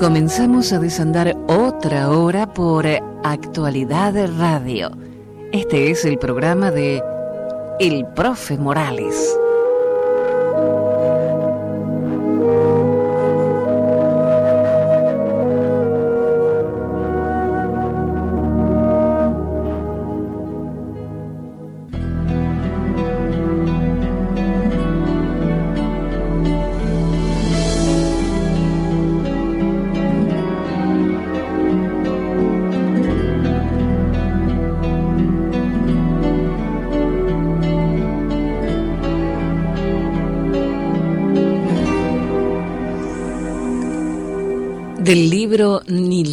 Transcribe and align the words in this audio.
Comenzamos 0.00 0.72
a 0.72 0.78
desandar 0.78 1.36
otra 1.46 2.08
hora 2.08 2.54
por 2.54 2.86
Actualidad 3.22 4.14
Radio. 4.38 4.92
Este 5.52 5.90
es 5.90 6.06
el 6.06 6.18
programa 6.18 6.70
de 6.70 7.02
El 7.80 8.06
Profe 8.14 8.56
Morales. 8.56 9.38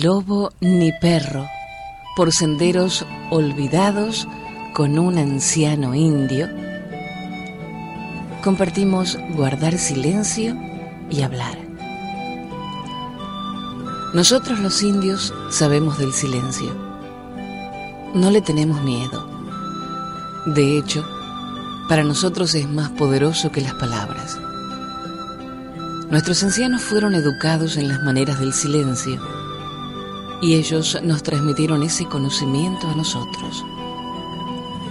Lobo 0.07 0.53
ni 0.61 0.93
perro, 1.01 1.45
por 2.15 2.31
senderos 2.31 3.05
olvidados 3.29 4.25
con 4.73 4.97
un 4.99 5.17
anciano 5.17 5.95
indio, 5.95 6.47
compartimos 8.41 9.17
guardar 9.35 9.77
silencio 9.77 10.55
y 11.09 11.23
hablar. 11.23 11.57
Nosotros 14.13 14.59
los 14.59 14.81
indios 14.81 15.33
sabemos 15.49 15.97
del 15.97 16.13
silencio. 16.13 16.73
No 18.13 18.31
le 18.31 18.41
tenemos 18.41 18.81
miedo. 18.83 19.27
De 20.45 20.77
hecho, 20.77 21.05
para 21.89 22.05
nosotros 22.05 22.55
es 22.55 22.65
más 22.69 22.91
poderoso 22.91 23.51
que 23.51 23.59
las 23.59 23.73
palabras. 23.73 24.39
Nuestros 26.09 26.41
ancianos 26.43 26.81
fueron 26.81 27.13
educados 27.13 27.75
en 27.75 27.89
las 27.89 28.01
maneras 28.03 28.39
del 28.39 28.53
silencio 28.53 29.36
y 30.41 30.55
ellos 30.55 30.97
nos 31.03 31.23
transmitieron 31.23 31.83
ese 31.83 32.05
conocimiento 32.05 32.87
a 32.87 32.95
nosotros. 32.95 33.65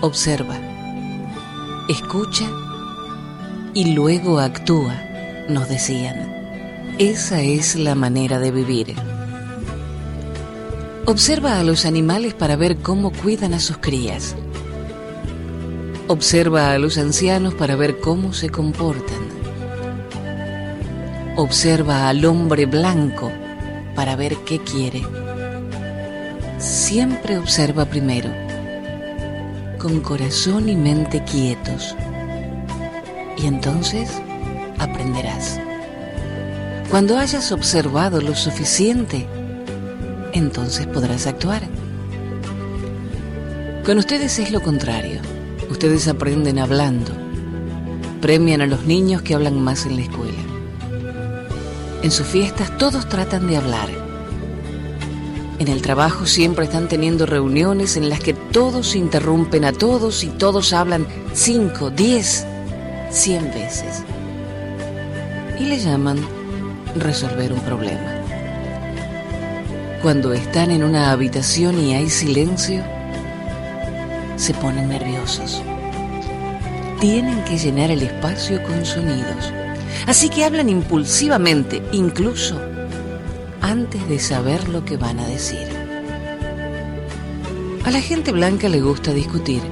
Observa, 0.01 0.59
escucha 1.89 2.47
y 3.75 3.93
luego 3.93 4.41
actúa, 4.41 4.95
nos 5.49 5.69
decían. 5.69 6.35
Esa 6.99 7.43
es 7.43 7.77
la 7.77 7.95
manera 7.95 8.39
de 8.39 8.51
vivir. 8.51 8.95
Observa 11.05 11.61
a 11.61 11.63
los 11.63 11.85
animales 11.85 12.35
para 12.35 12.57
ver 12.57 12.79
cómo 12.79 13.13
cuidan 13.13 13.55
a 13.55 13.61
sus 13.61 13.77
crías. 13.79 14.35
Observa 16.09 16.73
a 16.73 16.79
los 16.79 16.99
ancianos 16.99 17.55
para 17.55 17.77
ver 17.77 18.01
cómo 18.01 18.33
se 18.33 18.49
comportan. 18.49 19.27
Observa 21.37 22.09
al 22.09 22.25
hombre 22.25 22.67
blanco 22.67 23.31
para 23.95 24.17
ver 24.17 24.37
qué 24.47 24.59
quiere. 24.59 25.03
Siempre 26.59 27.37
observa 27.37 27.85
primero, 27.85 28.31
con 29.79 30.01
corazón 30.01 30.69
y 30.71 30.77
mente 30.77 31.23
quietos. 31.23 31.95
Y 33.37 33.47
entonces 33.47 34.11
aprenderás. 34.79 35.61
Cuando 36.91 37.19
hayas 37.19 37.53
observado 37.53 38.23
lo 38.23 38.35
suficiente, 38.35 39.27
entonces 40.33 40.87
podrás 40.87 41.27
actuar. 41.27 41.63
Con 43.85 43.99
ustedes 43.99 44.39
es 44.39 44.51
lo 44.51 44.63
contrario. 44.63 45.21
Ustedes 45.69 46.09
aprenden 46.09 46.59
hablando. 46.59 47.13
Premian 48.23 48.63
a 48.63 48.67
los 48.67 48.85
niños 48.87 49.21
que 49.21 49.35
hablan 49.35 49.61
más 49.61 49.85
en 49.85 49.97
la 49.97 50.03
escuela. 50.03 50.43
En 52.03 52.11
sus 52.11 52.27
fiestas 52.27 52.77
todos 52.79 53.09
tratan 53.09 53.47
de 53.47 53.59
hablar. 53.59 53.96
En 55.59 55.69
el 55.69 55.81
trabajo 55.81 56.27
siempre 56.27 56.67
están 56.67 56.87
teniendo 56.87 57.25
reuniones 57.25 57.97
en 57.97 58.11
las 58.11 58.21
que 58.21 58.35
todos 58.35 58.95
interrumpen 58.95 59.65
a 59.65 59.73
todos 59.73 60.23
y 60.23 60.29
todos 60.29 60.75
hablan 60.75 61.07
5, 61.33 61.91
10, 61.91 62.47
100 63.11 63.45
veces. 63.53 64.03
Y 65.59 65.65
le 65.65 65.79
llaman 65.79 66.19
resolver 66.95 67.55
un 67.55 67.61
problema. 67.61 68.21
Cuando 70.03 70.35
están 70.35 70.71
en 70.71 70.85
una 70.85 71.11
habitación 71.11 71.81
y 71.81 71.95
hay 71.95 72.11
silencio, 72.11 72.85
se 74.37 74.53
ponen 74.53 74.91
nerviosos. 74.91 75.63
Tienen 77.01 77.43
que 77.45 77.57
llenar 77.57 77.91
el 77.91 78.03
espacio 78.03 78.63
con 78.63 78.85
sonidos. 78.85 79.53
Así 80.07 80.29
que 80.29 80.45
hablan 80.45 80.69
impulsivamente, 80.69 81.83
incluso 81.93 82.61
antes 83.61 84.09
de 84.09 84.19
saber 84.19 84.69
lo 84.69 84.85
que 84.85 84.97
van 84.97 85.19
a 85.19 85.27
decir. 85.27 85.69
A 87.85 87.91
la 87.91 88.01
gente 88.01 88.33
blanca 88.33 88.69
le 88.69 88.81
gusta 88.81 89.13
discutir. 89.13 89.63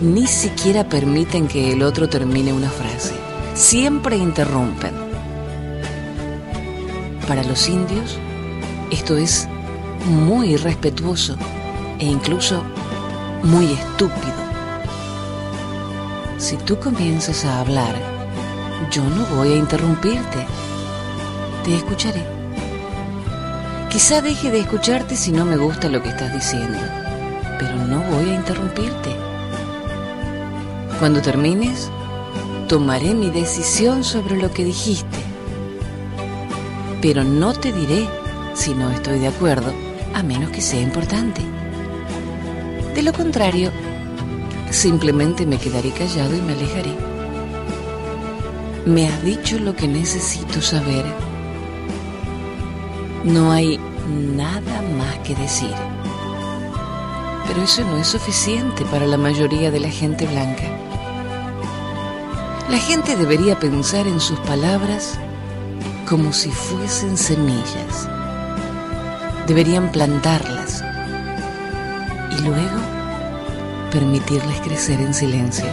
Ni 0.00 0.26
siquiera 0.26 0.88
permiten 0.88 1.46
que 1.46 1.72
el 1.72 1.82
otro 1.82 2.08
termine 2.08 2.54
una 2.54 2.70
frase. 2.70 3.14
Siempre 3.54 4.16
interrumpen. 4.16 4.94
Para 7.28 7.44
los 7.44 7.68
indios, 7.68 8.18
esto 8.90 9.16
es 9.16 9.46
muy 10.06 10.54
irrespetuoso 10.54 11.36
e 11.98 12.06
incluso 12.06 12.62
muy 13.42 13.66
estúpido. 13.66 14.40
Si 16.38 16.56
tú 16.56 16.78
comienzas 16.78 17.44
a 17.44 17.60
hablar, 17.60 17.94
yo 18.90 19.04
no 19.04 19.26
voy 19.36 19.52
a 19.52 19.56
interrumpirte. 19.56 20.46
Te 21.64 21.76
escucharé. 21.76 22.39
Quizá 23.90 24.22
deje 24.22 24.52
de 24.52 24.60
escucharte 24.60 25.16
si 25.16 25.32
no 25.32 25.44
me 25.44 25.56
gusta 25.56 25.88
lo 25.88 26.00
que 26.00 26.10
estás 26.10 26.32
diciendo, 26.32 26.78
pero 27.58 27.74
no 27.76 28.00
voy 28.02 28.30
a 28.30 28.34
interrumpirte. 28.34 29.16
Cuando 31.00 31.20
termines, 31.20 31.90
tomaré 32.68 33.14
mi 33.14 33.30
decisión 33.30 34.04
sobre 34.04 34.36
lo 34.36 34.52
que 34.52 34.64
dijiste, 34.64 35.18
pero 37.02 37.24
no 37.24 37.52
te 37.52 37.72
diré 37.72 38.06
si 38.54 38.74
no 38.74 38.92
estoy 38.92 39.18
de 39.18 39.26
acuerdo, 39.26 39.72
a 40.14 40.22
menos 40.22 40.50
que 40.50 40.60
sea 40.60 40.80
importante. 40.80 41.42
De 42.94 43.02
lo 43.02 43.12
contrario, 43.12 43.72
simplemente 44.70 45.46
me 45.46 45.58
quedaré 45.58 45.90
callado 45.90 46.36
y 46.36 46.40
me 46.40 46.52
alejaré. 46.52 46.94
Me 48.86 49.08
has 49.08 49.22
dicho 49.24 49.58
lo 49.58 49.74
que 49.74 49.88
necesito 49.88 50.62
saber. 50.62 51.29
No 53.24 53.52
hay 53.52 53.78
nada 54.08 54.82
más 54.96 55.18
que 55.18 55.34
decir. 55.34 55.74
Pero 57.46 57.62
eso 57.62 57.84
no 57.84 57.98
es 57.98 58.06
suficiente 58.06 58.84
para 58.86 59.06
la 59.06 59.16
mayoría 59.16 59.70
de 59.70 59.80
la 59.80 59.90
gente 59.90 60.26
blanca. 60.26 60.64
La 62.70 62.78
gente 62.78 63.16
debería 63.16 63.58
pensar 63.58 64.06
en 64.06 64.20
sus 64.20 64.38
palabras 64.40 65.18
como 66.08 66.32
si 66.32 66.50
fuesen 66.50 67.16
semillas. 67.16 68.08
Deberían 69.46 69.90
plantarlas 69.90 70.82
y 72.38 72.42
luego 72.42 72.78
permitirles 73.90 74.60
crecer 74.60 75.00
en 75.00 75.12
silencio. 75.12 75.66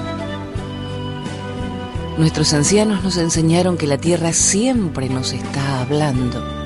Nuestros 2.18 2.52
ancianos 2.54 3.04
nos 3.04 3.18
enseñaron 3.18 3.78
que 3.78 3.86
la 3.86 4.00
tierra 4.00 4.34
siempre 4.34 5.08
nos 5.08 5.34
está 5.34 5.82
hablando, 5.82 6.57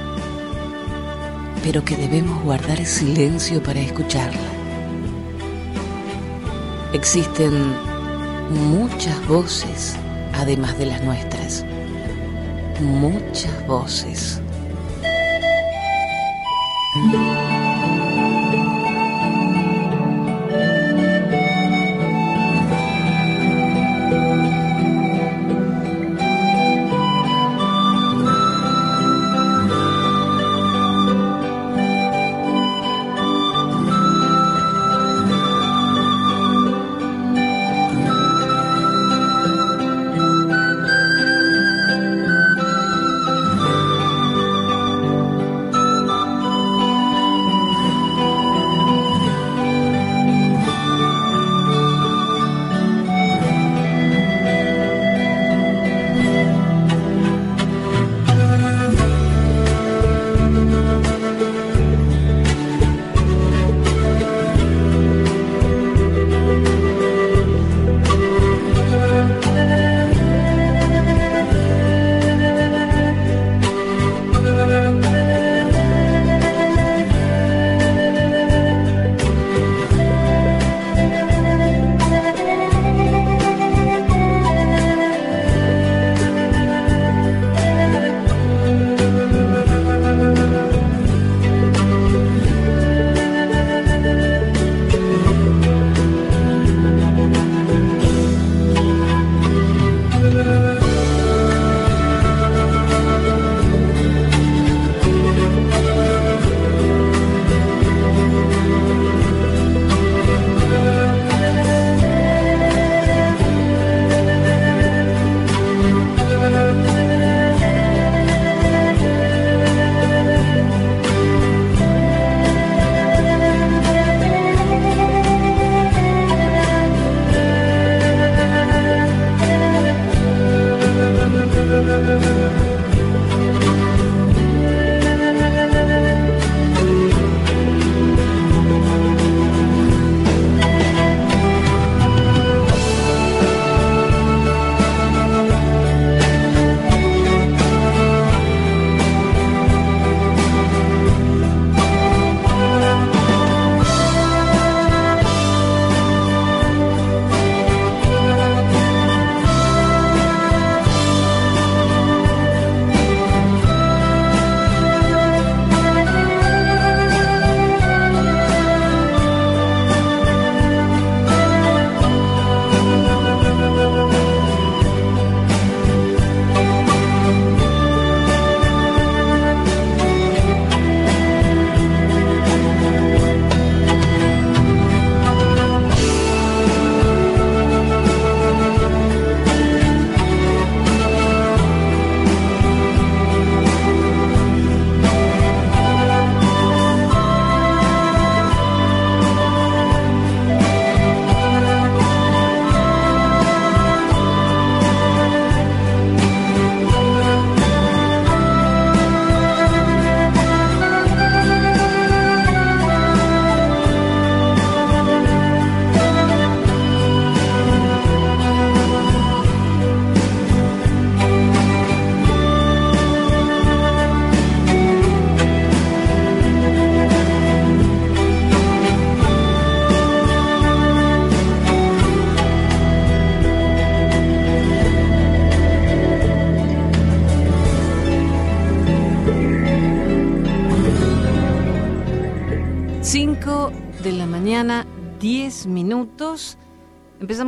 pero 1.63 1.83
que 1.83 1.95
debemos 1.95 2.43
guardar 2.43 2.85
silencio 2.85 3.61
para 3.61 3.79
escucharla. 3.79 4.39
Existen 6.93 7.73
muchas 8.49 9.25
voces, 9.27 9.95
además 10.33 10.77
de 10.77 10.85
las 10.87 11.01
nuestras. 11.03 11.65
Muchas 12.81 13.67
voces. 13.67 14.41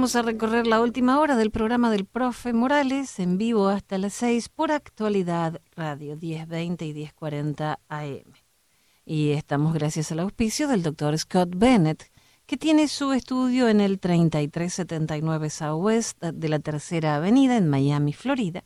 Empezamos 0.03 0.25
a 0.25 0.29
recorrer 0.29 0.67
la 0.67 0.81
última 0.81 1.21
hora 1.21 1.37
del 1.37 1.49
programa 1.49 1.89
del 1.89 2.03
profe 2.03 2.51
Morales 2.51 3.19
en 3.19 3.37
vivo 3.37 3.69
hasta 3.69 3.97
las 3.97 4.11
6 4.15 4.49
por 4.49 4.73
actualidad 4.73 5.61
radio 5.77 6.17
1020 6.17 6.85
y 6.85 6.93
1040 6.93 7.79
AM. 7.87 8.33
Y 9.05 9.31
estamos 9.31 9.73
gracias 9.73 10.11
al 10.11 10.19
auspicio 10.19 10.67
del 10.67 10.83
doctor 10.83 11.17
Scott 11.17 11.51
Bennett, 11.55 12.11
que 12.45 12.57
tiene 12.57 12.89
su 12.89 13.13
estudio 13.13 13.69
en 13.69 13.79
el 13.79 14.01
3379 14.01 15.49
Southwest 15.49 16.21
de 16.21 16.49
la 16.49 16.59
Tercera 16.59 17.15
Avenida 17.15 17.55
en 17.55 17.69
Miami, 17.69 18.11
Florida. 18.11 18.65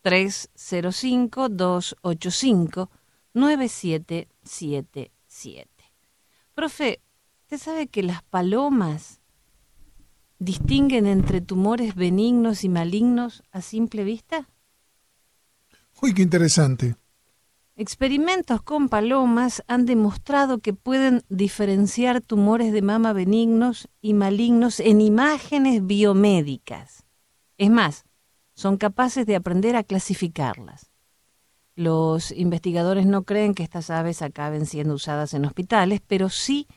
305-285-9777. 0.04 2.90
Profe, 6.54 7.02
¿usted 7.42 7.58
sabe 7.58 7.88
que 7.88 8.02
las 8.02 8.24
palomas 8.24 9.20
distinguen 10.40 11.06
entre 11.06 11.42
tumores 11.42 11.96
benignos 11.96 12.64
y 12.64 12.70
malignos 12.70 13.44
a 13.52 13.60
simple 13.60 14.06
vista? 14.06 14.48
Uy, 16.02 16.14
qué 16.14 16.22
interesante. 16.22 16.96
Experimentos 17.76 18.62
con 18.62 18.88
palomas 18.88 19.64
han 19.68 19.86
demostrado 19.86 20.60
que 20.60 20.74
pueden 20.74 21.22
diferenciar 21.28 22.22
tumores 22.22 22.72
de 22.72 22.82
mama 22.82 23.12
benignos 23.12 23.90
y 24.00 24.14
malignos 24.14 24.80
en 24.80 25.02
imágenes 25.02 25.86
biomédicas. 25.86 27.04
Es 27.58 27.70
más, 27.70 28.06
son 28.54 28.78
capaces 28.78 29.26
de 29.26 29.36
aprender 29.36 29.76
a 29.76 29.84
clasificarlas. 29.84 30.95
Los 31.76 32.32
investigadores 32.32 33.06
no 33.06 33.24
creen 33.24 33.54
que 33.54 33.64
estas 33.64 33.90
aves 33.90 34.22
acaben 34.22 34.66
siendo 34.66 34.94
usadas 34.94 35.34
en 35.34 35.46
hospitales, 35.46 36.02
pero 36.06 36.30
sí 36.30 36.68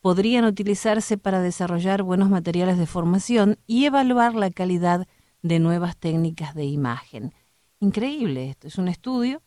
podrían 0.00 0.44
utilizarse 0.44 1.18
para 1.18 1.40
desarrollar 1.40 2.02
buenos 2.02 2.30
materiales 2.30 2.78
de 2.78 2.86
formación 2.86 3.58
y 3.66 3.84
evaluar 3.84 4.34
la 4.34 4.50
calidad 4.50 5.06
de 5.42 5.58
nuevas 5.58 5.96
técnicas 5.96 6.54
de 6.54 6.64
imagen. 6.64 7.32
Increíble 7.78 8.50
esto, 8.50 8.66
es 8.66 8.76
un 8.78 8.88
estudio 8.88 9.40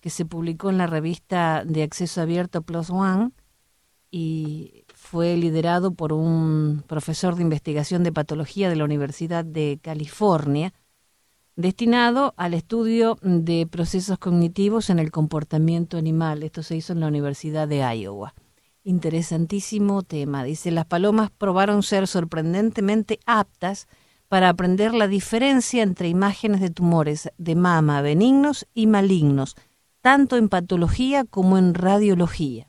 que 0.00 0.10
se 0.10 0.24
publicó 0.24 0.70
en 0.70 0.78
la 0.78 0.86
revista 0.86 1.64
de 1.64 1.82
acceso 1.82 2.20
abierto 2.20 2.62
Plus 2.62 2.90
One 2.90 3.30
y 4.10 4.84
fue 4.94 5.36
liderado 5.36 5.94
por 5.94 6.12
un 6.12 6.84
profesor 6.86 7.34
de 7.34 7.42
investigación 7.42 8.04
de 8.04 8.12
patología 8.12 8.68
de 8.68 8.76
la 8.76 8.84
Universidad 8.84 9.44
de 9.44 9.80
California, 9.82 10.72
destinado 11.56 12.34
al 12.36 12.52
estudio 12.52 13.18
de 13.22 13.66
procesos 13.66 14.18
cognitivos 14.18 14.90
en 14.90 14.98
el 14.98 15.10
comportamiento 15.10 15.96
animal. 15.96 16.42
Esto 16.42 16.62
se 16.62 16.76
hizo 16.76 16.92
en 16.92 17.00
la 17.00 17.08
Universidad 17.08 17.66
de 17.66 17.78
Iowa. 17.78 18.34
Interesantísimo 18.84 20.02
tema. 20.02 20.44
Dice, 20.44 20.70
las 20.70 20.84
palomas 20.84 21.30
probaron 21.30 21.82
ser 21.82 22.06
sorprendentemente 22.06 23.18
aptas 23.24 23.88
para 24.28 24.50
aprender 24.50 24.92
la 24.92 25.08
diferencia 25.08 25.82
entre 25.82 26.08
imágenes 26.08 26.60
de 26.60 26.70
tumores 26.70 27.30
de 27.38 27.54
mama 27.54 28.02
benignos 28.02 28.66
y 28.74 28.86
malignos, 28.86 29.56
tanto 30.02 30.36
en 30.36 30.48
patología 30.48 31.24
como 31.24 31.58
en 31.58 31.74
radiología. 31.74 32.68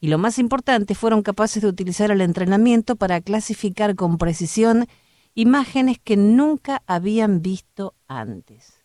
Y 0.00 0.08
lo 0.08 0.18
más 0.18 0.38
importante, 0.38 0.94
fueron 0.94 1.22
capaces 1.22 1.62
de 1.62 1.68
utilizar 1.68 2.10
el 2.10 2.20
entrenamiento 2.20 2.94
para 2.94 3.20
clasificar 3.20 3.96
con 3.96 4.18
precisión 4.18 4.86
imágenes 5.34 5.98
que 5.98 6.16
nunca 6.16 6.82
habían 6.86 7.42
visto 7.42 7.94
antes. 8.08 8.84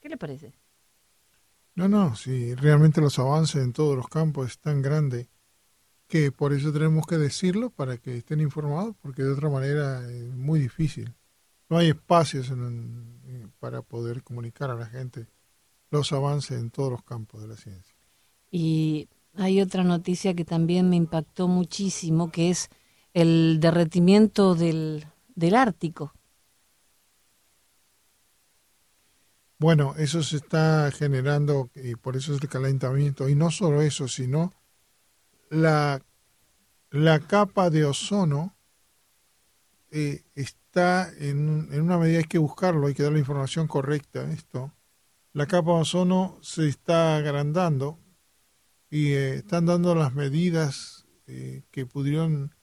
¿Qué 0.00 0.08
le 0.08 0.16
parece? 0.16 0.54
No, 1.74 1.88
no, 1.88 2.14
si 2.14 2.54
realmente 2.54 3.00
los 3.00 3.18
avances 3.18 3.62
en 3.62 3.72
todos 3.72 3.96
los 3.96 4.08
campos 4.08 4.46
es 4.46 4.58
tan 4.58 4.80
grande 4.80 5.28
que 6.06 6.30
por 6.30 6.52
eso 6.52 6.72
tenemos 6.72 7.06
que 7.06 7.18
decirlo 7.18 7.70
para 7.70 7.98
que 7.98 8.18
estén 8.18 8.40
informados, 8.40 8.94
porque 9.00 9.22
de 9.22 9.32
otra 9.32 9.48
manera 9.48 10.08
es 10.08 10.34
muy 10.34 10.60
difícil. 10.60 11.14
No 11.68 11.78
hay 11.78 11.88
espacios 11.88 12.52
para 13.58 13.82
poder 13.82 14.22
comunicar 14.22 14.70
a 14.70 14.74
la 14.74 14.86
gente 14.86 15.26
los 15.90 16.12
avances 16.12 16.60
en 16.60 16.70
todos 16.70 16.92
los 16.92 17.02
campos 17.02 17.40
de 17.42 17.48
la 17.48 17.56
ciencia. 17.56 17.94
Y 18.50 19.08
hay 19.34 19.60
otra 19.60 19.82
noticia 19.82 20.34
que 20.34 20.44
también 20.44 20.88
me 20.88 20.96
impactó 20.96 21.48
muchísimo, 21.48 22.30
que 22.30 22.50
es 22.50 22.68
el 23.14 23.58
derretimiento 23.60 24.54
del, 24.54 25.06
del 25.34 25.54
Ártico. 25.56 26.12
Bueno, 29.58 29.94
eso 29.96 30.22
se 30.22 30.36
está 30.36 30.90
generando 30.90 31.70
y 31.74 31.94
por 31.94 32.16
eso 32.16 32.34
es 32.34 32.42
el 32.42 32.48
calentamiento. 32.48 33.28
Y 33.28 33.34
no 33.34 33.50
solo 33.50 33.82
eso, 33.82 34.08
sino 34.08 34.52
la, 35.50 36.02
la 36.90 37.20
capa 37.20 37.70
de 37.70 37.84
ozono 37.84 38.56
eh, 39.90 40.24
está 40.34 41.08
en, 41.18 41.68
en, 41.72 41.82
una 41.82 41.98
medida, 41.98 42.18
hay 42.18 42.24
que 42.24 42.38
buscarlo, 42.38 42.88
hay 42.88 42.94
que 42.94 43.04
dar 43.04 43.12
la 43.12 43.20
información 43.20 43.68
correcta 43.68 44.20
a 44.20 44.32
esto. 44.32 44.72
La 45.32 45.46
capa 45.46 45.72
de 45.72 45.80
ozono 45.82 46.38
se 46.42 46.68
está 46.68 47.16
agrandando 47.16 47.98
y 48.90 49.12
eh, 49.12 49.34
están 49.36 49.66
dando 49.66 49.94
las 49.94 50.14
medidas 50.14 51.06
eh, 51.26 51.62
que 51.70 51.86
pudieron 51.86 52.54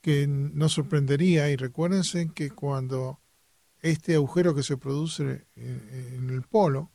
que 0.00 0.26
nos 0.28 0.72
sorprendería 0.72 1.48
y 1.50 1.56
recuérdense 1.56 2.30
que 2.34 2.50
cuando 2.50 3.20
este 3.84 4.14
agujero 4.14 4.54
que 4.54 4.62
se 4.62 4.78
produce 4.78 5.46
en 5.56 6.30
el 6.30 6.40
polo 6.40 6.90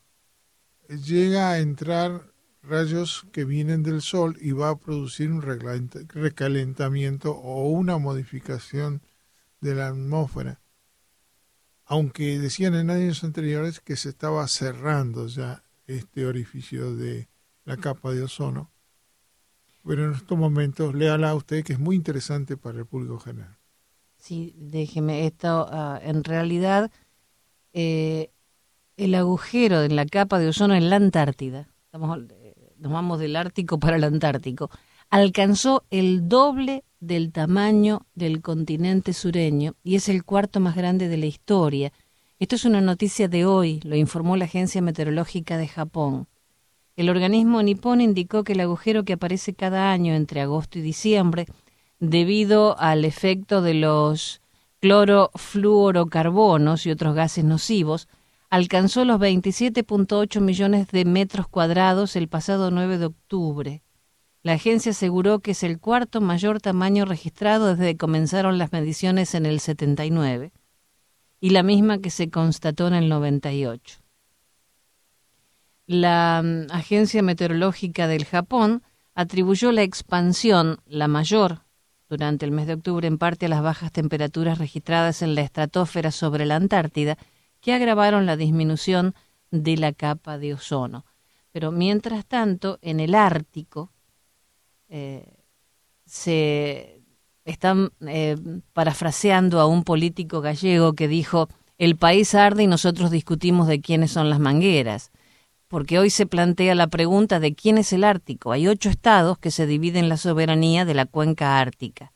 llega 0.88 1.52
a 1.52 1.60
entrar 1.60 2.34
rayos 2.64 3.28
que 3.32 3.46
vienen 3.46 3.84
del 3.84 4.02
sol 4.02 4.38
y 4.42 4.54
va 4.54 4.72
a 4.72 4.80
producir 4.80 5.32
un 5.32 5.44
recalentamiento 5.44 7.32
o 7.32 7.70
una 7.70 8.00
modificación 8.00 9.04
de 9.62 9.76
la 9.76 9.90
atmósfera. 9.90 10.62
Aunque 11.86 12.40
decían 12.40 12.74
en 12.74 12.90
años 12.90 13.24
anteriores 13.24 13.82
que 13.82 13.96
se 13.96 14.10
estaba 14.10 14.48
cerrando 14.48 15.28
ya 15.28 15.64
este 15.86 16.26
orificio 16.26 16.96
de 16.96 17.30
la 17.66 17.78
capa 17.78 18.14
de 18.14 18.24
ozono, 18.24 18.72
pero 19.86 20.06
en 20.06 20.14
estos 20.14 20.40
momentos 20.40 20.96
léala 20.96 21.30
a 21.30 21.36
usted 21.36 21.64
que 21.64 21.74
es 21.74 21.80
muy 21.80 21.96
interesante 21.96 22.58
para 22.58 22.80
el 22.80 22.88
público 22.88 23.20
general. 23.20 23.59
Sí, 24.30 24.54
déjeme, 24.58 25.26
esto 25.26 25.68
uh, 25.72 26.08
en 26.08 26.24
realidad 26.24 26.92
eh, 27.74 28.30
el 28.96 29.16
agujero 29.16 29.82
en 29.82 29.96
la 29.96 30.06
capa 30.06 30.38
de 30.38 30.50
ozono 30.50 30.76
en 30.76 30.92
la 30.92 30.98
Antártida, 30.98 31.68
estamos, 31.86 32.20
eh, 32.30 32.54
nos 32.78 32.92
vamos 32.92 33.18
del 33.18 33.36
Ártico 33.36 33.80
para 33.80 33.96
el 33.96 34.04
Antártico, 34.04 34.70
alcanzó 35.10 35.84
el 35.90 36.30
doble 36.30 36.84
del 37.00 37.32
tamaño 37.32 38.06
del 38.14 38.44
continente 38.44 39.14
sureño 39.14 39.74
y 39.84 39.96
es 39.96 40.10
el 40.10 40.24
cuarto 40.24 40.60
más 40.60 40.76
grande 40.76 41.08
de 41.08 41.18
la 41.18 41.26
historia. 41.26 41.92
Esto 42.38 42.56
es 42.56 42.66
una 42.66 42.82
noticia 42.82 43.30
de 43.30 43.48
hoy, 43.48 43.80
lo 43.84 43.96
informó 43.96 44.38
la 44.38 44.46
Agencia 44.46 44.80
Meteorológica 44.80 45.58
de 45.58 45.68
Japón. 45.68 46.28
El 46.96 47.10
organismo 47.10 47.64
nipón 47.64 48.00
indicó 48.00 48.44
que 48.44 48.54
el 48.54 48.60
agujero 48.60 49.06
que 49.06 49.14
aparece 49.14 49.56
cada 49.56 49.92
año 49.92 50.14
entre 50.14 50.42
agosto 50.42 50.78
y 50.78 50.84
diciembre, 50.84 51.48
debido 52.00 52.80
al 52.80 53.06
efecto 53.06 53.62
de 53.62 53.74
los 53.74 54.42
clorofluorocarbonos 54.80 56.86
y 56.86 56.92
otros 56.92 57.16
gases 57.16 57.44
nocivos, 57.44 58.08
alcanzó 58.50 59.06
los 59.06 59.20
27.8 59.20 60.42
millones 60.42 60.88
de 60.88 61.06
metros 61.06 61.48
cuadrados 61.48 62.16
el 62.16 62.28
pasado 62.28 62.72
9 62.72 62.98
de 62.98 63.06
octubre. 63.06 63.84
La 64.42 64.54
agencia 64.54 64.92
aseguró 64.92 65.40
que 65.40 65.52
es 65.52 65.64
el 65.64 65.80
cuarto 65.80 66.22
mayor 66.22 66.62
tamaño 66.62 67.06
registrado 67.06 67.76
desde 67.76 67.92
que 67.92 67.98
comenzaron 67.98 68.58
las 68.58 68.72
mediciones 68.72 69.36
en 69.36 69.46
el 69.46 69.60
79 69.60 70.54
y 71.42 71.50
la 71.50 71.64
misma 71.64 72.00
que 72.00 72.10
se 72.10 72.30
constató 72.30 72.88
en 72.88 72.94
el 72.94 73.10
98. 73.10 74.00
La 75.88 76.42
mm, 76.44 76.72
Agencia 76.72 77.22
Meteorológica 77.22 78.08
del 78.08 78.26
Japón 78.26 78.84
atribuyó 79.14 79.72
la 79.72 79.84
expansión, 79.84 80.80
la 80.86 81.08
mayor, 81.08 81.64
durante 82.10 82.46
el 82.46 82.52
mes 82.52 82.68
de 82.68 82.74
octubre 82.74 83.08
en 83.08 83.18
parte 83.18 83.46
a 83.46 83.50
las 83.50 83.62
bajas 83.62 83.92
temperaturas 83.92 84.58
registradas 84.58 85.22
en 85.22 85.36
la 85.36 85.42
estratosfera 85.42 86.12
sobre 86.12 86.46
la 86.46 86.56
Antártida, 86.56 87.18
que 87.62 87.74
agravaron 87.74 88.26
la 88.26 88.36
disminución 88.36 89.14
de 89.52 89.78
la 89.78 89.94
capa 89.94 90.38
de 90.38 90.54
ozono. 90.56 91.06
Pero 91.52 91.72
mientras 91.72 92.26
tanto, 92.26 92.80
en 92.82 93.00
el 93.00 93.16
Ártico 93.16 93.92
eh, 94.90 95.26
se 96.06 97.02
están 97.46 97.92
eh, 98.02 98.38
parafraseando 98.74 99.60
a 99.60 99.68
un 99.68 99.84
político 99.84 100.42
gallego 100.42 100.94
que 100.94 101.08
dijo, 101.08 101.48
el 101.78 101.96
país 101.96 102.36
arde 102.36 102.64
y 102.64 102.68
nosotros 102.68 103.12
discutimos 103.12 103.68
de 103.68 103.82
quiénes 103.82 104.12
son 104.12 104.30
las 104.30 104.40
mangueras 104.40 105.12
porque 105.70 106.00
hoy 106.00 106.10
se 106.10 106.26
plantea 106.26 106.76
la 106.76 106.88
pregunta 106.88 107.40
de 107.40 107.54
quién 107.54 107.78
es 107.78 107.94
el 107.94 108.04
Ártico. 108.04 108.52
Hay 108.52 108.68
ocho 108.68 108.90
estados 108.90 109.38
que 109.38 109.52
se 109.52 109.68
dividen 109.68 110.10
la 110.10 110.18
soberanía 110.18 110.84
de 110.84 110.96
la 110.96 111.06
cuenca 111.06 111.60
ártica, 111.60 112.12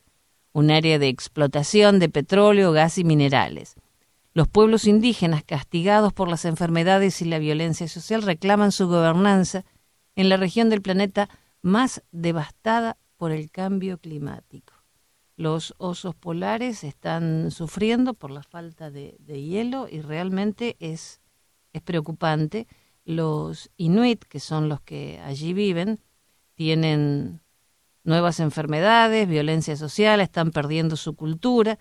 un 0.52 0.72
área 0.72 1.00
de 1.00 1.08
explotación 1.08 2.00
de 2.00 2.10
petróleo, 2.10 2.72
gas 2.72 2.98
y 2.98 3.04
minerales. 3.04 3.76
Los 4.34 4.48
pueblos 4.48 4.86
indígenas, 4.86 5.44
castigados 5.44 6.12
por 6.14 6.28
las 6.28 6.46
enfermedades 6.46 7.22
y 7.22 7.26
la 7.26 7.38
violencia 7.38 7.88
social, 7.88 8.24
reclaman 8.24 8.72
su 8.72 8.88
gobernanza 8.88 9.64
en 10.16 10.30
la 10.30 10.38
región 10.38 10.72
del 10.72 10.82
planeta 10.82 11.30
más 11.62 12.04
devastada 12.12 12.98
por 13.18 13.32
el 13.32 13.52
cambio 13.52 14.00
climático. 14.00 14.74
Los 15.36 15.76
osos 15.78 16.16
polares 16.16 16.84
están 16.84 17.52
sufriendo 17.52 18.16
por 18.16 18.32
la 18.32 18.42
falta 18.42 18.90
de, 18.90 19.16
hielo 19.28 19.88
y 19.88 20.02
realmente 20.02 20.76
es, 20.80 21.22
es 21.72 21.82
preocupante. 21.84 22.68
Los 23.06 23.70
inuit, 23.78 24.24
que 24.24 24.40
son 24.40 24.70
los 24.70 24.82
que 24.82 25.20
allí 25.20 25.54
viven, 25.54 26.00
tienen 26.56 27.42
nuevas 28.04 28.40
enfermedades, 28.40 29.28
violencia 29.28 29.76
social, 29.76 30.22
están 30.22 30.52
perdiendo 30.52 30.96
su 30.96 31.16
cultura, 31.16 31.80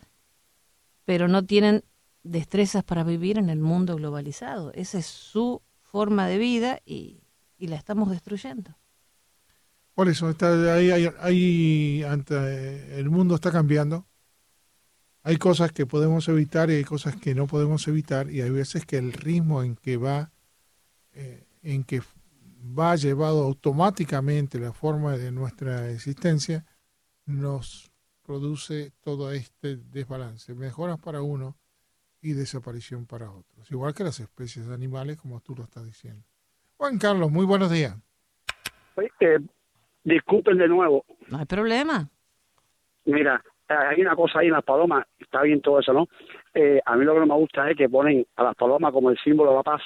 pero 1.05 1.29
no 1.29 1.45
tienen 1.45 1.85
destrezas 2.23 2.85
para 2.85 3.05
vivir 3.05 3.39
en 3.39 3.51
el 3.51 3.59
mundo 3.59 3.97
globalizado. 3.97 4.73
Esa 4.73 4.99
es 4.99 5.07
su 5.07 5.63
forma 5.81 6.27
de 6.27 6.39
vida 6.39 6.81
y, 6.85 7.23
y 7.59 7.69
la 7.69 7.77
estamos 7.77 8.11
destruyendo. 8.11 8.77
Por 9.95 10.09
eso, 10.09 10.31
está, 10.31 10.75
ahí, 10.75 10.91
hay, 10.91 12.03
el 12.03 13.11
mundo 13.11 13.35
está 13.35 13.53
cambiando. 13.53 14.07
Hay 15.23 15.37
cosas 15.37 15.71
que 15.71 15.87
podemos 15.87 16.29
evitar 16.29 16.71
y 16.71 16.75
hay 16.75 16.85
cosas 16.85 17.15
que 17.17 17.35
no 17.35 17.47
podemos 17.47 17.87
evitar 17.87 18.31
y 18.31 18.41
hay 18.41 18.51
veces 18.51 18.87
que 18.87 18.97
el 18.97 19.13
ritmo 19.13 19.63
en 19.63 19.77
que 19.77 19.97
va, 19.99 20.32
eh, 21.15 21.45
en 21.63 21.85
que 21.85 22.01
va 22.79 22.97
llevado 22.97 23.45
automáticamente 23.45 24.59
la 24.59 24.73
forma 24.73 25.17
de 25.17 25.33
nuestra 25.33 25.91
existencia, 25.91 26.65
nos 27.27 27.91
produce 28.23 28.93
todo 29.03 29.33
este 29.33 29.77
desbalance. 29.77 30.55
Mejoras 30.55 30.99
para 30.99 31.23
uno 31.23 31.57
y 32.21 32.33
desaparición 32.33 33.07
para 33.07 33.31
otros. 33.31 33.71
Igual 33.71 33.95
que 33.95 34.05
las 34.05 34.21
especies 34.21 34.69
animales, 34.69 35.17
como 35.17 35.41
tú 35.41 35.55
lo 35.57 35.65
estás 35.65 35.85
diciendo. 35.85 36.25
Juan 36.77 36.99
Carlos, 36.99 37.31
muy 37.31 37.45
buenos 37.45 37.71
días. 37.71 37.97
Eh, 39.21 39.39
Disculpen 40.05 40.59
de 40.59 40.69
nuevo. 40.69 41.05
No 41.29 41.39
hay 41.39 41.45
problema. 41.45 42.09
Mira, 43.05 43.43
hay 43.69 44.01
una 44.01 44.17
cosa 44.17 44.41
ahí 44.41 44.47
en 44.47 44.53
las 44.53 44.65
palomas, 44.65 45.07
está 45.19 45.43
bien 45.43 45.61
todo 45.61 45.81
eso, 45.81 45.93
¿no? 45.93 46.09
Eh, 46.55 46.81
a 46.85 46.97
mí 46.97 47.05
lo 47.05 47.15
que 47.15 47.21
no 47.21 47.27
me 47.27 47.35
gusta 47.35 47.71
es 47.71 47.77
que 47.77 47.89
ponen 47.89 48.27
a 48.37 48.45
las 48.45 48.55
palomas 48.55 48.93
como 48.93 49.11
el 49.11 49.19
símbolo 49.19 49.51
de 49.51 49.57
la 49.57 49.63
paz. 49.63 49.83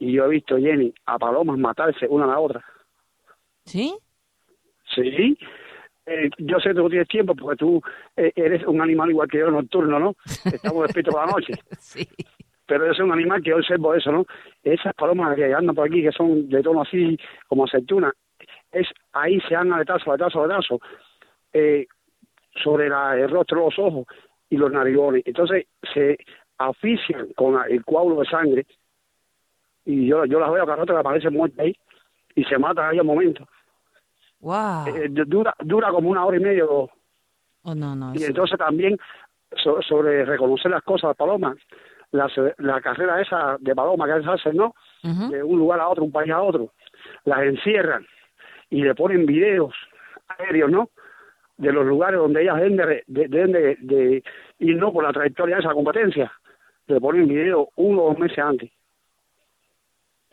Y 0.00 0.12
yo 0.12 0.24
he 0.24 0.30
visto, 0.30 0.56
Jenny, 0.56 0.92
a 1.04 1.18
palomas 1.18 1.58
matarse 1.58 2.08
una 2.08 2.24
a 2.24 2.28
la 2.28 2.40
otra. 2.40 2.64
¿Sí? 3.64 3.94
Sí. 4.94 5.38
Eh, 6.06 6.30
yo 6.38 6.58
sé 6.58 6.70
que 6.70 6.74
tú 6.74 6.88
tienes 6.88 7.06
tiempo 7.06 7.34
porque 7.36 7.56
tú 7.58 7.82
eh, 8.16 8.32
eres 8.34 8.66
un 8.66 8.80
animal 8.80 9.10
igual 9.10 9.28
que 9.28 9.38
yo 9.38 9.50
nocturno, 9.50 9.98
¿no? 10.00 10.16
Estamos 10.52 10.84
despiertos 10.84 11.14
por 11.14 11.26
la 11.26 11.32
noche. 11.32 11.52
sí. 11.78 12.08
Pero 12.66 12.90
es 12.90 12.98
un 12.98 13.12
animal 13.12 13.42
que 13.42 13.50
yo 13.50 13.56
observo 13.56 13.94
eso, 13.94 14.10
¿no? 14.10 14.24
Esas 14.62 14.94
palomas 14.94 15.36
que 15.36 15.52
andan 15.52 15.74
por 15.74 15.86
aquí, 15.86 16.02
que 16.02 16.12
son 16.12 16.48
de 16.48 16.62
tono 16.62 16.82
así 16.82 17.18
como 17.46 17.64
aceituna, 17.64 18.12
es 18.72 18.86
ahí 19.12 19.40
se 19.40 19.54
dan 19.54 19.72
aletazo, 19.72 20.10
aletazo, 20.12 20.44
aletazo, 20.44 20.80
eh, 21.52 21.86
sobre 22.62 22.88
la, 22.88 23.16
el 23.16 23.28
rostro, 23.28 23.64
los 23.64 23.78
ojos 23.78 24.06
y 24.48 24.56
los 24.56 24.72
narigones. 24.72 25.24
Entonces 25.26 25.66
se 25.92 26.16
asfixian 26.58 27.32
con 27.34 27.60
el 27.68 27.84
coágulo 27.84 28.20
de 28.20 28.26
sangre 28.26 28.66
y 29.90 30.06
yo, 30.06 30.24
yo 30.24 30.38
las 30.38 30.52
veo 30.52 30.64
cada 30.64 30.76
rato 30.76 30.92
que 30.92 31.00
aparece 31.00 31.30
muerta 31.30 31.62
ahí 31.62 31.74
y 32.34 32.44
se 32.44 32.58
matan 32.58 32.90
ahí 32.90 32.98
al 32.98 33.04
momento. 33.04 33.46
Wow. 34.40 34.86
Eh, 34.86 35.08
dura, 35.26 35.54
dura 35.60 35.90
como 35.90 36.08
una 36.08 36.24
hora 36.24 36.36
y 36.36 36.40
media 36.40 36.64
o 36.64 36.88
oh, 37.62 37.74
no, 37.74 37.94
no, 37.94 38.12
Y 38.14 38.24
entonces 38.24 38.58
también 38.58 38.96
sobre 39.56 40.24
reconocer 40.24 40.70
las 40.70 40.82
cosas, 40.82 41.16
Paloma, 41.16 41.54
la, 42.12 42.30
la 42.58 42.80
carrera 42.80 43.20
esa 43.20 43.56
de 43.60 43.74
Paloma 43.74 44.06
que 44.06 44.28
hace, 44.28 44.52
¿no? 44.52 44.74
De 45.02 45.42
un 45.42 45.58
lugar 45.58 45.80
a 45.80 45.88
otro, 45.88 46.04
un 46.04 46.12
país 46.12 46.30
a 46.30 46.40
otro, 46.40 46.72
las 47.24 47.42
encierran 47.42 48.06
y 48.68 48.82
le 48.82 48.94
ponen 48.94 49.26
videos 49.26 49.74
aéreos, 50.38 50.70
¿no? 50.70 50.90
De 51.56 51.72
los 51.72 51.84
lugares 51.84 52.18
donde 52.18 52.42
ellas 52.42 52.56
deben 52.56 53.52
de, 53.52 53.76
de, 53.80 54.22
ir, 54.60 54.76
¿no? 54.76 54.92
Por 54.92 55.04
la 55.04 55.12
trayectoria 55.12 55.56
de 55.56 55.62
esa 55.62 55.74
competencia. 55.74 56.32
Le 56.86 57.00
ponen 57.00 57.28
videos 57.28 57.68
uno 57.76 58.02
o 58.02 58.08
dos 58.10 58.18
meses 58.18 58.38
antes. 58.38 58.70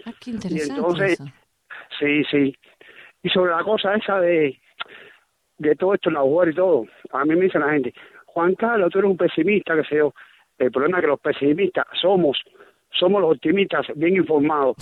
Ah, 0.06 0.13
qué 0.20 0.32
interesante. 0.32 0.74
Y 0.74 0.77
entonces, 0.77 1.20
sí, 2.00 2.24
sí. 2.32 2.56
Y 3.24 3.30
sobre 3.30 3.51
la 3.51 3.63
cosa 3.63 3.96
esa 3.96 4.20
de, 4.20 4.60
de 5.58 5.75
todo 5.75 5.94
esto, 5.94 6.10
en 6.10 6.16
la 6.16 6.50
y 6.50 6.54
todo, 6.54 6.86
a 7.12 7.25
mí 7.25 7.36
me 7.36 7.46
dice 7.46 7.60
la 7.60 7.72
gente, 7.72 7.94
Juan 8.25 8.56
Carlos, 8.56 8.92
tú 8.92 9.00
eres 9.00 9.12
un 9.12 9.18
pesimista, 9.18 9.75
que 9.75 9.84
sé 9.84 9.98
yo. 9.98 10.13
El 10.58 10.72
problema 10.72 10.98
es 10.98 11.01
que 11.04 11.08
los 11.08 11.20
pesimistas 11.20 11.86
somos 12.01 12.38
somos 12.92 13.22
los 13.22 13.36
optimistas 13.36 13.86
bien 13.96 14.16
informados. 14.16 14.75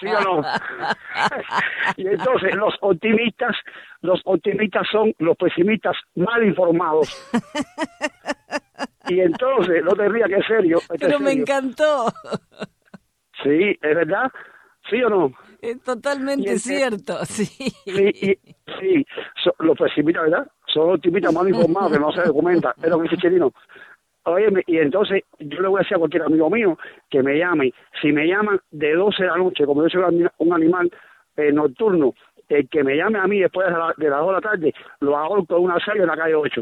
¿Sí, 0.00 0.06
o 0.06 0.20
no? 0.20 0.42
y 1.96 2.06
entonces 2.06 2.54
los 2.54 2.74
optimistas, 2.80 3.56
los 4.00 4.20
optimistas 4.24 4.86
son 4.90 5.14
los 5.18 5.36
pesimistas 5.36 5.96
mal 6.14 6.44
informados. 6.44 7.08
y 9.08 9.20
entonces, 9.20 9.82
no 9.84 9.94
te 9.94 10.08
rías 10.08 10.28
que 10.28 10.36
es 10.36 10.46
serio. 10.46 10.78
Pero 10.98 11.20
me 11.20 11.32
encantó. 11.32 12.12
Sí, 13.44 13.78
es 13.80 13.94
verdad. 13.94 14.32
¿Sí 14.90 15.02
o 15.02 15.08
no? 15.08 15.32
Es 15.62 15.82
totalmente 15.82 16.58
cierto, 16.58 17.18
sí. 17.24 17.46
Sí, 17.84 18.38
sí. 18.80 19.06
los 19.60 19.78
pesimistas, 19.78 20.24
¿verdad? 20.24 20.46
Son 20.66 20.94
optimistas 20.94 21.32
mal 21.32 21.48
informados 21.48 21.92
que 21.92 21.98
no 21.98 22.12
se 22.12 22.22
documentan. 22.22 22.72
Es 22.82 22.90
lo 22.90 22.98
que 22.98 23.04
dice 23.04 23.16
Chirino. 23.16 23.52
Oye, 24.24 24.48
y 24.66 24.78
entonces 24.78 25.22
yo 25.38 25.60
le 25.60 25.68
voy 25.68 25.78
a 25.78 25.82
decir 25.82 25.96
a 25.96 25.98
cualquier 25.98 26.22
amigo 26.22 26.50
mío 26.50 26.78
que 27.10 27.22
me 27.22 27.38
llame. 27.38 27.72
Si 28.00 28.10
me 28.10 28.26
llaman 28.26 28.58
de 28.70 28.94
12 28.94 29.22
de 29.22 29.28
la 29.28 29.36
noche, 29.36 29.66
como 29.66 29.86
yo 29.86 29.88
soy 29.88 30.28
un 30.38 30.52
animal 30.52 30.90
eh, 31.36 31.52
nocturno, 31.52 32.14
el 32.48 32.68
que 32.68 32.82
me 32.82 32.96
llame 32.96 33.18
a 33.18 33.26
mí 33.26 33.40
después 33.40 33.66
de, 33.66 33.72
las 33.72 33.96
2 33.96 34.26
de 34.26 34.32
la 34.32 34.40
tarde, 34.40 34.74
lo 35.00 35.16
hago 35.16 35.44
con 35.46 35.62
una 35.62 35.78
serie 35.80 36.02
en 36.02 36.08
la 36.08 36.16
calle 36.16 36.34
8. 36.34 36.60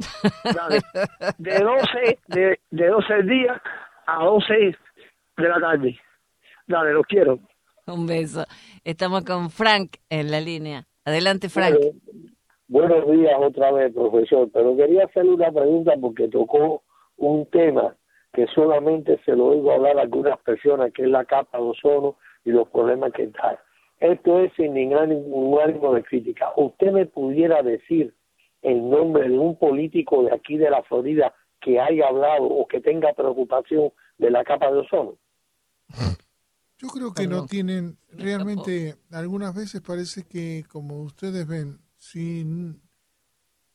De 1.39 1.59
12, 1.59 2.19
de, 2.29 2.61
de 2.71 2.87
12 2.89 3.23
días 3.23 3.61
a 4.07 4.25
12 4.25 4.55
de 5.37 5.49
la 5.49 5.61
tarde. 5.61 5.99
Dale, 6.73 6.95
los 6.95 7.05
quiero. 7.07 7.38
Un 7.87 8.07
beso. 8.07 8.47
Estamos 8.83 9.25
con 9.25 9.50
Frank 9.50 9.97
en 10.09 10.31
la 10.31 10.41
línea. 10.41 10.87
Adelante, 11.05 11.50
Frank. 11.50 11.76
buenos 12.67 13.11
días 13.11 13.35
otra 13.38 13.73
vez, 13.73 13.93
profesor. 13.93 14.49
Pero 14.50 14.75
quería 14.75 15.05
hacerle 15.05 15.33
una 15.33 15.52
pregunta 15.52 15.93
porque 16.00 16.29
tocó 16.29 16.83
un 17.19 17.45
tema 17.50 17.95
que 18.33 18.47
solamente 18.55 19.21
se 19.26 19.37
lo 19.37 19.49
oigo 19.49 19.71
hablar 19.71 19.99
a 19.99 20.02
algunas 20.02 20.38
personas, 20.41 20.91
que 20.95 21.02
es 21.02 21.09
la 21.09 21.26
capa 21.26 21.59
de 21.59 21.64
ozono 21.64 22.17
y 22.43 22.52
los 22.52 22.67
problemas 22.71 23.12
que 23.12 23.26
trae. 23.26 23.59
Esto 24.00 24.38
es 24.41 24.50
sin 24.55 24.73
ningún 24.73 25.61
ánimo 25.61 25.93
de 25.93 26.02
crítica. 26.05 26.55
¿Usted 26.57 26.91
me 26.91 27.05
pudiera 27.05 27.62
decir 27.62 28.14
el 28.62 28.88
nombre 28.88 29.29
de 29.29 29.38
un 29.38 29.59
político 29.59 30.23
de 30.23 30.35
aquí 30.35 30.57
de 30.57 30.70
la 30.70 30.83
Florida 30.85 31.35
que 31.61 31.79
haya 31.79 32.09
hablado 32.09 32.44
o 32.44 32.66
que 32.66 32.81
tenga 32.81 33.12
preocupación 33.12 33.92
de 34.16 34.31
la 34.31 34.42
capa 34.42 34.73
de 34.73 34.79
ozono? 34.79 35.16
Yo 36.83 36.88
creo 36.88 37.14
que 37.14 37.29
no 37.29 37.47
tienen, 37.47 37.97
realmente 38.11 38.99
algunas 39.12 39.55
veces 39.55 39.81
parece 39.81 40.25
que, 40.25 40.66
como 40.68 41.01
ustedes 41.05 41.47
ven, 41.47 41.81
si 41.97 42.45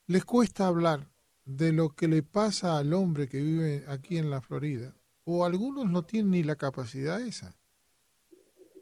les 0.08 0.26
cuesta 0.26 0.68
hablar 0.68 1.10
de 1.46 1.72
lo 1.72 1.96
que 1.96 2.10
le 2.10 2.22
pasa 2.22 2.78
al 2.78 2.94
hombre 2.94 3.30
que 3.30 3.42
vive 3.42 3.86
aquí 3.88 4.18
en 4.18 4.30
la 4.30 4.42
Florida, 4.42 4.94
o 5.24 5.46
algunos 5.46 5.90
no 5.90 6.04
tienen 6.04 6.32
ni 6.32 6.44
la 6.44 6.58
capacidad 6.58 7.22
esa. 7.22 7.56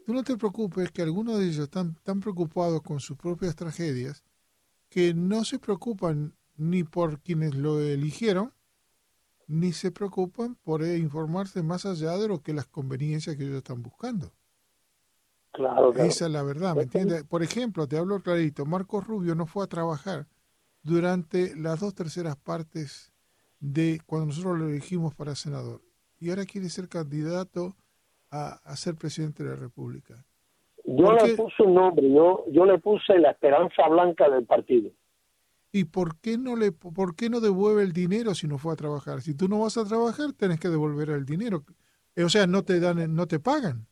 Tú 0.04 0.12
no 0.12 0.24
te 0.24 0.36
preocupes 0.36 0.90
que 0.90 1.02
algunos 1.02 1.38
de 1.38 1.44
ellos 1.44 1.64
están 1.64 1.94
tan 2.02 2.18
preocupados 2.18 2.82
con 2.82 2.98
sus 2.98 3.16
propias 3.16 3.54
tragedias 3.54 4.24
que 4.88 5.14
no 5.14 5.44
se 5.44 5.60
preocupan 5.60 6.34
ni 6.56 6.82
por 6.82 7.20
quienes 7.20 7.54
lo 7.54 7.78
eligieron, 7.80 8.52
ni 9.46 9.72
se 9.72 9.90
preocupan 9.90 10.56
por 10.64 10.82
informarse 10.82 11.62
más 11.62 11.86
allá 11.86 12.16
de 12.16 12.28
lo 12.28 12.40
que 12.42 12.52
las 12.52 12.66
conveniencias 12.66 13.36
que 13.36 13.44
ellos 13.44 13.58
están 13.58 13.82
buscando. 13.82 14.32
Claro, 15.52 15.92
Esa 15.94 16.26
es 16.26 16.30
la 16.30 16.42
verdad, 16.42 16.74
¿me 16.74 16.82
entiendes? 16.82 17.24
Por 17.24 17.42
ejemplo, 17.42 17.86
te 17.86 17.96
hablo 17.96 18.20
clarito, 18.20 18.66
Marcos 18.66 19.06
Rubio 19.06 19.34
no 19.34 19.46
fue 19.46 19.64
a 19.64 19.68
trabajar 19.68 20.26
durante 20.82 21.56
las 21.56 21.80
dos 21.80 21.94
terceras 21.94 22.36
partes 22.36 23.12
de 23.58 24.00
cuando 24.06 24.26
nosotros 24.26 24.58
lo 24.58 24.68
elegimos 24.68 25.14
para 25.14 25.34
senador. 25.34 25.80
Y 26.20 26.30
ahora 26.30 26.44
quiere 26.44 26.68
ser 26.68 26.88
candidato 26.88 27.74
a, 28.30 28.76
ser 28.76 28.96
presidente 28.96 29.42
de 29.42 29.50
la 29.50 29.56
República. 29.56 30.24
Yo 30.84 31.12
le 31.12 31.34
puse 31.34 31.62
un 31.62 31.74
nombre, 31.74 32.08
yo, 32.12 32.44
yo 32.50 32.64
le 32.64 32.78
puse 32.78 33.18
la 33.18 33.30
esperanza 33.30 33.88
blanca 33.88 34.28
del 34.28 34.44
partido. 34.44 34.90
¿Y 35.76 35.84
por 35.84 36.20
qué 36.20 36.38
no 36.38 36.56
le 36.56 36.72
por 36.72 37.14
qué 37.16 37.28
no 37.28 37.40
devuelve 37.40 37.82
el 37.82 37.92
dinero 37.92 38.34
si 38.34 38.46
no 38.46 38.58
fue 38.58 38.72
a 38.72 38.76
trabajar? 38.76 39.20
Si 39.20 39.36
tú 39.36 39.48
no 39.48 39.60
vas 39.60 39.76
a 39.76 39.84
trabajar, 39.84 40.32
tenés 40.32 40.58
que 40.58 40.68
devolver 40.68 41.10
el 41.10 41.24
dinero. 41.24 41.64
Eh, 42.14 42.24
o 42.24 42.28
sea, 42.28 42.46
no 42.46 42.62
te 42.62 42.80
dan 42.80 43.14
no 43.14 43.26
te 43.26 43.40
pagan. 43.40 43.86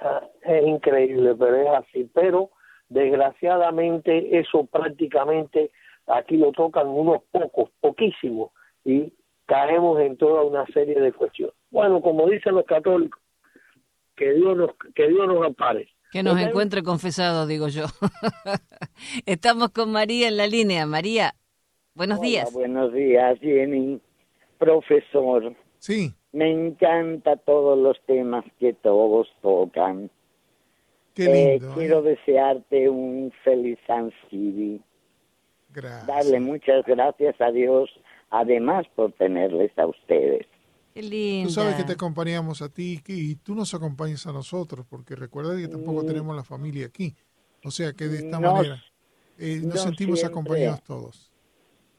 Ah, 0.00 0.22
es 0.42 0.66
increíble, 0.66 1.34
pero 1.36 1.56
es 1.56 1.68
así, 1.84 2.10
pero 2.14 2.50
Desgraciadamente 2.88 4.38
eso 4.38 4.64
prácticamente 4.64 5.70
aquí 6.06 6.38
lo 6.38 6.52
tocan 6.52 6.88
unos 6.88 7.22
pocos, 7.30 7.70
poquísimos, 7.80 8.50
y 8.84 9.12
caemos 9.44 10.00
en 10.00 10.16
toda 10.16 10.42
una 10.42 10.64
serie 10.66 10.98
de 10.98 11.12
cuestiones. 11.12 11.54
Bueno, 11.70 12.00
como 12.00 12.26
dicen 12.28 12.54
los 12.54 12.64
católicos, 12.64 13.20
que 14.16 14.32
Dios 14.32 14.56
nos, 14.56 14.70
que 14.94 15.08
Dios 15.08 15.26
nos 15.28 15.44
ampare. 15.44 15.88
Que 16.10 16.22
nos 16.22 16.40
encuentre 16.40 16.82
confesado, 16.82 17.46
digo 17.46 17.68
yo. 17.68 17.84
Estamos 19.26 19.70
con 19.70 19.92
María 19.92 20.28
en 20.28 20.36
la 20.36 20.46
línea. 20.46 20.86
María, 20.86 21.34
buenos 21.94 22.20
días. 22.20 22.52
Buenos 22.52 22.92
días, 22.92 23.38
Jenny. 23.40 24.00
Profesor. 24.58 25.54
Sí. 25.78 26.14
Me 26.32 26.50
encanta 26.50 27.36
todos 27.36 27.78
los 27.78 28.00
temas 28.06 28.44
que 28.58 28.72
todos 28.72 29.28
tocan. 29.42 30.10
Qué 31.14 31.24
lindo. 31.24 31.72
Eh, 31.72 31.74
quiero 31.74 32.02
desearte 32.02 32.88
un 32.88 33.32
feliz 33.44 33.78
Thanksgiving. 33.86 34.82
Gracias. 35.74 36.06
Darle 36.06 36.40
muchas 36.40 36.84
gracias 36.86 37.40
a 37.40 37.50
Dios, 37.50 37.90
además 38.30 38.86
por 38.94 39.12
tenerles 39.12 39.76
a 39.78 39.86
ustedes. 39.86 40.46
Qué 40.98 41.02
lindo. 41.04 41.48
Tú 41.48 41.54
sabes 41.54 41.76
que 41.76 41.84
te 41.84 41.92
acompañamos 41.92 42.60
a 42.60 42.68
ti 42.68 43.00
y 43.06 43.36
tú 43.36 43.54
nos 43.54 43.72
acompañas 43.72 44.26
a 44.26 44.32
nosotros, 44.32 44.84
porque 44.90 45.14
recuerda 45.14 45.56
que 45.56 45.68
tampoco 45.68 46.02
Mm. 46.02 46.06
tenemos 46.06 46.34
la 46.34 46.42
familia 46.42 46.86
aquí. 46.86 47.14
O 47.64 47.70
sea 47.70 47.92
que 47.92 48.08
de 48.08 48.18
esta 48.18 48.40
No, 48.40 48.52
manera 48.54 48.82
eh, 49.38 49.60
nos 49.62 49.74
no 49.76 49.76
sentimos 49.76 50.18
siempre. 50.18 50.32
acompañados 50.40 50.82
todos. 50.82 51.30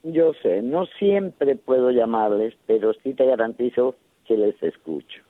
Yo 0.04 0.34
sé, 0.42 0.62
no 0.62 0.86
siempre 0.98 1.56
puedo 1.56 1.92
llamarles, 1.92 2.56
pero 2.68 2.92
sí 3.02 3.14
te 3.14 3.26
garantizo 3.26 3.96
que 4.26 4.36
les 4.36 4.62
escucho. 4.62 5.22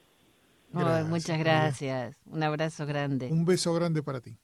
Ay, 0.74 0.84
Gracias, 0.84 1.08
muchas 1.10 1.38
María. 1.38 1.44
gracias. 1.44 2.22
Un 2.26 2.42
abrazo 2.44 2.86
grande. 2.88 3.28
Un 3.32 3.46
beso 3.46 3.74
grande 3.76 4.02
para 4.02 4.20
ti. 4.20 4.36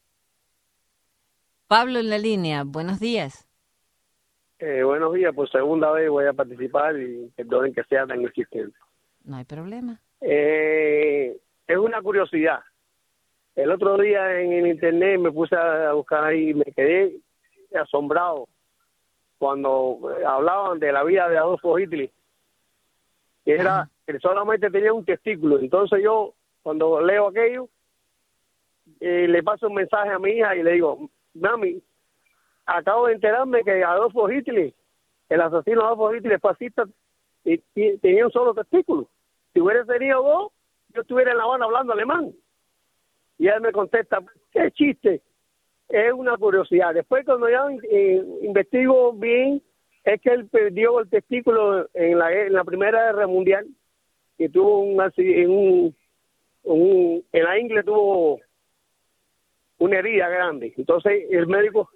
Pablo 1.67 1.97
en 1.99 2.11
la 2.11 2.19
línea, 2.19 2.63
buenos 2.63 2.99
días. 2.99 3.47
Eh, 4.59 4.83
buenos 4.83 5.13
días, 5.15 5.33
por 5.33 5.49
segunda 5.51 5.91
vez 5.91 6.09
voy 6.11 6.25
a 6.25 6.33
participar 6.33 6.95
y 6.99 7.27
perdonen 7.35 7.73
que 7.73 7.83
sea 7.85 8.05
tan 8.05 8.21
insistente. 8.21 8.77
No 9.25 9.37
hay 9.37 9.43
problema. 9.45 9.99
Eh, 10.21 11.35
es 11.67 11.77
una 11.77 12.01
curiosidad. 12.01 12.59
El 13.55 13.71
otro 13.71 13.97
día 13.97 14.39
en 14.41 14.53
el 14.53 14.67
internet 14.67 15.19
me 15.19 15.31
puse 15.31 15.55
a 15.55 15.93
buscar 15.93 16.23
ahí 16.25 16.49
y 16.49 16.53
me 16.53 16.65
quedé 16.65 17.17
asombrado 17.73 18.47
cuando 19.37 19.99
eh, 20.17 20.25
hablaban 20.25 20.79
de 20.79 20.91
la 20.91 21.03
vida 21.03 21.27
de 21.29 21.37
Adolfo 21.37 21.77
Hitler. 21.79 22.09
Que 23.43 23.53
era, 23.55 23.89
que 24.05 24.19
solamente 24.19 24.69
tenía 24.71 24.93
un 24.93 25.05
testículo. 25.05 25.59
Entonces 25.59 26.01
yo, 26.03 26.33
cuando 26.63 26.99
leo 27.01 27.27
aquello, 27.27 27.69
eh, 28.99 29.27
le 29.27 29.43
paso 29.43 29.67
un 29.67 29.75
mensaje 29.75 30.09
a 30.09 30.19
mi 30.19 30.31
hija 30.31 30.55
y 30.55 30.63
le 30.63 30.73
digo, 30.73 31.09
mami, 31.33 31.81
acabo 32.65 33.07
de 33.07 33.13
enterarme 33.13 33.63
que 33.63 33.83
Adolfo 33.83 34.29
Hitler, 34.31 34.73
el 35.29 35.41
asesino 35.41 35.81
Adolfo 35.85 36.13
Hitler 36.15 36.39
fascista, 36.39 36.85
y- 37.43 37.61
y 37.75 37.97
tenía 37.97 38.25
un 38.25 38.31
solo 38.31 38.53
testículo. 38.55 39.07
Si 39.55 39.61
hubiera 39.61 39.85
tenido 39.85 40.21
dos, 40.21 40.51
yo 40.93 41.01
estuviera 41.01 41.31
en 41.31 41.37
La 41.37 41.45
Habana 41.45 41.63
hablando 41.63 41.93
alemán. 41.93 42.33
Y 43.37 43.47
él 43.47 43.61
me 43.61 43.71
contesta, 43.71 44.19
qué 44.51 44.69
chiste, 44.71 45.21
es 45.87 46.11
una 46.11 46.35
curiosidad. 46.35 46.93
Después 46.93 47.25
cuando 47.25 47.49
ya 47.49 47.65
eh, 47.89 48.21
investigo 48.41 49.13
bien, 49.13 49.63
es 50.03 50.21
que 50.21 50.29
él 50.29 50.49
perdió 50.49 50.99
el 50.99 51.09
testículo 51.09 51.87
en 51.93 52.19
la, 52.19 52.33
en 52.33 52.51
la 52.51 52.65
Primera 52.65 53.05
Guerra 53.05 53.27
Mundial, 53.27 53.65
y 54.37 54.49
tuvo 54.49 54.79
un, 54.79 55.01
en 55.15 55.49
un, 55.49 55.95
un 56.63 57.23
en 57.31 57.43
la 57.43 57.57
ingle 57.57 57.81
tuvo 57.83 58.41
una 59.77 59.99
herida 59.99 60.27
grande. 60.27 60.73
Entonces 60.75 61.23
el 61.29 61.47
médico 61.47 61.89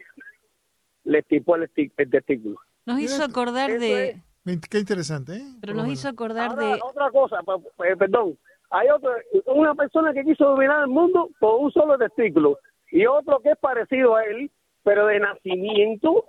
le 1.04 1.20
estipó 1.20 1.58
el, 1.58 1.70
testículo. 2.10 2.58
Nos 2.86 3.02
hizo 3.02 3.22
acordar 3.22 3.78
de... 3.78 4.10
es. 4.12 4.29
Qué 4.70 4.80
interesante, 4.80 5.34
¿eh? 5.34 5.46
Pero 5.62 5.74
Por 5.74 5.84
nos 5.84 5.94
hizo 5.94 6.08
acordar 6.08 6.52
Ahora, 6.52 6.76
de... 6.76 6.80
otra 6.82 7.12
cosa, 7.12 7.40
eh, 7.86 7.96
perdón. 7.98 8.38
Hay 8.72 8.88
otra, 8.90 9.12
una 9.48 9.74
persona 9.74 10.14
que 10.14 10.24
quiso 10.24 10.46
dominar 10.46 10.82
el 10.82 10.88
mundo 10.88 11.30
con 11.40 11.64
un 11.64 11.72
solo 11.72 11.98
testículo 11.98 12.60
y 12.92 13.06
otro 13.06 13.40
que 13.40 13.52
es 13.52 13.58
parecido 13.58 14.16
a 14.16 14.24
él, 14.24 14.52
pero 14.84 15.08
de 15.08 15.20
nacimiento, 15.20 16.26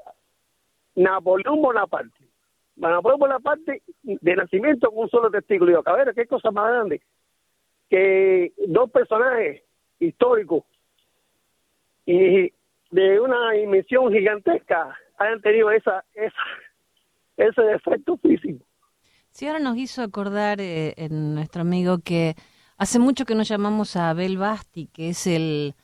Napoleón 0.94 1.60
Bonaparte. 1.60 2.24
Napoleón 2.76 3.20
Bonaparte 3.20 3.82
de 4.02 4.36
nacimiento 4.36 4.90
con 4.90 5.04
un 5.04 5.10
solo 5.10 5.30
testículo. 5.30 5.70
Y 5.70 5.74
yo, 5.74 5.82
cabrera, 5.82 6.12
qué 6.14 6.26
cosa 6.26 6.50
más 6.50 6.72
grande. 6.72 7.02
Que 7.88 8.52
dos 8.66 8.90
personajes 8.90 9.62
históricos 9.98 10.64
y 12.06 12.52
de 12.90 13.20
una 13.20 13.52
dimensión 13.52 14.12
gigantesca 14.12 14.96
hayan 15.18 15.40
tenido 15.40 15.70
esa, 15.70 16.04
esa 16.14 16.42
ese 17.36 17.62
defecto 17.62 18.16
físico. 18.18 18.64
Sí, 19.30 19.46
ahora 19.46 19.60
nos 19.60 19.76
hizo 19.76 20.02
acordar 20.02 20.60
eh, 20.60 20.94
en 20.96 21.34
nuestro 21.34 21.62
amigo 21.62 22.00
que 22.00 22.34
hace 22.76 22.98
mucho 22.98 23.24
que 23.24 23.34
nos 23.34 23.48
llamamos 23.48 23.96
a 23.96 24.10
Abel 24.10 24.38
Basti, 24.38 24.88
que 24.88 25.10
es 25.10 25.26
el, 25.26 25.74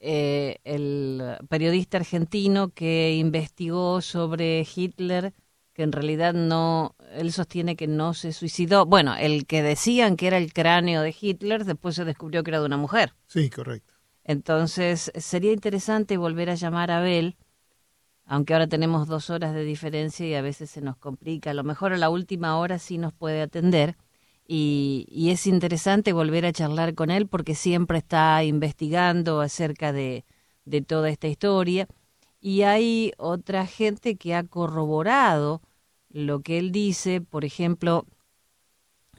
eh, 0.00 0.58
el 0.64 1.22
periodista 1.48 1.98
argentino 1.98 2.70
que 2.70 3.14
investigó 3.16 4.00
sobre 4.00 4.66
Hitler, 4.74 5.32
que 5.72 5.84
en 5.84 5.92
realidad 5.92 6.34
no, 6.34 6.96
él 7.12 7.32
sostiene 7.32 7.76
que 7.76 7.86
no 7.86 8.14
se 8.14 8.32
suicidó. 8.32 8.84
Bueno, 8.84 9.14
el 9.14 9.46
que 9.46 9.62
decían 9.62 10.16
que 10.16 10.26
era 10.26 10.36
el 10.36 10.52
cráneo 10.52 11.02
de 11.02 11.14
Hitler, 11.18 11.64
después 11.64 11.94
se 11.94 12.04
descubrió 12.04 12.42
que 12.42 12.50
era 12.50 12.60
de 12.60 12.66
una 12.66 12.76
mujer. 12.76 13.14
Sí, 13.26 13.48
correcto. 13.48 13.94
Entonces, 14.24 15.12
sería 15.14 15.52
interesante 15.52 16.16
volver 16.16 16.50
a 16.50 16.56
llamar 16.56 16.90
a 16.90 16.98
Abel, 16.98 17.36
aunque 18.28 18.52
ahora 18.52 18.66
tenemos 18.66 19.08
dos 19.08 19.30
horas 19.30 19.54
de 19.54 19.64
diferencia 19.64 20.26
y 20.26 20.34
a 20.34 20.42
veces 20.42 20.70
se 20.70 20.82
nos 20.82 20.98
complica. 20.98 21.50
A 21.50 21.54
lo 21.54 21.64
mejor 21.64 21.94
a 21.94 21.96
la 21.96 22.10
última 22.10 22.58
hora 22.58 22.78
sí 22.78 22.98
nos 22.98 23.14
puede 23.14 23.40
atender. 23.40 23.96
Y, 24.46 25.28
es 25.30 25.46
interesante 25.46 26.12
volver 26.12 26.44
a 26.46 26.52
charlar 26.52 26.94
con 26.94 27.10
él 27.10 27.26
porque 27.26 27.54
siempre 27.54 27.98
está 27.98 28.44
investigando 28.44 29.40
acerca 29.40 29.92
de, 29.92 30.24
toda 30.86 31.08
esta 31.08 31.26
historia. 31.26 31.88
Y 32.40 32.62
hay 32.62 33.12
otra 33.16 33.66
gente 33.66 34.16
que 34.16 34.34
ha 34.34 34.44
corroborado 34.44 35.62
lo 36.10 36.40
que 36.40 36.58
él 36.58 36.70
dice, 36.70 37.22
por 37.22 37.46
ejemplo, 37.46 38.04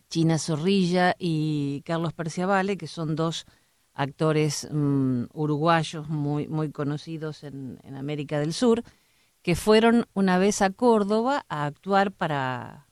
China 0.10 0.38
Zorrilla 0.38 1.16
y 1.18 1.82
Carlos 1.84 2.14
Perciavale, 2.14 2.78
que 2.78 2.88
son 2.88 3.16
dos 3.16 3.46
actores 3.94 4.68
mm, 4.72 5.26
uruguayos 5.34 6.10
muy, 6.10 6.48
muy 6.48 6.72
conocidos 6.72 7.44
en 7.44 7.80
América 7.96 8.40
del 8.40 8.54
Sur, 8.54 8.84
que 9.50 9.56
fueron 9.56 10.06
una 10.14 10.38
vez 10.38 10.62
a 10.62 10.70
Córdoba 10.70 11.44
a 11.50 11.66
actuar 11.66 12.12
para, 12.12 12.88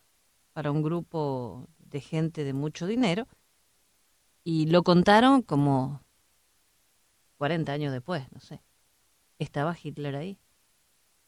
para 0.53 0.71
un 0.71 0.81
grupo 0.81 1.69
de 1.77 2.01
gente 2.01 2.43
de 2.43 2.53
mucho 2.53 2.87
dinero 2.87 3.27
y 4.43 4.65
lo 4.65 4.81
contaron 4.81 5.43
como 5.43 6.01
40 7.37 7.71
años 7.71 7.93
después, 7.93 8.23
no 8.31 8.39
sé. 8.39 8.63
Estaba 9.37 9.77
Hitler 9.79 10.15
ahí. 10.15 10.39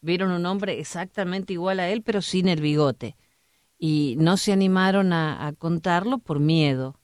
Vieron 0.02 0.32
un 0.32 0.48
hombre 0.48 0.80
exactamente 0.80 1.54
igual 1.54 1.80
a 1.80 1.89
él, 1.89 2.02
pero 2.02 2.24
sin 2.24 2.48
el 2.48 2.60
bigote. 2.60 3.15
Y 3.78 4.15
no 4.18 4.36
se 4.36 4.52
animaron 4.52 5.13
a, 5.13 5.46
a 5.46 5.54
contarlo 5.54 6.18
por 6.18 6.39
miedo. 6.39 6.99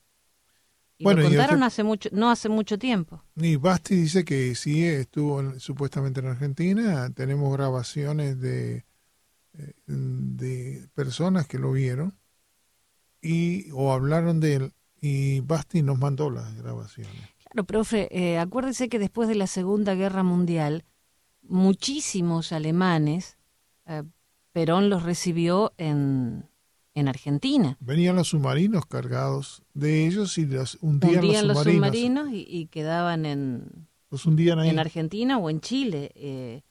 Y 0.97 1.03
Bueno, 1.03 1.21
lo 1.21 1.27
y 1.27 1.29
contaron 1.31 1.63
hace 1.63 1.83
mucho, 1.83 2.09
no 2.13 2.29
hace 2.29 2.47
mucho 2.47 2.79
tiempo. 2.79 3.21
Y 3.35 3.57
Basti 3.57 3.95
dice 3.95 4.23
que 4.23 4.55
sí 4.55 4.85
estuvo 4.85 5.41
en- 5.41 5.59
supuestamente 5.59 6.21
en 6.21 6.27
Argentina. 6.27 7.09
Tenemos 7.09 7.51
grabaciones 7.51 8.39
de, 8.39 8.85
eh, 9.57 9.73
de 9.87 10.87
personas 10.93 11.47
que 11.47 11.59
lo 11.59 11.71
vieron 11.73 12.17
y 13.21 13.69
o 13.71 13.91
hablaron 13.91 14.39
de 14.39 14.53
él. 14.55 14.73
Y 15.01 15.41
Basti 15.41 15.81
nos 15.81 15.99
mandó 15.99 16.29
las 16.29 16.55
grabaciones. 16.55 17.13
Claro, 17.51 17.65
profe, 17.65 18.07
eh, 18.11 18.39
acuérdese 18.39 18.87
que 18.89 18.97
después 18.99 19.27
de 19.27 19.35
la 19.35 19.47
Segunda 19.47 19.93
Guerra 19.95 20.23
Mundial, 20.23 20.85
muchísimos 21.41 22.51
alemanes, 22.51 23.37
eh, 23.85 24.03
Perón 24.51 24.89
los 24.89 25.03
recibió 25.03 25.73
en, 25.77 26.45
en 26.95 27.07
Argentina. 27.07 27.77
Venían 27.79 28.15
los 28.15 28.29
submarinos 28.29 28.85
cargados 28.87 29.61
de 29.73 30.07
ellos 30.07 30.37
y 30.39 30.45
los 30.47 30.77
hundían, 30.81 31.23
Hundían 31.23 31.47
los 31.47 31.57
los 31.57 31.65
submarinos. 31.65 32.31
y, 32.31 32.45
y 32.49 32.65
quedaban 32.67 33.25
en, 33.25 33.87
Los 34.09 34.25
hundían 34.25 34.59
ahí. 34.59 34.69
en 34.69 34.79
Argentina 34.79 35.37
o 35.37 35.49
en 35.49 35.61
Chile. 35.61 36.11
eh. 36.15 36.63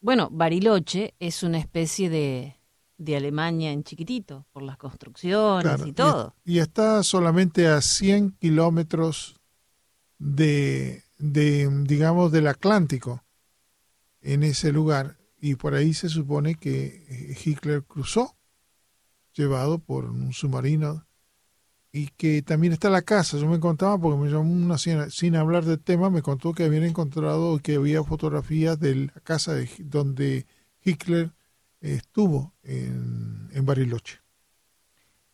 bueno, 0.00 0.28
Bariloche 0.30 1.14
es 1.20 1.42
una 1.42 1.58
especie 1.58 2.10
de, 2.10 2.56
de 2.98 3.16
Alemania 3.16 3.70
en 3.72 3.84
chiquitito, 3.84 4.46
por 4.52 4.62
las 4.62 4.76
construcciones 4.76 5.62
Claro, 5.62 5.86
y 5.86 5.92
todo. 5.92 6.34
Y, 6.44 6.58
está 6.58 7.02
solamente 7.02 7.66
a 7.68 7.80
100 7.80 8.32
kilómetros 8.40 9.36
de, 10.18 11.02
de, 11.18 11.68
digamos, 11.84 12.32
del 12.32 12.46
Atlántico, 12.48 13.22
en 14.20 14.42
ese 14.42 14.72
lugar. 14.72 15.16
Y 15.40 15.56
por 15.56 15.74
ahí 15.74 15.92
se 15.94 16.08
supone 16.08 16.54
que 16.54 17.36
Hitler 17.44 17.84
cruzó, 17.84 18.36
llevado 19.34 19.78
por 19.78 20.06
un 20.06 20.32
submarino. 20.32 21.06
Y 21.92 22.08
que 22.08 22.42
también 22.42 22.72
está 22.72 22.90
la 22.90 23.02
casa. 23.02 23.38
Yo 23.38 23.46
me 23.46 23.60
contaba, 23.60 23.96
porque 23.96 24.18
me 24.18 24.28
llamó 24.28 24.52
una, 24.52 24.78
sin, 24.78 25.10
sin 25.10 25.36
hablar 25.36 25.64
del 25.64 25.78
tema, 25.78 26.10
me 26.10 26.22
contó 26.22 26.52
que 26.52 26.64
habían 26.64 26.82
encontrado 26.82 27.60
que 27.60 27.76
había 27.76 28.02
fotografías 28.02 28.80
de 28.80 28.96
la 28.96 29.20
casa 29.22 29.54
de, 29.54 29.70
donde 29.78 30.44
Hitler 30.82 31.30
estuvo 31.80 32.52
en, 32.64 33.48
en 33.52 33.64
Bariloche. 33.64 34.18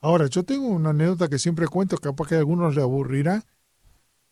Ahora, 0.02 0.26
yo 0.26 0.44
tengo 0.44 0.66
una 0.66 0.90
anécdota 0.90 1.28
que 1.28 1.38
siempre 1.38 1.66
cuento, 1.66 1.96
capaz 1.96 2.28
que 2.28 2.34
a 2.34 2.38
algunos 2.38 2.74
le 2.74 2.82
aburrirá, 2.82 3.44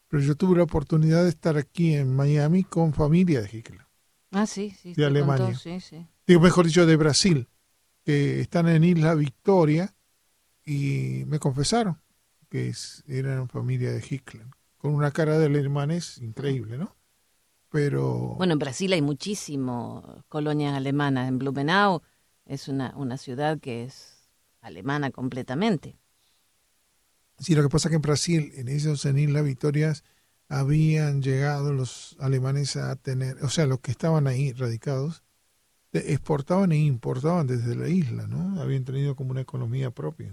pero 0.09 0.23
yo 0.23 0.35
tuve 0.35 0.57
la 0.57 0.65
oportunidad 0.65 1.23
de 1.25 1.29
estar 1.29 1.57
aquí 1.57 1.95
en 1.95 2.15
Miami 2.15 2.65
con 2.65 2.93
familia 2.93 3.43
de 3.43 3.49
Hitler. 3.51 3.87
Ah, 4.33 4.47
sí, 4.47 4.71
sí. 4.71 4.95
De 4.95 5.05
Alemania. 5.05 5.47
Contó, 5.47 5.61
sí, 5.61 5.81
sí. 5.81 6.07
Digo, 6.27 6.41
mejor 6.41 6.67
dicho, 6.67 6.87
de 6.87 6.97
Brasil, 6.97 7.49
que 8.09 8.41
están 8.41 8.67
en 8.69 8.85
Isla 8.85 9.15
Victoria 9.15 9.95
y 10.65 11.25
me 11.27 11.39
confesaron 11.39 12.01
que 12.49 12.71
es, 12.71 13.05
eran 13.07 13.51
familia 13.51 13.93
de 13.93 13.99
Hitler, 13.99 14.47
con 14.79 14.95
una 14.95 15.11
cara 15.11 15.39
de 15.39 15.45
alemanes 15.45 16.17
increíble, 16.17 16.79
¿no? 16.79 16.97
Pero... 17.69 18.35
Bueno, 18.39 18.55
en 18.55 18.61
Brasil 18.61 18.95
hay 18.95 19.03
muchísimo 19.03 20.25
colonias 20.31 20.75
alemanas. 20.75 21.29
En 21.29 21.39
Blumenau 21.39 22.01
es 22.47 22.69
una, 22.69 22.97
una 22.97 23.19
ciudad 23.19 23.61
que 23.61 23.85
es 23.85 24.31
alemana 24.63 25.11
completamente. 25.11 25.99
Sí, 27.39 27.55
lo 27.55 27.63
que 27.63 27.69
pasa 27.69 27.89
es 27.89 27.91
que 27.91 27.97
en 27.97 28.03
Brasil, 28.03 28.53
en 28.55 28.69
esos 28.69 29.05
en 29.05 29.19
Isla 29.19 29.43
Victorias, 29.43 30.03
habían 30.49 31.21
llegado 31.21 31.75
los 31.75 32.17
alemanes 32.21 32.75
a 32.79 32.97
tener, 32.97 33.37
o 33.45 33.51
sea, 33.51 33.67
los 33.67 33.81
que 33.81 33.91
estaban 33.91 34.27
ahí 34.27 34.55
radicados, 34.55 35.25
exportaban 35.93 36.73
e 36.73 36.79
importaban 36.79 37.47
desde 37.47 37.75
la 37.75 37.89
isla, 37.89 38.27
¿no? 38.27 38.61
Habían 38.61 38.85
tenido 38.85 39.17
como 39.17 39.31
una 39.31 39.41
economía 39.41 39.91
propia. 39.91 40.33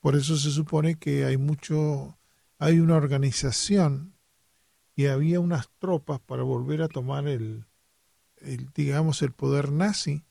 Por 0.00 0.14
eso 0.14 0.36
se 0.36 0.50
supone 0.50 0.94
que 0.94 1.24
hay 1.24 1.36
mucho, 1.36 2.16
hay 2.58 2.78
una 2.78 2.94
organización 2.94 4.14
y 4.94 5.06
había 5.06 5.40
unas 5.40 5.68
tropas 5.78 6.20
para 6.20 6.44
volver 6.44 6.82
a 6.82 6.88
tomar 6.88 7.26
el, 7.26 7.66
el, 8.38 8.68
digamos, 8.74 9.22
el 9.22 9.32
poder 9.32 9.72
nazi 9.72 10.24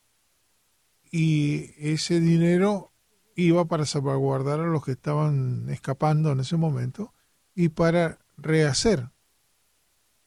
y 1.11 1.71
ese 1.77 2.19
dinero 2.19 2.93
iba 3.35 3.65
para 3.65 3.85
salvaguardar 3.85 4.61
a 4.61 4.65
los 4.65 4.83
que 4.85 4.93
estaban 4.93 5.69
escapando 5.69 6.31
en 6.31 6.39
ese 6.39 6.55
momento 6.55 7.13
y 7.53 7.69
para 7.69 8.19
rehacer 8.37 9.09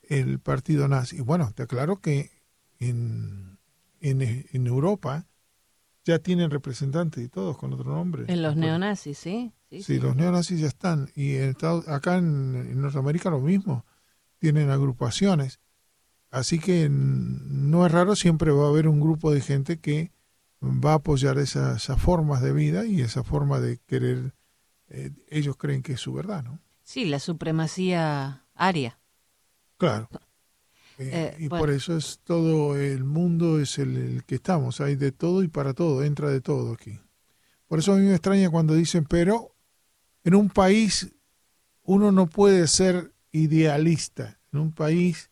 el 0.03 0.39
partido 0.39 0.89
nazi. 0.89 1.17
Y 1.17 1.21
bueno, 1.21 1.53
te 1.55 1.63
aclaro 1.63 2.01
que 2.01 2.38
en, 2.79 3.59
en, 4.01 4.23
en 4.53 4.67
Europa 4.67 5.27
ya 6.05 6.19
tienen 6.19 6.51
representantes 6.51 7.23
y 7.25 7.29
todos 7.29 7.59
con 7.59 7.73
otro 7.73 7.93
nombre. 7.93 8.25
En 8.29 8.43
los 8.43 8.57
neonazis, 8.57 9.19
¿sí? 9.19 9.53
Sí, 9.71 9.83
Sí, 9.83 9.99
los 10.01 10.17
neonazis 10.17 10.61
ya 10.61 10.69
están. 10.69 11.11
Y 11.15 11.35
en 11.37 11.51
Estados- 11.51 11.87
acá 11.89 12.17
en, 12.17 12.55
en 12.57 12.81
Norteamérica 12.81 13.29
lo 13.31 13.41
mismo. 13.41 13.85
Tienen 14.39 14.71
agrupaciones. 14.71 15.61
Así 16.31 16.59
que 16.59 16.89
no 16.91 17.85
es 17.87 17.93
raro, 17.93 18.15
siempre 18.17 18.51
va 18.53 18.67
a 18.67 18.69
haber 18.69 18.87
un 18.89 19.01
grupo 19.01 19.33
de 19.33 19.41
gente 19.41 19.79
que 19.79 20.13
va 20.63 20.93
a 20.93 20.97
apoyar 20.97 21.39
esas, 21.39 21.83
esas 21.85 22.01
formas 22.01 22.41
de 22.43 22.53
vida 22.53 22.85
y 22.87 23.01
esa 23.03 23.23
forma 23.25 23.61
de 23.61 23.79
querer, 23.87 24.35
eh, 24.89 25.11
ellos 25.29 25.57
creen 25.57 25.83
que 25.83 25.93
es 25.95 26.01
su 26.01 26.13
verdad, 26.13 26.43
¿no? 26.45 26.61
Sí, 26.85 27.05
la 27.05 27.19
supremacía 27.19 28.45
aria. 28.55 28.99
Claro. 29.77 30.09
Eh, 30.99 31.11
Eh, 31.13 31.37
y 31.41 31.49
bueno. 31.49 31.61
por 31.61 31.71
eso 31.71 31.97
es 31.97 32.21
todo 32.25 32.77
el 32.77 33.05
mundo 33.05 33.61
es 33.61 33.79
el, 33.79 33.97
el 33.97 34.25
que 34.25 34.37
estamos, 34.37 34.81
hay 34.81 34.97
de 34.97 35.13
todo 35.13 35.43
y 35.43 35.49
para 35.49 35.73
todo, 35.75 36.03
entra 36.03 36.31
de 36.31 36.41
todo 36.41 36.73
aquí. 36.73 37.01
Por 37.69 37.81
eso 37.81 37.93
a 37.95 37.97
mí 37.97 38.03
me 38.07 38.13
extraña 38.15 38.51
cuando 38.51 38.75
dicen, 38.75 39.05
pero 39.07 39.55
en 40.25 40.35
un 40.37 40.51
país 40.51 41.15
uno 41.85 42.13
no 42.13 42.29
puede 42.29 42.67
ser 42.69 43.13
idealista. 43.33 44.41
En 44.53 44.61
un 44.61 44.73
país 44.73 45.31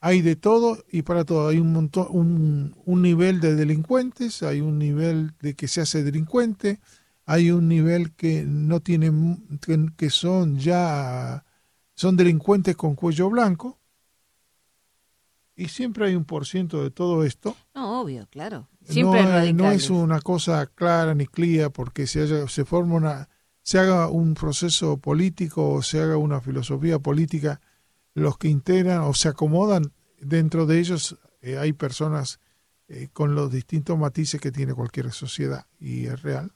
hay 0.00 0.20
de 0.22 0.36
todo 0.36 0.84
y 0.90 1.02
para 1.02 1.24
todo. 1.24 1.48
Hay 1.48 1.58
un 1.58 1.72
montón, 1.72 2.06
un, 2.10 2.76
un 2.84 3.02
nivel 3.02 3.40
de 3.40 3.54
delincuentes, 3.54 4.42
hay 4.42 4.60
un 4.60 4.78
nivel 4.78 5.32
de 5.40 5.54
que 5.54 5.68
se 5.68 5.80
hace 5.80 6.02
delincuente, 6.04 6.80
hay 7.26 7.50
un 7.50 7.68
nivel 7.68 8.12
que 8.14 8.44
no 8.46 8.80
tiene, 8.80 9.10
que, 9.62 9.86
que 9.96 10.10
son 10.10 10.58
ya, 10.58 11.44
son 11.94 12.16
delincuentes 12.16 12.76
con 12.76 12.94
cuello 12.94 13.30
blanco. 13.30 13.78
Y 15.56 15.68
siempre 15.68 16.06
hay 16.06 16.16
un 16.16 16.24
por 16.24 16.46
ciento 16.46 16.82
de 16.82 16.90
todo 16.90 17.24
esto. 17.24 17.56
No, 17.74 18.00
obvio, 18.00 18.26
claro. 18.28 18.68
Siempre 18.82 19.22
no, 19.22 19.30
hay 19.30 19.52
no 19.52 19.70
es 19.70 19.88
una 19.88 20.20
cosa 20.20 20.66
clara 20.66 21.14
ni 21.14 21.26
clara 21.26 21.70
porque 21.70 22.06
se, 22.06 22.22
haya, 22.22 22.48
se 22.48 22.64
forma 22.64 22.96
una 22.96 23.28
se 23.64 23.78
haga 23.78 24.08
un 24.08 24.34
proceso 24.34 24.98
político 24.98 25.70
o 25.70 25.82
se 25.82 26.00
haga 26.00 26.18
una 26.18 26.40
filosofía 26.40 26.98
política 26.98 27.60
los 28.12 28.36
que 28.36 28.48
integran 28.48 29.00
o 29.00 29.14
se 29.14 29.28
acomodan 29.28 29.92
dentro 30.20 30.66
de 30.66 30.78
ellos 30.78 31.18
eh, 31.40 31.56
hay 31.56 31.72
personas 31.72 32.40
eh, 32.88 33.08
con 33.12 33.34
los 33.34 33.50
distintos 33.50 33.98
matices 33.98 34.40
que 34.40 34.52
tiene 34.52 34.74
cualquier 34.74 35.10
sociedad 35.12 35.66
y 35.80 36.06
es 36.06 36.22
real. 36.22 36.52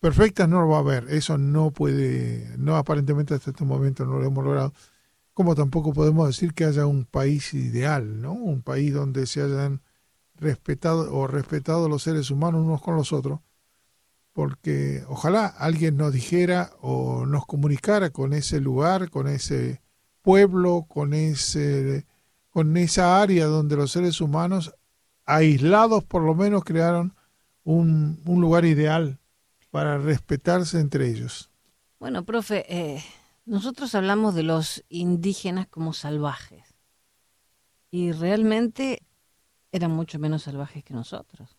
Perfectas 0.00 0.48
no 0.48 0.60
lo 0.60 0.68
va 0.68 0.78
a 0.78 0.80
haber 0.80 1.08
eso 1.10 1.38
no 1.38 1.70
puede 1.70 2.56
no 2.58 2.76
aparentemente 2.76 3.34
hasta 3.34 3.50
este 3.50 3.64
momento 3.64 4.04
no 4.04 4.18
lo 4.18 4.26
hemos 4.26 4.44
logrado 4.44 4.74
como 5.34 5.54
tampoco 5.54 5.92
podemos 5.92 6.26
decir 6.26 6.54
que 6.54 6.64
haya 6.64 6.86
un 6.86 7.04
país 7.04 7.52
ideal 7.54 8.20
no 8.22 8.32
un 8.32 8.62
país 8.62 8.94
donde 8.94 9.26
se 9.26 9.42
hayan 9.42 9.82
respetado 10.36 11.12
o 11.14 11.26
respetado 11.26 11.88
los 11.88 12.02
seres 12.02 12.30
humanos 12.30 12.64
unos 12.64 12.82
con 12.82 12.96
los 12.96 13.12
otros, 13.12 13.40
porque 14.32 15.04
ojalá 15.08 15.46
alguien 15.46 15.96
nos 15.96 16.12
dijera 16.12 16.72
o 16.80 17.24
nos 17.26 17.46
comunicara 17.46 18.10
con 18.10 18.32
ese 18.32 18.60
lugar, 18.60 19.10
con 19.10 19.28
ese 19.28 19.80
pueblo, 20.22 20.86
con 20.88 21.14
ese 21.14 22.06
con 22.50 22.76
esa 22.76 23.20
área 23.20 23.46
donde 23.46 23.76
los 23.76 23.90
seres 23.90 24.20
humanos 24.20 24.74
aislados 25.24 26.04
por 26.04 26.22
lo 26.22 26.34
menos 26.34 26.62
crearon 26.62 27.14
un, 27.64 28.20
un 28.24 28.40
lugar 28.40 28.64
ideal 28.64 29.18
para 29.72 29.98
respetarse 29.98 30.78
entre 30.78 31.08
ellos. 31.08 31.50
Bueno, 31.98 32.24
profe, 32.24 32.64
eh, 32.68 33.02
nosotros 33.46 33.94
hablamos 33.94 34.34
de 34.34 34.42
los 34.42 34.84
indígenas 34.88 35.66
como 35.68 35.92
salvajes. 35.92 36.74
Y 37.90 38.12
realmente 38.12 39.02
eran 39.70 39.92
mucho 39.92 40.18
menos 40.18 40.44
salvajes 40.44 40.82
que 40.84 40.94
nosotros. 40.94 41.56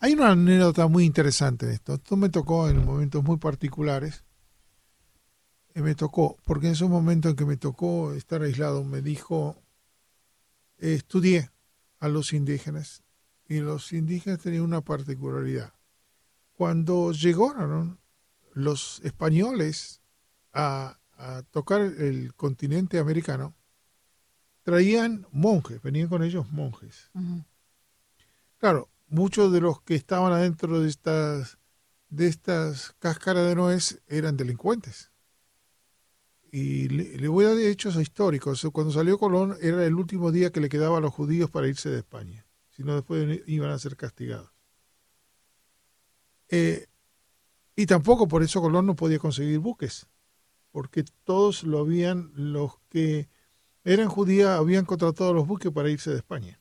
Hay 0.00 0.12
una 0.12 0.30
anécdota 0.30 0.86
muy 0.86 1.04
interesante 1.04 1.66
en 1.66 1.72
esto. 1.72 1.94
Esto 1.94 2.16
me 2.16 2.28
tocó 2.28 2.68
en 2.68 2.84
momentos 2.84 3.24
muy 3.24 3.38
particulares. 3.38 4.24
Eh, 5.74 5.82
me 5.82 5.94
tocó, 5.94 6.36
porque 6.44 6.68
en 6.68 6.72
esos 6.74 6.88
momentos 6.88 7.30
en 7.30 7.36
que 7.36 7.44
me 7.44 7.56
tocó 7.56 8.12
estar 8.12 8.42
aislado, 8.42 8.84
me 8.84 9.02
dijo, 9.02 9.56
eh, 10.78 10.94
estudié 10.94 11.50
a 11.98 12.08
los 12.08 12.32
indígenas 12.32 13.02
y 13.48 13.58
los 13.58 13.92
indígenas 13.92 14.38
tenían 14.38 14.62
una 14.62 14.82
particularidad. 14.82 15.74
Cuando 16.52 17.12
llegaron 17.12 17.98
los 18.52 19.00
españoles 19.04 20.00
a, 20.52 20.98
a 21.18 21.42
tocar 21.42 21.80
el 21.80 22.32
continente 22.34 22.98
americano, 22.98 23.54
traían 24.62 25.26
monjes, 25.32 25.82
venían 25.82 26.08
con 26.08 26.22
ellos 26.22 26.50
monjes. 26.50 27.10
Claro, 28.58 28.88
muchos 29.08 29.52
de 29.52 29.60
los 29.60 29.82
que 29.82 29.96
estaban 29.96 30.32
adentro 30.32 30.80
de 30.80 30.88
estas 30.88 31.58
de 32.08 32.26
estas 32.26 32.94
cáscaras 32.98 33.46
de 33.46 33.54
nuez 33.54 34.00
eran 34.06 34.36
delincuentes. 34.38 35.12
Y 36.50 36.88
le, 36.88 37.18
le 37.18 37.28
voy 37.28 37.44
a 37.44 37.48
dar 37.48 37.58
hechos 37.58 37.96
históricos. 37.96 38.66
Cuando 38.72 38.92
salió 38.92 39.18
Colón 39.18 39.58
era 39.60 39.84
el 39.84 39.94
último 39.94 40.32
día 40.32 40.50
que 40.50 40.60
le 40.60 40.70
quedaba 40.70 40.98
a 40.98 41.00
los 41.02 41.12
judíos 41.12 41.50
para 41.50 41.68
irse 41.68 41.90
de 41.90 41.98
España. 41.98 42.46
Si 42.70 42.82
no, 42.82 42.94
después 42.94 43.42
iban 43.46 43.70
a 43.70 43.78
ser 43.78 43.96
castigados. 43.96 44.50
Eh, 46.48 46.86
y 47.76 47.84
tampoco 47.86 48.26
por 48.26 48.42
eso 48.42 48.62
Colón 48.62 48.86
no 48.86 48.96
podía 48.96 49.18
conseguir 49.18 49.58
buques, 49.58 50.06
porque 50.70 51.04
todos 51.24 51.64
lo 51.64 51.78
habían, 51.78 52.32
los 52.34 52.78
que 52.88 53.28
eran 53.84 54.08
judíos 54.08 54.50
habían 54.50 54.84
contratado 54.84 55.32
los 55.32 55.46
buques 55.46 55.72
para 55.72 55.90
irse 55.90 56.10
de 56.10 56.16
España. 56.16 56.60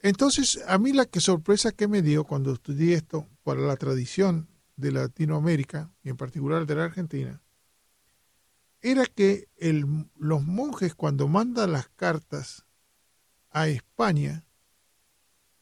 Entonces, 0.00 0.62
a 0.68 0.78
mí 0.78 0.92
la 0.92 1.06
que 1.06 1.20
sorpresa 1.20 1.72
que 1.72 1.88
me 1.88 2.02
dio 2.02 2.24
cuando 2.24 2.52
estudié 2.52 2.94
esto 2.94 3.28
para 3.42 3.60
la 3.62 3.76
tradición 3.76 4.48
de 4.76 4.92
Latinoamérica, 4.92 5.90
y 6.04 6.10
en 6.10 6.16
particular 6.16 6.66
de 6.66 6.74
la 6.74 6.84
Argentina, 6.84 7.42
era 8.82 9.06
que 9.06 9.48
los 10.14 10.44
monjes 10.44 10.94
cuando 10.94 11.28
mandan 11.28 11.72
las 11.72 11.88
cartas 11.88 12.66
a 13.50 13.68
España 13.68 14.46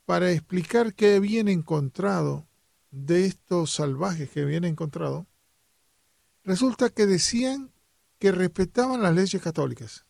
para 0.05 0.31
explicar 0.31 0.95
qué 0.95 1.15
habían 1.15 1.49
encontrado 1.49 2.47
de 2.91 3.25
estos 3.25 3.71
salvajes 3.73 4.29
que 4.31 4.43
habían 4.43 4.65
encontrado, 4.65 5.27
resulta 6.45 6.91
que 6.91 7.07
decían 7.07 7.73
que 8.19 8.33
respetaban 8.33 9.03
las 9.03 9.15
leyes 9.15 9.43
católicas. 9.43 10.07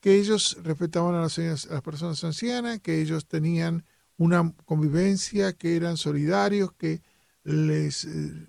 que 0.00 0.16
ellos 0.16 0.58
respetaban 0.62 1.14
a 1.14 1.22
las, 1.22 1.66
personas 1.82 2.22
ancianas, 2.24 2.78
que 2.80 3.00
ellos 3.00 3.26
tenían 3.26 3.86
una 4.18 4.54
convivencia, 4.66 5.54
que 5.54 5.76
eran 5.76 5.96
solidarios, 5.96 6.74
que 6.74 7.00
les 7.42 8.04
eh, 8.04 8.46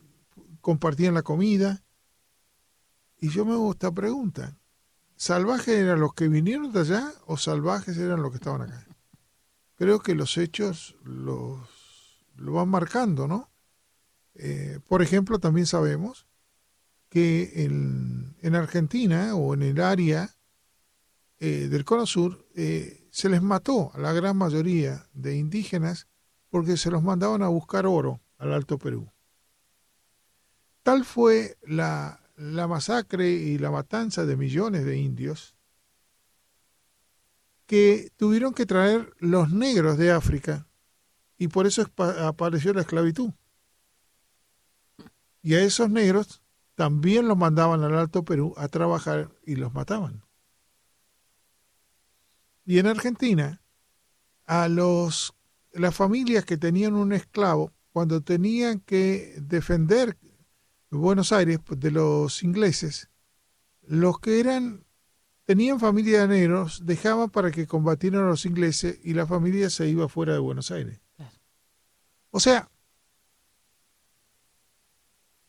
compartían 0.59 1.13
la 1.13 1.21
comida. 1.21 1.81
Y 3.21 3.29
yo 3.29 3.45
me 3.45 3.53
hago 3.53 3.71
esta 3.71 3.89
pregunta, 3.89 4.57
¿salvajes 5.15 5.77
eran 5.77 6.01
los 6.01 6.13
que 6.13 6.27
vinieron 6.27 6.73
de 6.73 6.81
allá 6.81 7.13
o 7.25 7.37
salvajes 7.37 7.97
eran 7.99 8.21
los 8.21 8.31
que 8.31 8.37
estaban 8.37 8.63
acá? 8.63 8.85
creo 9.75 9.99
que 9.99 10.15
los 10.15 10.37
hechos 10.37 10.95
los, 11.03 11.69
lo 12.35 12.53
van 12.53 12.69
marcando, 12.69 13.27
¿no? 13.27 13.49
Eh, 14.35 14.79
por 14.87 15.01
ejemplo, 15.01 15.39
también 15.39 15.65
sabemos 15.65 16.27
que 17.09 17.63
en, 17.63 18.35
en 18.41 18.55
Argentina 18.55 19.35
o 19.35 19.53
en 19.53 19.61
el 19.61 19.81
área 19.81 20.35
eh, 21.39 21.67
del 21.69 21.85
Cono 21.85 22.05
Sur 22.05 22.45
eh, 22.55 23.07
se 23.11 23.29
les 23.29 23.41
mató 23.41 23.91
a 23.93 23.99
la 23.99 24.13
gran 24.13 24.37
mayoría 24.37 25.07
de 25.13 25.35
indígenas 25.35 26.07
porque 26.49 26.77
se 26.77 26.91
los 26.91 27.03
mandaban 27.03 27.43
a 27.43 27.47
buscar 27.47 27.85
oro 27.85 28.21
al 28.37 28.53
Alto 28.53 28.77
Perú. 28.77 29.11
Tal 30.83 31.03
fue 31.03 31.57
la 31.65 32.19
masacre 32.37 33.31
y 33.31 33.57
la 33.57 33.71
matanza 33.71 34.25
de 34.25 34.37
millones 34.37 34.85
de 34.85 34.97
indios 34.97 35.55
que 37.65 38.11
tuvieron 38.17 38.53
que 38.53 38.65
traer 38.65 39.13
los 39.19 39.51
negros 39.51 39.97
de 39.97 40.11
África 40.11 40.67
y 41.37 41.47
por 41.47 41.67
eso 41.67 41.85
apareció 41.97 42.73
la 42.73 42.81
esclavitud. 42.81 43.31
Y 45.45 45.53
a 45.53 45.61
esos 45.61 45.91
negros 45.91 46.41
también 46.73 47.27
los 47.27 47.37
mandaban 47.37 47.83
al 47.83 47.95
Alto 47.95 48.25
Perú 48.25 48.55
a 48.57 48.67
trabajar 48.67 49.29
y 49.45 49.57
los 49.57 49.75
mataban. 49.75 50.23
Y 52.65 52.79
en 52.79 52.87
Argentina, 52.87 53.61
a 54.47 54.67
los 54.67 55.35
las 55.71 55.93
familias 55.93 56.45
que 56.45 56.57
tenían 56.57 56.95
un 56.95 57.13
esclavo, 57.13 57.71
cuando 57.91 58.21
tenían 58.21 58.79
que 58.79 59.35
defender 59.37 60.17
Buenos 60.89 61.31
Aires 61.31 61.59
pues, 61.63 61.79
de 61.79 61.91
los 61.91 62.41
ingleses, 62.41 63.11
los 63.83 64.17
que 64.17 64.39
eran 64.39 64.83
tenían 65.45 65.79
familia 65.79 66.21
de 66.21 66.27
negros 66.27 66.87
dejaban 66.87 67.29
para 67.29 67.51
que 67.51 67.67
combatieran 67.67 68.23
a 68.23 68.29
los 68.29 68.47
ingleses 68.47 68.99
y 69.03 69.13
la 69.13 69.27
familia 69.27 69.69
se 69.69 69.87
iba 69.87 70.09
fuera 70.09 70.33
de 70.33 70.39
Buenos 70.39 70.71
Aires. 70.71 71.01
O 72.31 72.39
sea, 72.39 72.71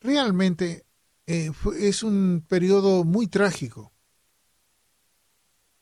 realmente 0.01 0.87
eh, 1.27 1.51
es 1.79 2.03
un 2.03 2.45
periodo 2.49 3.05
muy 3.05 3.27
trágico. 3.27 3.93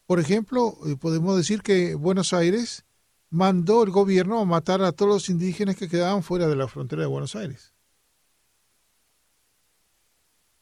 Por 0.06 0.20
ejemplo, 0.20 0.76
eh, 0.86 0.96
podemos 0.96 1.36
decir 1.36 1.62
que 1.62 1.94
Buenos 1.94 2.32
Aires 2.32 2.84
mandó 3.30 3.82
el 3.82 3.90
gobierno 3.90 4.38
a 4.38 4.44
matar 4.44 4.82
a 4.82 4.92
todos 4.92 5.12
los 5.12 5.28
indígenas 5.28 5.76
que 5.76 5.88
quedaban 5.88 6.22
fuera 6.22 6.46
de 6.46 6.56
la 6.56 6.68
frontera 6.68 7.02
de 7.02 7.08
Buenos 7.08 7.34
Aires. 7.34 7.72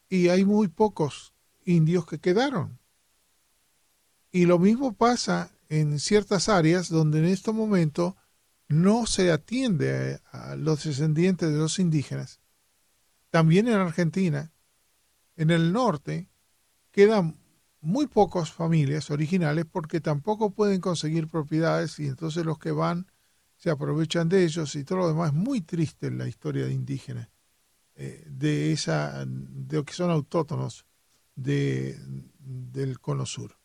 Y 0.09 0.29
hay 0.29 0.45
muy 0.45 0.67
pocos 0.67 1.33
indios 1.65 2.05
que 2.05 2.19
quedaron. 2.19 2.79
Y 4.31 4.45
lo 4.45 4.59
mismo 4.59 4.93
pasa 4.93 5.51
en 5.69 5.99
ciertas 5.99 6.49
áreas 6.49 6.89
donde 6.89 7.19
en 7.19 7.25
este 7.25 7.51
momento 7.51 8.15
no 8.67 9.05
se 9.05 9.31
atiende 9.31 10.19
a, 10.31 10.55
los 10.55 10.83
descendientes 10.83 11.51
de 11.51 11.57
los 11.57 11.79
indígenas. 11.79 12.39
También 13.33 13.67
en 13.67 13.77
Argentina, 13.77 14.53
en 15.37 15.49
el 15.49 15.73
norte, 15.73 16.29
quedan 16.91 17.35
muy 17.81 18.05
pocas 18.05 18.51
familias 18.51 19.09
originales 19.09 19.65
porque 19.65 19.99
tampoco 19.99 20.51
pueden 20.51 20.79
conseguir 20.79 21.27
propiedades 21.27 21.97
y 21.97 22.05
entonces 22.05 22.45
los 22.45 22.59
que 22.59 22.69
van 22.69 23.07
se 23.57 23.71
aprovechan 23.71 24.29
de 24.29 24.43
ellos 24.43 24.75
y 24.75 24.83
todo 24.83 24.99
lo 24.99 25.07
demás. 25.07 25.29
Es 25.29 25.33
muy 25.33 25.61
triste 25.61 26.11
la 26.11 26.27
historia 26.27 26.67
de 26.67 26.73
indígenas, 26.73 27.27
eh, 27.95 28.23
de 28.29 28.71
esa, 28.71 29.25
de 29.25 29.77
lo 29.77 29.83
que 29.83 29.93
son 29.93 30.11
autóctonos 30.11 30.85
de, 31.33 31.97
del 32.37 32.99
cono 32.99 33.25
sur. 33.25 33.57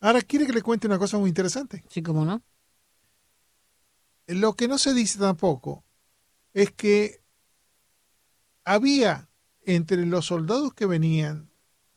Ahora, 0.00 0.20
¿quiere 0.22 0.48
que 0.48 0.52
le 0.52 0.62
cuente 0.62 0.88
una 0.88 0.98
cosa 0.98 1.16
muy 1.16 1.28
interesante? 1.28 1.84
Sí, 1.88 2.02
cómo 2.02 2.24
no. 2.24 2.42
Lo 4.26 4.54
que 4.54 4.66
no 4.66 4.78
se 4.78 4.94
dice 4.94 5.20
tampoco 5.20 5.84
es 6.52 6.72
que 6.72 7.24
había 8.66 9.30
entre 9.64 10.04
los 10.04 10.26
soldados 10.26 10.74
que 10.74 10.86
venían 10.86 11.48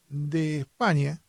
de 0.07 0.59
España 0.59 1.21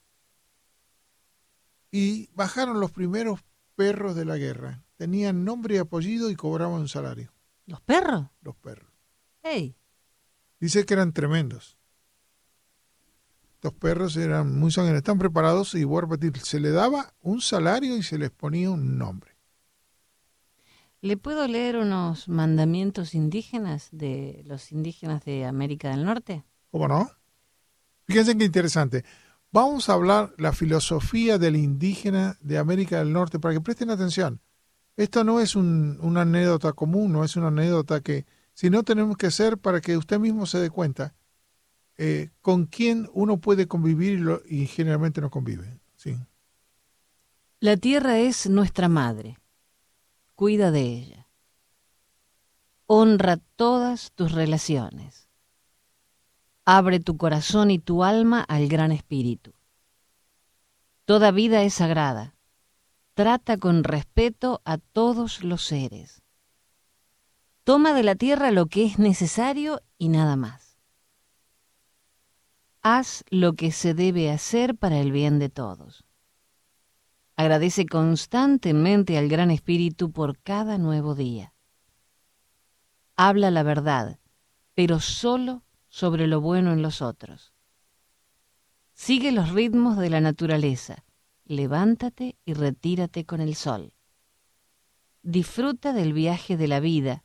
y 1.90 2.28
bajaron 2.34 2.78
los 2.78 2.92
primeros 2.92 3.40
perros 3.74 4.14
de 4.14 4.26
la 4.26 4.36
guerra. 4.36 4.84
Tenían 4.96 5.44
nombre 5.44 5.74
y 5.74 5.78
apellido 5.78 6.30
y 6.30 6.36
cobraban 6.36 6.82
un 6.82 6.88
salario. 6.88 7.32
¿Los 7.66 7.80
perros? 7.80 8.26
Los 8.42 8.54
perros. 8.56 8.92
Hey. 9.42 9.74
Dice 10.60 10.84
que 10.84 10.94
eran 10.94 11.12
tremendos. 11.12 11.78
Los 13.62 13.72
perros 13.72 14.16
eran 14.16 14.58
muy 14.58 14.70
sangre, 14.70 14.98
están 14.98 15.18
preparados 15.18 15.74
y 15.74 15.84
voy 15.84 15.98
a 15.98 16.00
repetir, 16.02 16.38
se 16.38 16.60
le 16.60 16.70
daba 16.70 17.14
un 17.20 17.40
salario 17.40 17.96
y 17.96 18.02
se 18.02 18.18
les 18.18 18.30
ponía 18.30 18.70
un 18.70 18.98
nombre. 18.98 19.29
¿Le 21.02 21.16
puedo 21.16 21.46
leer 21.48 21.78
unos 21.78 22.28
mandamientos 22.28 23.14
indígenas 23.14 23.88
de 23.90 24.42
los 24.44 24.70
indígenas 24.70 25.24
de 25.24 25.46
América 25.46 25.90
del 25.90 26.04
Norte? 26.04 26.44
¿Cómo 26.70 26.88
no? 26.88 27.10
Fíjense 28.04 28.36
qué 28.36 28.44
interesante. 28.44 29.04
Vamos 29.50 29.88
a 29.88 29.94
hablar 29.94 30.34
la 30.36 30.52
filosofía 30.52 31.38
del 31.38 31.56
indígena 31.56 32.36
de 32.40 32.58
América 32.58 32.98
del 32.98 33.12
Norte 33.12 33.38
para 33.38 33.54
que 33.54 33.62
presten 33.62 33.90
atención. 33.90 34.40
Esto 34.96 35.24
no 35.24 35.40
es 35.40 35.56
una 35.56 36.20
anécdota 36.20 36.74
común, 36.74 37.12
no 37.12 37.24
es 37.24 37.34
una 37.34 37.48
anécdota 37.48 38.02
que, 38.02 38.26
si 38.52 38.68
no 38.68 38.82
tenemos 38.82 39.16
que 39.16 39.28
hacer 39.28 39.56
para 39.56 39.80
que 39.80 39.96
usted 39.96 40.18
mismo 40.18 40.44
se 40.44 40.58
dé 40.58 40.68
cuenta 40.68 41.14
eh, 41.96 42.28
con 42.42 42.66
quién 42.66 43.08
uno 43.14 43.38
puede 43.38 43.66
convivir 43.66 44.22
y, 44.48 44.62
y 44.62 44.66
generalmente 44.66 45.22
no 45.22 45.30
convive. 45.30 45.80
Sí. 45.96 46.14
La 47.60 47.78
tierra 47.78 48.18
es 48.18 48.50
nuestra 48.50 48.88
madre. 48.88 49.38
Cuida 50.40 50.70
de 50.70 50.80
ella. 50.80 51.28
Honra 52.86 53.36
todas 53.56 54.10
tus 54.12 54.32
relaciones 54.32 55.28
Abre 56.64 56.98
tu 56.98 57.18
corazón 57.18 57.70
y 57.70 57.78
tu 57.78 58.04
alma 58.04 58.40
al 58.48 58.66
Gran 58.66 58.90
Espíritu. 58.90 59.52
Toda 61.04 61.30
vida 61.30 61.62
es 61.62 61.74
sagrada. 61.74 62.36
Trata 63.12 63.58
con 63.58 63.84
respeto 63.84 64.62
a 64.64 64.78
todos 64.78 65.44
los 65.44 65.62
seres. 65.62 66.22
Toma 67.62 67.92
de 67.92 68.02
la 68.02 68.14
tierra 68.14 68.50
lo 68.50 68.64
que 68.64 68.86
es 68.86 68.98
necesario 68.98 69.82
y 69.98 70.08
nada 70.08 70.36
más. 70.36 70.78
Haz 72.80 73.24
lo 73.28 73.52
que 73.52 73.72
se 73.72 73.92
debe 73.92 74.30
hacer 74.30 74.74
para 74.74 75.00
el 75.00 75.12
bien 75.12 75.38
de 75.38 75.50
todos. 75.50 76.06
Agradece 77.40 77.86
constantemente 77.86 79.16
al 79.16 79.30
Gran 79.30 79.50
Espíritu 79.50 80.12
por 80.12 80.38
cada 80.40 80.76
nuevo 80.76 81.14
día. 81.14 81.54
Habla 83.16 83.50
la 83.50 83.62
verdad, 83.62 84.18
pero 84.74 85.00
solo 85.00 85.64
sobre 85.88 86.26
lo 86.26 86.42
bueno 86.42 86.70
en 86.70 86.82
los 86.82 87.00
otros. 87.00 87.54
Sigue 88.92 89.32
los 89.32 89.52
ritmos 89.52 89.96
de 89.96 90.10
la 90.10 90.20
naturaleza. 90.20 91.06
Levántate 91.46 92.36
y 92.44 92.52
retírate 92.52 93.24
con 93.24 93.40
el 93.40 93.54
sol. 93.54 93.94
Disfruta 95.22 95.94
del 95.94 96.12
viaje 96.12 96.58
de 96.58 96.68
la 96.68 96.78
vida, 96.78 97.24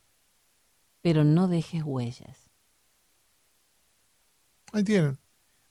pero 1.02 1.24
no 1.24 1.46
dejes 1.46 1.82
huellas. 1.82 2.50
Ahí 4.72 4.82
tienen. 4.82 5.18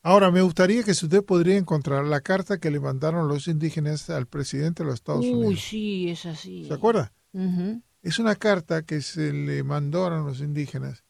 Ahora, 0.08 0.30
me 0.30 0.44
gustaría 0.44 0.84
que 0.84 0.94
si 0.94 1.08
usted 1.08 1.26
podría 1.26 1.58
encontrar 1.58 2.06
la 2.06 2.22
carta 2.22 2.60
que 2.60 2.70
le 2.70 2.80
mandaron 2.80 3.28
los 3.28 3.48
indígenas 3.48 4.12
al 4.12 4.28
presidente 4.28 4.84
de 4.84 4.90
los 4.90 5.00
Estados 5.00 5.26
Unidos. 5.26 5.46
Uy, 5.48 5.58
sí, 5.58 6.10
es 6.12 6.28
así. 6.28 6.66
¿Se 6.66 6.76
acuerda? 6.76 7.12
Es 8.04 8.20
una 8.20 8.36
carta 8.36 8.84
que 8.84 9.02
se 9.02 9.34
le 9.34 9.64
mandaron 9.64 10.22
a 10.22 10.28
los 10.28 10.42
indígenas 10.42 11.04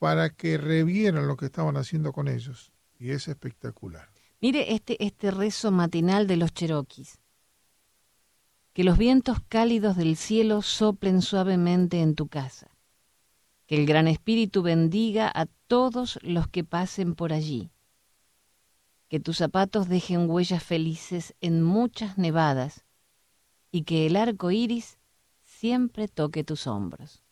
para 0.00 0.30
que 0.30 0.58
revieran 0.58 1.28
lo 1.28 1.36
que 1.36 1.44
estaban 1.44 1.76
haciendo 1.76 2.12
con 2.12 2.26
ellos. 2.26 2.72
Y 2.98 3.10
es 3.12 3.28
espectacular. 3.28 4.08
Mire 4.40 4.74
este, 4.74 4.96
este 5.04 5.30
rezo 5.30 5.70
matinal 5.70 6.26
de 6.26 6.36
los 6.36 6.52
cheroquis. 6.52 7.20
Que 8.72 8.82
los 8.82 8.98
vientos 8.98 9.38
cálidos 9.48 9.96
del 9.96 10.16
cielo 10.16 10.60
soplen 10.62 11.22
suavemente 11.22 12.00
en 12.00 12.16
tu 12.16 12.26
casa. 12.26 12.66
Que 13.68 13.76
el 13.76 13.86
Gran 13.86 14.08
Espíritu 14.08 14.62
bendiga 14.62 15.30
a 15.32 15.46
todos 15.68 16.18
los 16.22 16.48
que 16.48 16.64
pasen 16.64 17.14
por 17.14 17.32
allí. 17.32 17.70
Que 19.14 19.20
tus 19.20 19.36
zapatos 19.36 19.88
dejen 19.88 20.28
huellas 20.28 20.64
felices 20.64 21.36
en 21.40 21.62
muchas 21.62 22.18
nevadas 22.18 22.84
y 23.70 23.84
que 23.84 24.06
el 24.06 24.16
arco 24.16 24.50
iris 24.50 24.98
siempre 25.44 26.08
toque 26.08 26.42
tus 26.42 26.66
hombros. 26.66 27.22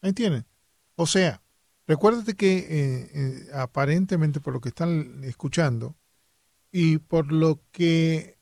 Ahí 0.00 0.14
tienen. 0.14 0.46
O 0.96 1.06
sea, 1.06 1.42
recuérdate 1.86 2.32
que 2.32 2.56
eh, 2.56 3.10
eh, 3.12 3.48
aparentemente 3.52 4.40
por 4.40 4.54
lo 4.54 4.62
que 4.62 4.70
están 4.70 5.22
escuchando 5.24 5.98
y 6.72 6.96
por 6.96 7.30
lo 7.30 7.60
que 7.70 8.38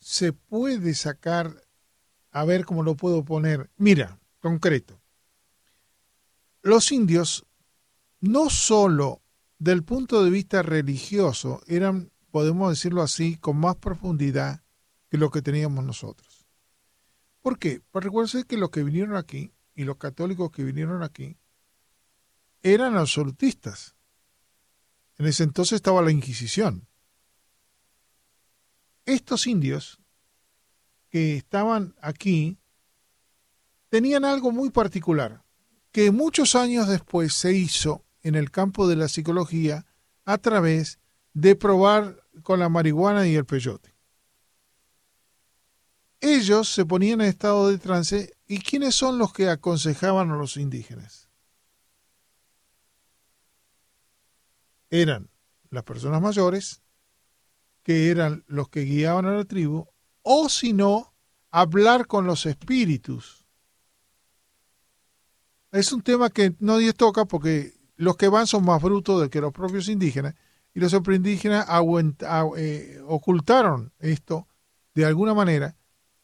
se 0.00 0.34
puede 0.34 0.92
sacar, 0.92 1.64
a 2.30 2.44
ver 2.44 2.66
cómo 2.66 2.82
lo 2.82 2.94
puedo 2.94 3.24
poner. 3.24 3.70
Mira, 3.78 4.20
concreto. 4.38 5.00
Los 6.60 6.92
indios, 6.92 7.46
no 8.20 8.50
solo 8.50 9.21
del 9.62 9.84
punto 9.84 10.24
de 10.24 10.30
vista 10.30 10.60
religioso, 10.62 11.62
eran, 11.68 12.10
podemos 12.32 12.70
decirlo 12.70 13.00
así, 13.00 13.36
con 13.36 13.58
más 13.58 13.76
profundidad 13.76 14.60
que 15.08 15.18
lo 15.18 15.30
que 15.30 15.40
teníamos 15.40 15.84
nosotros. 15.84 16.48
¿Por 17.42 17.60
qué? 17.60 17.80
Pues 17.92 18.04
recuerden 18.04 18.42
que 18.42 18.56
los 18.56 18.70
que 18.70 18.82
vinieron 18.82 19.14
aquí 19.14 19.52
y 19.76 19.84
los 19.84 19.98
católicos 19.98 20.50
que 20.50 20.64
vinieron 20.64 21.04
aquí 21.04 21.36
eran 22.64 22.96
absolutistas. 22.96 23.94
En 25.16 25.26
ese 25.26 25.44
entonces 25.44 25.76
estaba 25.76 26.02
la 26.02 26.10
Inquisición. 26.10 26.88
Estos 29.06 29.46
indios 29.46 30.00
que 31.08 31.36
estaban 31.36 31.94
aquí 32.02 32.58
tenían 33.90 34.24
algo 34.24 34.50
muy 34.50 34.70
particular, 34.70 35.44
que 35.92 36.10
muchos 36.10 36.56
años 36.56 36.88
después 36.88 37.32
se 37.32 37.52
hizo 37.52 38.04
en 38.22 38.34
el 38.34 38.50
campo 38.50 38.88
de 38.88 38.96
la 38.96 39.08
psicología 39.08 39.86
a 40.24 40.38
través 40.38 40.98
de 41.34 41.56
probar 41.56 42.22
con 42.42 42.60
la 42.60 42.68
marihuana 42.68 43.26
y 43.26 43.34
el 43.34 43.44
peyote. 43.44 43.94
Ellos 46.20 46.68
se 46.68 46.86
ponían 46.86 47.20
en 47.20 47.28
estado 47.28 47.68
de 47.68 47.78
trance 47.78 48.36
y 48.46 48.60
¿quiénes 48.60 48.94
son 48.94 49.18
los 49.18 49.32
que 49.32 49.48
aconsejaban 49.48 50.30
a 50.30 50.36
los 50.36 50.56
indígenas? 50.56 51.28
Eran 54.88 55.30
las 55.70 55.82
personas 55.82 56.20
mayores, 56.20 56.82
que 57.82 58.10
eran 58.10 58.44
los 58.46 58.68
que 58.68 58.82
guiaban 58.82 59.26
a 59.26 59.32
la 59.32 59.44
tribu, 59.44 59.86
o 60.22 60.48
si 60.48 60.72
no, 60.72 61.12
hablar 61.50 62.06
con 62.06 62.26
los 62.26 62.46
espíritus. 62.46 63.44
Es 65.72 65.92
un 65.92 66.02
tema 66.02 66.30
que 66.30 66.54
nadie 66.60 66.92
toca 66.92 67.24
porque 67.24 67.74
los 68.02 68.16
que 68.16 68.28
van 68.28 68.48
son 68.48 68.64
más 68.64 68.82
brutos 68.82 69.28
que 69.28 69.40
los 69.40 69.52
propios 69.52 69.88
indígenas 69.88 70.34
y 70.74 70.80
los 70.80 70.92
indígenas 70.92 71.66
eh, 72.56 73.00
ocultaron 73.06 73.92
esto 74.00 74.48
de 74.94 75.04
alguna 75.04 75.34
manera 75.34 75.76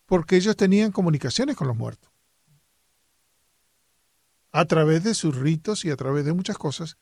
porque 0.05 0.37
ellos 0.37 0.57
tenían 0.57 0.91
comunicaciones 0.91 1.55
con 1.55 1.69
los 1.69 1.77
muertos. 1.77 2.11
A 4.51 4.65
través 4.65 5.05
de 5.05 5.15
sus 5.15 5.37
ritos 5.37 5.85
y 5.85 5.91
a 5.91 5.97
través 5.97 6.25
de 6.25 6.33
muchas 6.33 6.59
cosas. 6.59 6.97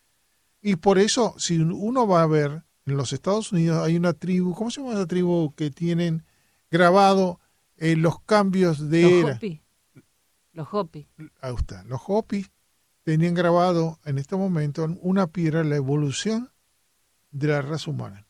Y 0.61 0.77
por 0.77 0.99
eso, 0.99 1.35
si 1.39 1.59
uno 1.59 2.07
va 2.07 2.22
a 2.22 2.27
ver, 2.27 2.64
en 2.85 2.97
los 2.99 3.14
Estados 3.14 3.53
Unidos 3.53 3.83
hay 3.83 3.97
una 3.97 4.12
tribu, 4.12 4.55
¿cómo 4.55 4.70
se 4.70 4.83
llama 4.83 4.93
esa 4.93 5.07
tribu 5.07 5.55
que 5.55 5.70
tienen 5.70 6.27
grabado 6.70 7.41
eh, 7.79 7.97
los 7.97 8.20
cambios 8.20 8.91
de 8.91 9.03
los 9.03 9.12
era? 9.12 9.37
Hopi. 9.37 9.62
Los 10.53 10.68
Hopi. 10.70 11.09
Ahí 11.41 11.55
está. 11.55 11.83
Los 11.85 12.01
Hopi 12.07 12.45
tenían 13.07 13.34
grabado 13.34 14.00
en 14.04 14.18
este 14.18 14.34
momento 14.34 14.84
una 15.00 15.28
piedra 15.28 15.62
la 15.62 15.76
evolución 15.76 16.50
de 17.30 17.46
la 17.46 17.62
raza 17.62 17.88
humana. 17.88 18.26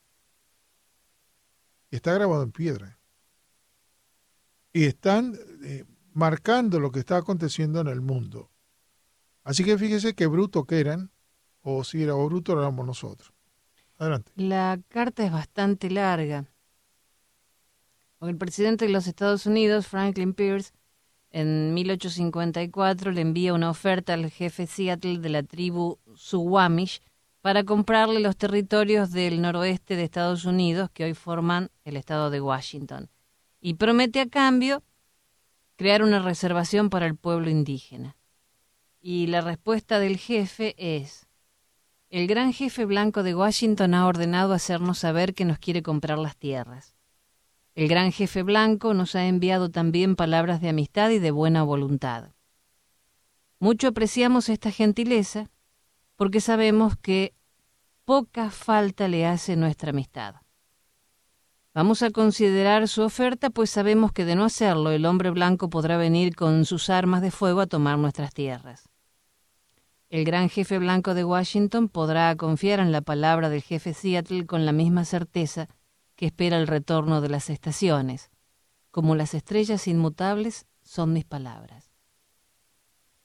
Está 1.90 2.12
grabado 2.12 2.42
en 2.42 2.52
piedra 2.52 2.98
y 4.74 4.84
están 4.84 5.34
eh, 5.64 5.86
marcando 6.12 6.78
lo 6.78 6.92
que 6.92 6.98
está 6.98 7.16
aconteciendo 7.16 7.80
en 7.80 7.86
el 7.86 8.02
mundo. 8.02 8.50
Así 9.44 9.64
que 9.64 9.78
fíjese 9.78 10.14
qué 10.14 10.26
bruto 10.26 10.66
que 10.66 10.78
eran, 10.78 11.10
o 11.62 11.82
si 11.82 12.02
era 12.02 12.14
o 12.14 12.26
bruto 12.26 12.52
éramos 12.52 12.84
nosotros. 12.84 13.32
Adelante. 13.96 14.30
La 14.36 14.78
carta 14.88 15.24
es 15.24 15.32
bastante 15.32 15.88
larga. 15.88 16.44
El 18.20 18.36
presidente 18.36 18.84
de 18.84 18.92
los 18.92 19.06
Estados 19.06 19.46
Unidos, 19.46 19.86
Franklin 19.86 20.34
Pierce, 20.34 20.74
en 21.30 21.74
1854 21.74 23.12
le 23.12 23.20
envía 23.20 23.54
una 23.54 23.70
oferta 23.70 24.14
al 24.14 24.30
jefe 24.30 24.66
Seattle 24.66 25.18
de 25.18 25.28
la 25.28 25.42
tribu 25.42 25.98
Suwamish 26.14 27.00
para 27.40 27.62
comprarle 27.62 28.20
los 28.20 28.36
territorios 28.36 29.12
del 29.12 29.40
noroeste 29.40 29.94
de 29.94 30.04
Estados 30.04 30.44
Unidos 30.44 30.90
que 30.92 31.04
hoy 31.04 31.14
forman 31.14 31.70
el 31.84 31.96
estado 31.96 32.30
de 32.30 32.40
Washington 32.40 33.08
y 33.60 33.74
promete 33.74 34.20
a 34.20 34.28
cambio 34.28 34.82
crear 35.76 36.02
una 36.02 36.18
reservación 36.18 36.90
para 36.90 37.06
el 37.06 37.16
pueblo 37.16 37.50
indígena. 37.50 38.16
Y 39.00 39.28
la 39.28 39.42
respuesta 39.42 40.00
del 40.00 40.16
jefe 40.16 40.74
es, 40.78 41.28
el 42.08 42.26
gran 42.26 42.52
jefe 42.52 42.84
blanco 42.84 43.22
de 43.22 43.34
Washington 43.34 43.94
ha 43.94 44.06
ordenado 44.06 44.52
hacernos 44.52 44.98
saber 44.98 45.34
que 45.34 45.44
nos 45.44 45.58
quiere 45.58 45.82
comprar 45.82 46.18
las 46.18 46.36
tierras. 46.36 46.95
El 47.76 47.88
gran 47.88 48.10
jefe 48.10 48.42
blanco 48.42 48.94
nos 48.94 49.14
ha 49.16 49.26
enviado 49.26 49.70
también 49.70 50.16
palabras 50.16 50.62
de 50.62 50.70
amistad 50.70 51.10
y 51.10 51.18
de 51.18 51.30
buena 51.30 51.62
voluntad. 51.62 52.30
Mucho 53.58 53.88
apreciamos 53.88 54.48
esta 54.48 54.70
gentileza 54.70 55.50
porque 56.16 56.40
sabemos 56.40 56.96
que 56.96 57.34
poca 58.06 58.48
falta 58.48 59.08
le 59.08 59.26
hace 59.26 59.56
nuestra 59.56 59.90
amistad. 59.90 60.36
Vamos 61.74 62.02
a 62.02 62.10
considerar 62.10 62.88
su 62.88 63.02
oferta, 63.02 63.50
pues 63.50 63.68
sabemos 63.68 64.10
que 64.10 64.24
de 64.24 64.36
no 64.36 64.46
hacerlo 64.46 64.90
el 64.90 65.04
hombre 65.04 65.28
blanco 65.28 65.68
podrá 65.68 65.98
venir 65.98 66.34
con 66.34 66.64
sus 66.64 66.88
armas 66.88 67.20
de 67.20 67.30
fuego 67.30 67.60
a 67.60 67.66
tomar 67.66 67.98
nuestras 67.98 68.32
tierras. 68.32 68.88
El 70.08 70.24
gran 70.24 70.48
jefe 70.48 70.78
blanco 70.78 71.12
de 71.12 71.24
Washington 71.24 71.90
podrá 71.90 72.34
confiar 72.36 72.80
en 72.80 72.90
la 72.90 73.02
palabra 73.02 73.50
del 73.50 73.60
jefe 73.60 73.92
Seattle 73.92 74.46
con 74.46 74.64
la 74.64 74.72
misma 74.72 75.04
certeza 75.04 75.68
que 76.16 76.26
espera 76.26 76.58
el 76.58 76.66
retorno 76.66 77.20
de 77.20 77.28
las 77.28 77.50
estaciones. 77.50 78.30
Como 78.90 79.14
las 79.14 79.34
estrellas 79.34 79.86
inmutables 79.86 80.66
son 80.82 81.12
mis 81.12 81.24
palabras. 81.24 81.92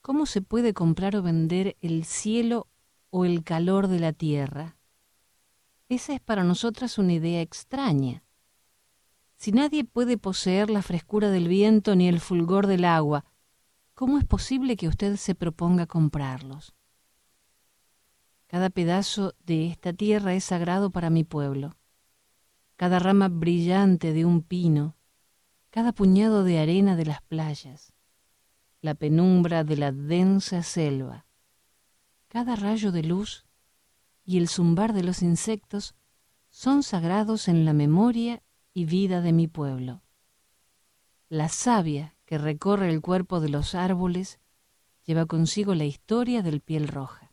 ¿Cómo 0.02 0.26
se 0.26 0.42
puede 0.42 0.74
comprar 0.74 1.16
o 1.16 1.22
vender 1.22 1.78
el 1.80 2.06
cielo 2.06 2.68
o 3.10 3.24
el 3.26 3.44
calor 3.44 3.88
de 3.88 4.00
la 4.00 4.14
tierra? 4.14 4.78
Esa 5.90 6.14
es 6.14 6.20
para 6.20 6.44
nosotras 6.44 6.98
una 6.98 7.14
idea 7.14 7.42
extraña. 7.42 8.24
Si 9.38 9.52
nadie 9.52 9.84
puede 9.84 10.18
poseer 10.18 10.70
la 10.70 10.82
frescura 10.82 11.30
del 11.30 11.48
viento 11.48 11.96
ni 11.96 12.08
el 12.08 12.20
fulgor 12.20 12.68
del 12.68 12.86
agua, 12.86 13.26
¿cómo 13.94 14.18
es 14.18 14.26
posible 14.26 14.76
que 14.76 14.88
usted 14.88 15.16
se 15.16 15.36
proponga 15.36 15.88
comprarlos? 15.88 16.74
Cada 18.48 18.70
pedazo 18.70 19.34
de 19.46 19.68
esta 19.68 19.94
tierra 19.94 20.34
es 20.34 20.44
sagrado 20.44 20.92
para 20.92 21.10
mi 21.10 21.24
pueblo. 21.24 21.76
Cada 22.82 22.98
rama 22.98 23.30
brillante 23.30 24.12
de 24.12 24.26
un 24.26 24.42
pino, 24.42 24.96
cada 25.70 25.92
puñado 25.92 26.44
de 26.44 26.58
arena 26.58 26.96
de 26.96 27.06
las 27.06 27.22
playas, 27.22 27.94
la 28.82 28.96
penumbra 28.96 29.64
de 29.64 29.78
la 29.78 29.92
densa 29.92 30.64
selva, 30.64 31.28
cada 32.28 32.56
rayo 32.56 32.92
de 32.92 33.04
luz 33.04 33.46
y 34.26 34.40
el 34.40 34.48
zumbar 34.48 34.94
de 34.94 35.04
los 35.04 35.22
insectos 35.22 35.94
son 36.50 36.82
sagrados 36.82 37.48
en 37.50 37.66
la 37.66 37.74
memoria 37.74 38.42
y 38.74 38.86
vida 38.86 39.22
de 39.22 39.32
mi 39.32 39.48
pueblo. 39.48 40.02
La 41.30 41.50
savia 41.50 42.16
que 42.26 42.40
recorre 42.40 42.90
el 42.90 43.00
cuerpo 43.00 43.42
de 43.42 43.50
los 43.50 43.76
árboles 43.76 44.40
lleva 45.06 45.28
consigo 45.28 45.76
la 45.76 45.86
historia 45.86 46.42
del 46.42 46.62
piel 46.62 46.88
roja. 46.88 47.31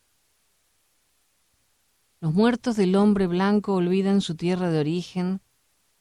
Los 2.21 2.35
muertos 2.35 2.77
del 2.77 2.97
hombre 2.97 3.27
blanco 3.27 3.75
olvidan 3.75 4.21
su 4.21 4.35
tierra 4.35 4.71
de 4.71 4.81
origen 4.81 5.41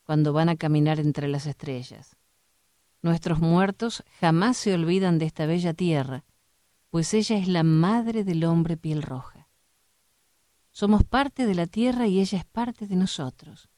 cuando 0.03 0.34
van 0.34 0.49
a 0.49 0.55
caminar 0.55 0.99
entre 0.99 1.28
las 1.28 1.45
estrellas. 1.45 2.15
Nuestros 3.03 3.39
muertos 3.39 4.03
jamás 4.20 4.57
se 4.57 4.74
olvidan 4.74 5.20
de 5.20 5.26
esta 5.26 5.45
bella 5.45 5.74
tierra, 5.74 6.26
pues 6.89 7.13
ella 7.13 7.38
es 7.38 7.47
la 7.47 7.61
madre 7.63 8.24
del 8.24 8.43
hombre 8.45 8.78
piel 8.78 9.03
roja. 9.03 9.47
Somos 10.72 11.03
parte 11.03 11.45
de 11.45 11.53
la 11.53 11.68
tierra 11.68 12.07
y 12.07 12.20
ella 12.20 12.39
es 12.39 12.45
parte 12.45 12.88
de 12.88 12.95
nosotros. 12.95 13.70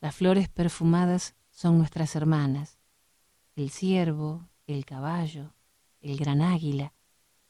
Las 0.00 0.14
flores 0.14 0.48
perfumadas 0.48 1.34
son 1.50 1.76
nuestras 1.76 2.16
hermanas. 2.16 2.78
El 3.56 3.70
ciervo, 3.70 4.48
el 4.66 4.86
caballo, 4.86 5.54
el 6.00 6.16
gran 6.16 6.40
águila 6.40 6.94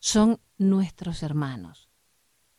son 0.00 0.40
nuestros 0.58 1.22
hermanos. 1.22 1.89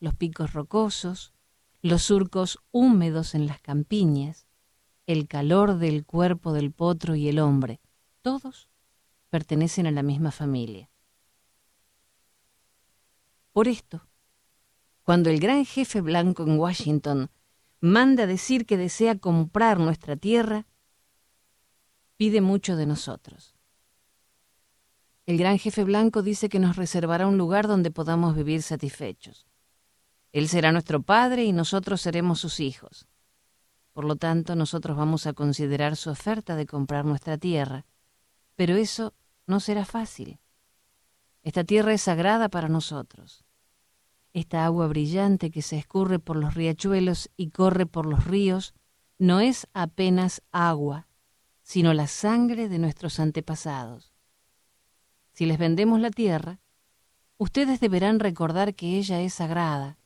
Los 0.02 0.16
picos 0.16 0.52
rocosos, 0.52 1.32
los 1.80 2.02
surcos 2.02 2.58
húmedos 2.72 3.36
en 3.36 3.46
las 3.46 3.60
campiñas, 3.60 4.48
el 5.06 5.28
calor 5.28 5.78
del 5.78 6.04
cuerpo 6.04 6.52
del 6.52 6.72
potro 6.72 7.14
y 7.14 7.28
el 7.28 7.38
hombre, 7.38 7.80
todos 8.20 8.68
pertenecen 9.30 9.86
a 9.86 9.92
la 9.92 10.02
misma 10.02 10.32
familia. 10.32 10.90
Por 13.52 13.68
esto, 13.68 14.08
cuando 15.04 15.30
el 15.30 15.38
gran 15.38 15.64
jefe 15.64 16.00
blanco 16.00 16.42
en 16.42 16.58
Washington 16.58 17.30
manda 17.78 18.26
decir 18.26 18.66
que 18.66 18.76
desea 18.76 19.20
comprar 19.20 19.78
nuestra 19.78 20.16
tierra, 20.16 20.66
pide 22.16 22.40
mucho 22.40 22.74
de 22.74 22.86
nosotros. 22.86 23.54
El 25.26 25.38
gran 25.38 25.60
jefe 25.60 25.84
blanco 25.84 26.22
dice 26.22 26.48
que 26.48 26.58
nos 26.58 26.74
reservará 26.74 27.28
un 27.28 27.38
lugar 27.38 27.68
donde 27.68 27.92
podamos 27.92 28.34
vivir 28.34 28.62
satisfechos. 28.62 29.46
Él 30.32 30.48
será 30.48 30.72
nuestro 30.72 31.02
padre 31.02 31.44
y 31.44 31.52
nosotros 31.52 32.00
seremos 32.00 32.40
sus 32.40 32.60
hijos. 32.60 33.06
Por 33.92 34.04
lo 34.04 34.16
tanto, 34.16 34.56
nosotros 34.56 34.96
vamos 34.96 35.26
a 35.26 35.34
considerar 35.34 35.96
su 35.96 36.10
oferta 36.10 36.56
de 36.56 36.66
comprar 36.66 37.04
nuestra 37.04 37.38
tierra, 37.38 37.84
pero 38.56 38.76
eso 38.76 39.14
no 39.46 39.60
será 39.60 39.84
fácil. 39.84 40.40
Esta 41.42 41.64
tierra 41.64 41.92
es 41.92 42.02
sagrada 42.02 42.48
para 42.48 42.68
nosotros 42.68 43.44
esta 44.32 44.64
agua 44.64 44.86
brillante 44.86 45.50
que 45.50 45.62
se 45.62 45.76
escurre 45.76 46.18
por 46.18 46.36
los 46.36 46.54
riachuelos 46.54 47.30
y 47.36 47.50
corre 47.50 47.86
por 47.86 48.06
los 48.06 48.24
ríos, 48.24 48.74
no 49.18 49.40
es 49.40 49.68
apenas 49.74 50.42
agua, 50.52 51.06
sino 51.62 51.92
la 51.92 52.06
sangre 52.06 52.68
de 52.68 52.78
nuestros 52.78 53.20
antepasados. 53.20 54.12
Si 55.32 55.46
les 55.46 55.58
vendemos 55.58 56.00
la 56.00 56.10
tierra, 56.10 56.60
ustedes 57.36 57.80
deberán 57.80 58.20
recordar 58.20 58.74
que 58.74 58.98
ella 58.98 59.20
es 59.20 59.34
sagrada 59.34 59.98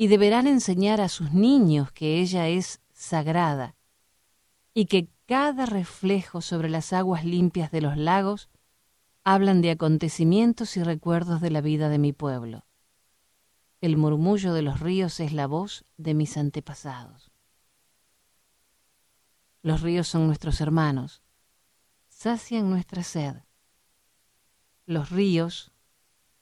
y 0.00 0.08
deberán 0.08 0.46
enseñar 0.46 1.02
a 1.02 1.10
sus 1.10 1.34
niños 1.34 1.92
que 1.92 2.22
ella 2.22 2.48
es 2.48 2.80
sagrada 2.94 3.76
y 4.72 4.86
que 4.86 5.10
cada 5.26 5.66
reflejo 5.66 6.40
sobre 6.40 6.70
las 6.70 6.94
aguas 6.94 7.26
limpias 7.26 7.70
de 7.70 7.82
los 7.82 7.98
lagos 7.98 8.48
hablan 9.24 9.60
de 9.60 9.72
acontecimientos 9.72 10.78
y 10.78 10.82
recuerdos 10.82 11.42
de 11.42 11.50
la 11.50 11.60
vida 11.60 11.90
de 11.90 11.98
mi 11.98 12.14
pueblo. 12.14 12.64
El 13.82 13.98
murmullo 13.98 14.54
de 14.54 14.62
los 14.62 14.80
ríos 14.80 15.20
es 15.20 15.34
la 15.34 15.46
voz 15.46 15.84
de 15.98 16.14
mis 16.14 16.38
antepasados. 16.38 17.30
Los 19.60 19.82
ríos 19.82 20.08
son 20.08 20.26
nuestros 20.26 20.62
hermanos, 20.62 21.22
sacian 22.08 22.70
nuestra 22.70 23.02
sed. 23.02 23.36
Los 24.86 25.10
ríos 25.10 25.72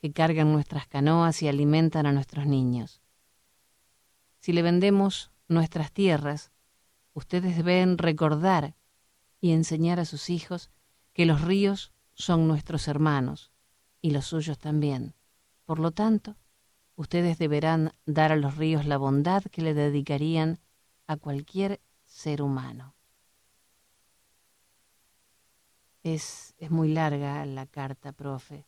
que 0.01 0.13
cargan 0.13 0.53
nuestras 0.53 0.87
canoas 0.87 1.43
y 1.43 1.49
alimentan 1.49 2.07
a 2.07 2.13
nuestros 2.13 2.47
niños. 2.47 3.03
Si 4.49 4.55
le 4.55 4.63
vendemos 4.63 5.31
nuestras 5.47 5.93
tierras, 5.93 6.53
ustedes 7.13 7.55
deben 7.59 7.99
recordar 7.99 8.77
y 9.43 9.53
enseñar 9.53 10.01
a 10.01 10.07
sus 10.07 10.31
hijos 10.31 10.71
que 11.13 11.27
los 11.27 11.43
ríos 11.43 11.93
son 12.15 12.49
nuestros 12.49 12.89
hermanos 12.89 13.53
y 14.01 14.13
los 14.13 14.25
suyos 14.25 14.59
también. 14.59 15.15
Por 15.67 15.81
lo 15.81 15.91
tanto, 15.91 16.35
ustedes 16.97 17.37
deberán 17.37 17.93
dar 18.07 18.33
a 18.33 18.37
los 18.37 18.57
ríos 18.57 18.87
la 18.87 18.97
bondad 18.97 19.43
que 19.43 19.61
le 19.61 19.75
dedicarían 19.75 20.61
a 21.07 21.19
cualquier 21.19 21.83
ser 22.07 22.41
humano. 22.41 22.95
Es, 26.03 26.55
es 26.57 26.71
muy 26.71 26.89
larga 26.89 27.45
la 27.45 27.67
carta, 27.67 28.13
profe. 28.13 28.67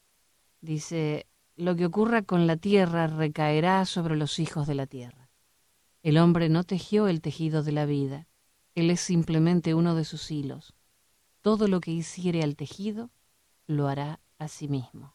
Dice, 0.61 1.27
lo 1.57 1.75
que 1.75 1.87
ocurra 1.87 2.21
con 2.21 2.47
la 2.47 2.57
tierra 2.57 3.07
recaerá 3.07 3.87
sobre 3.87 4.17
los 4.17 4.39
hijos 4.41 4.67
de 4.67 4.75
la 4.75 4.87
tierra. 4.87 5.30
El 6.03 6.17
hombre 6.19 6.49
no 6.49 6.65
tejió 6.65 7.09
el 7.09 7.21
tejido 7.21 7.63
de 7.63 7.73
la 7.73 7.85
vida, 7.85 8.27
él 8.75 8.91
es 8.91 9.01
simplemente 9.01 9.75
uno 9.75 9.95
de 9.95 10.05
sus 10.05 10.31
hilos. 10.31 10.75
Todo 11.43 11.69
lo 11.69 11.81
que 11.81 11.91
hiciere 11.91 12.43
al 12.43 12.57
tejido, 12.57 13.11
lo 13.67 13.89
hará 13.89 14.21
a 14.39 14.49
sí 14.49 14.69
mismo. 14.69 15.15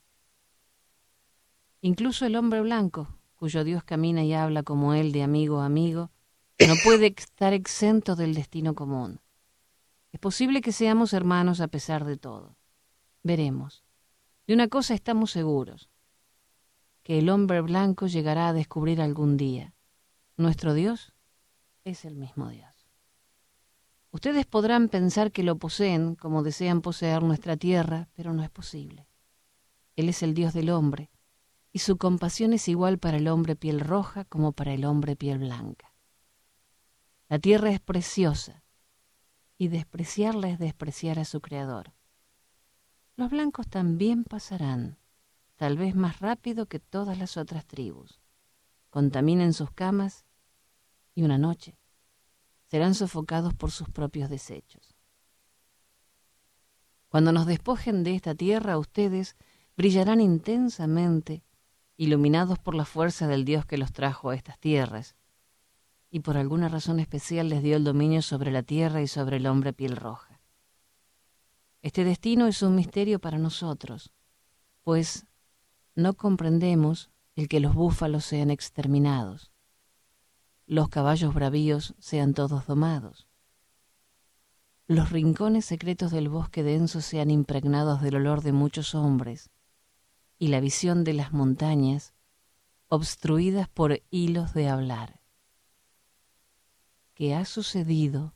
Incluso 1.81 2.25
el 2.25 2.35
hombre 2.35 2.61
blanco, 2.61 3.17
cuyo 3.35 3.63
Dios 3.63 3.83
camina 3.83 4.23
y 4.23 4.33
habla 4.33 4.63
como 4.63 4.93
él 4.93 5.11
de 5.11 5.23
amigo 5.23 5.59
a 5.59 5.65
amigo, 5.65 6.11
no 6.59 6.73
puede 6.83 7.13
estar 7.17 7.53
exento 7.53 8.15
del 8.15 8.33
destino 8.33 8.75
común. 8.75 9.19
Es 10.11 10.19
posible 10.19 10.61
que 10.61 10.71
seamos 10.71 11.13
hermanos 11.13 11.61
a 11.61 11.67
pesar 11.67 12.05
de 12.05 12.17
todo. 12.17 12.55
Veremos. 13.23 13.83
De 14.47 14.53
una 14.53 14.67
cosa 14.67 14.93
estamos 14.93 15.31
seguros, 15.31 15.89
que 17.03 17.19
el 17.19 17.29
hombre 17.29 17.61
blanco 17.61 18.07
llegará 18.07 18.47
a 18.47 18.53
descubrir 18.53 19.01
algún 19.01 19.37
día. 19.37 19.74
Nuestro 20.37 20.73
Dios 20.73 21.13
es 21.85 22.03
el 22.03 22.15
mismo 22.15 22.49
Dios. 22.49 22.89
Ustedes 24.11 24.45
podrán 24.45 24.89
pensar 24.89 25.31
que 25.31 25.43
lo 25.43 25.57
poseen 25.57 26.15
como 26.15 26.43
desean 26.43 26.81
poseer 26.81 27.23
nuestra 27.23 27.55
tierra, 27.55 28.09
pero 28.13 28.33
no 28.33 28.43
es 28.43 28.49
posible. 28.49 29.07
Él 29.95 30.09
es 30.09 30.23
el 30.23 30.33
Dios 30.33 30.53
del 30.53 30.71
hombre, 30.71 31.09
y 31.71 31.79
su 31.79 31.97
compasión 31.97 32.51
es 32.51 32.67
igual 32.67 32.97
para 32.97 33.15
el 33.15 33.29
hombre 33.29 33.55
piel 33.55 33.79
roja 33.79 34.25
como 34.25 34.51
para 34.51 34.73
el 34.73 34.83
hombre 34.83 35.15
piel 35.15 35.39
blanca. 35.39 35.93
La 37.29 37.39
tierra 37.39 37.69
es 37.69 37.79
preciosa, 37.79 38.61
y 39.57 39.69
despreciarla 39.69 40.49
es 40.49 40.59
despreciar 40.59 41.17
a 41.17 41.23
su 41.23 41.39
Creador. 41.39 41.93
Los 43.15 43.29
blancos 43.29 43.69
también 43.69 44.25
pasarán, 44.25 44.97
tal 45.55 45.77
vez 45.77 45.95
más 45.95 46.19
rápido 46.19 46.65
que 46.65 46.79
todas 46.79 47.17
las 47.17 47.37
otras 47.37 47.65
tribus. 47.65 48.19
Contaminen 48.89 49.53
sus 49.53 49.71
camas 49.71 50.24
y 51.15 51.23
una 51.23 51.37
noche 51.37 51.77
serán 52.67 52.93
sofocados 52.93 53.53
por 53.53 53.71
sus 53.71 53.89
propios 53.89 54.29
desechos. 54.29 54.95
Cuando 57.09 57.31
nos 57.31 57.45
despojen 57.45 58.03
de 58.03 58.15
esta 58.15 58.35
tierra, 58.35 58.77
ustedes 58.77 59.37
brillarán 59.77 60.19
intensamente, 60.19 61.43
iluminados 61.97 62.59
por 62.59 62.75
la 62.75 62.85
fuerza 62.85 63.27
del 63.27 63.45
Dios 63.45 63.65
que 63.65 63.77
los 63.77 63.93
trajo 63.93 64.29
a 64.29 64.35
estas 64.35 64.59
tierras, 64.59 65.15
y 66.11 66.19
por 66.19 66.37
alguna 66.37 66.67
razón 66.69 66.99
especial 66.99 67.49
les 67.49 67.63
dio 67.63 67.77
el 67.77 67.83
dominio 67.83 68.21
sobre 68.21 68.51
la 68.51 68.63
tierra 68.63 69.01
y 69.01 69.07
sobre 69.07 69.37
el 69.37 69.47
hombre 69.47 69.73
piel 69.73 69.95
roja. 69.95 70.41
Este 71.81 72.03
destino 72.03 72.47
es 72.47 72.61
un 72.61 72.75
misterio 72.75 73.19
para 73.19 73.37
nosotros, 73.37 74.11
pues 74.81 75.25
no 75.93 76.13
comprendemos 76.15 77.09
el 77.35 77.47
que 77.47 77.59
los 77.59 77.73
búfalos 77.75 78.25
sean 78.25 78.49
exterminados, 78.49 79.51
los 80.67 80.89
caballos 80.89 81.33
bravíos 81.33 81.95
sean 81.99 82.33
todos 82.33 82.65
domados, 82.65 83.27
los 84.87 85.09
rincones 85.11 85.65
secretos 85.65 86.11
del 86.11 86.29
bosque 86.29 86.61
denso 86.61 87.01
sean 87.01 87.31
impregnados 87.31 88.01
del 88.01 88.17
olor 88.17 88.41
de 88.41 88.51
muchos 88.51 88.93
hombres, 88.93 89.49
y 90.37 90.49
la 90.49 90.59
visión 90.59 91.03
de 91.03 91.13
las 91.13 91.33
montañas 91.33 92.13
obstruidas 92.87 93.67
por 93.67 94.03
hilos 94.11 94.53
de 94.53 94.69
hablar. 94.69 95.21
¿Qué 97.15 97.33
ha 97.33 97.45
sucedido 97.45 98.35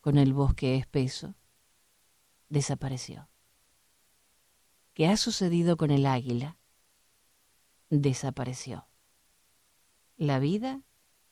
con 0.00 0.16
el 0.16 0.32
bosque 0.32 0.76
espeso? 0.76 1.34
Desapareció. 2.48 3.28
¿Qué 4.94 5.06
ha 5.06 5.18
sucedido 5.18 5.76
con 5.76 5.90
el 5.90 6.06
águila? 6.06 6.56
Desapareció. 7.90 8.86
La 10.16 10.38
vida 10.38 10.80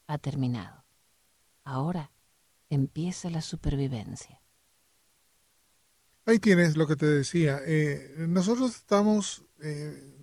ha 0.09 0.19
terminado. 0.19 0.85
Ahora 1.63 2.11
empieza 2.69 3.31
la 3.31 3.43
supervivencia. 3.43 4.43
Ahí 6.27 6.39
tienes 6.41 6.77
lo 6.77 6.87
que 6.87 6.97
te 6.97 7.07
decía. 7.07 7.61
Eh, 7.65 8.17
nosotros 8.29 8.75
estamos 8.75 9.45
eh, 9.61 10.15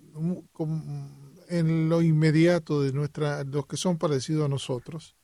en 1.48 1.88
lo 1.88 2.02
inmediato 2.02 2.82
de 2.82 2.92
nuestra, 2.92 3.42
los 3.44 3.66
que 3.66 3.76
son 3.76 3.96
parecidos 3.96 4.44
a 4.44 4.48
nosotros. 4.48 5.16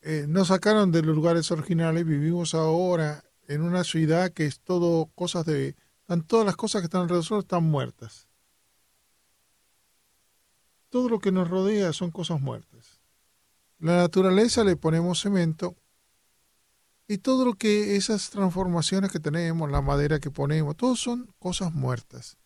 Eh, 0.00 0.26
nos 0.28 0.48
sacaron 0.48 0.92
de 0.92 1.02
los 1.02 1.14
lugares 1.14 1.50
originales, 1.50 2.04
vivimos 2.04 2.54
ahora 2.54 3.24
en 3.48 3.62
una 3.62 3.84
ciudad 3.84 4.30
que 4.32 4.46
es 4.46 4.60
todo 4.60 5.10
cosas 5.14 5.44
de, 5.44 5.74
todas 6.26 6.46
las 6.46 6.56
cosas 6.56 6.82
que 6.82 6.86
están 6.86 7.02
alrededor 7.02 7.40
están 7.40 7.64
muertas. 7.64 8.28
Todo 10.88 11.08
lo 11.08 11.18
que 11.18 11.32
nos 11.32 11.48
rodea 11.48 11.92
son 11.92 12.10
cosas 12.10 12.40
muertas. 12.40 12.87
La 13.78 13.96
naturaleza 13.96 14.64
le 14.64 14.76
ponemos 14.76 15.20
cemento 15.20 15.76
y 17.06 17.18
todo 17.18 17.44
lo 17.44 17.54
que 17.54 17.96
esas 17.96 18.30
transformaciones 18.30 19.10
que 19.10 19.20
tenemos, 19.20 19.70
la 19.70 19.80
madera 19.80 20.20
que 20.20 20.30
ponemos, 20.30 20.76
todo 20.76 20.94
son 20.94 21.32
cosas 21.38 21.72
muertas. 21.72 22.36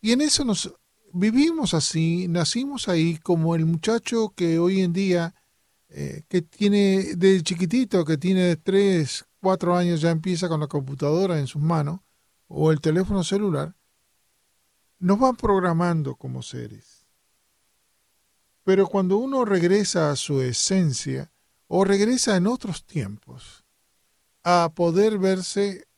Y 0.00 0.12
en 0.12 0.20
eso 0.20 0.44
nos 0.44 0.72
vivimos 1.12 1.74
así, 1.74 2.28
nacimos 2.28 2.88
ahí 2.88 3.16
como 3.16 3.56
el 3.56 3.66
muchacho 3.66 4.32
que 4.36 4.58
hoy 4.58 4.82
en 4.82 4.92
día, 4.92 5.34
eh, 5.88 6.22
que 6.28 6.42
tiene 6.42 7.14
de 7.16 7.42
chiquitito, 7.42 8.04
que 8.04 8.18
tiene 8.18 8.56
tres, 8.56 9.24
cuatro 9.40 9.76
años, 9.76 10.00
ya 10.00 10.10
empieza 10.10 10.48
con 10.48 10.60
la 10.60 10.66
computadora 10.68 11.38
en 11.40 11.46
sus 11.46 11.62
manos 11.62 12.00
o 12.46 12.70
el 12.70 12.80
teléfono 12.80 13.24
celular, 13.24 13.74
nos 15.00 15.18
van 15.18 15.36
programando 15.36 16.14
como 16.14 16.42
seres. 16.42 16.97
Pero 18.68 18.86
cuando 18.86 19.16
uno 19.16 19.46
regresa 19.46 20.10
a 20.10 20.16
su 20.16 20.42
esencia 20.42 21.32
o 21.68 21.84
regresa 21.84 22.36
en 22.36 22.46
otros 22.46 22.84
tiempos 22.84 23.64
a 24.44 24.70
poder 24.74 25.16
verse 25.16 25.88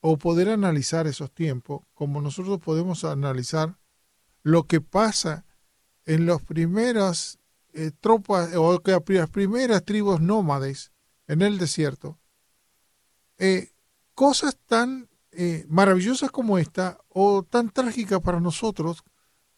o 0.00 0.18
poder 0.18 0.50
analizar 0.50 1.06
esos 1.06 1.32
tiempos, 1.32 1.80
como 1.94 2.20
nosotros 2.20 2.58
podemos 2.58 3.04
analizar 3.04 3.78
lo 4.42 4.64
que 4.64 4.82
pasa 4.82 5.46
en 6.04 6.26
las 6.26 6.42
primeras 6.42 7.38
eh, 7.72 7.90
tropas 7.98 8.54
o 8.54 8.78
las 8.84 9.30
primeras 9.30 9.82
tribus 9.82 10.20
nómades 10.20 10.92
en 11.26 11.40
el 11.40 11.56
desierto, 11.56 12.18
eh, 13.38 13.72
cosas 14.14 14.58
tan 14.66 15.08
eh, 15.32 15.64
maravillosas 15.70 16.30
como 16.30 16.58
esta 16.58 16.98
o 17.08 17.44
tan 17.44 17.70
trágicas 17.70 18.20
para 18.20 18.40
nosotros 18.40 19.04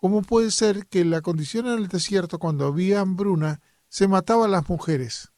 ¿Cómo 0.02 0.22
puede 0.22 0.50
ser 0.50 0.88
que 0.88 1.04
la 1.04 1.20
condición 1.20 1.68
en 1.68 1.74
el 1.78 1.86
desierto, 1.86 2.40
cuando 2.40 2.66
había 2.66 2.98
hambruna, 2.98 3.60
se 3.88 4.08
mataba 4.08 4.46
a 4.46 4.48
las 4.48 4.68
mujeres? 4.68 5.30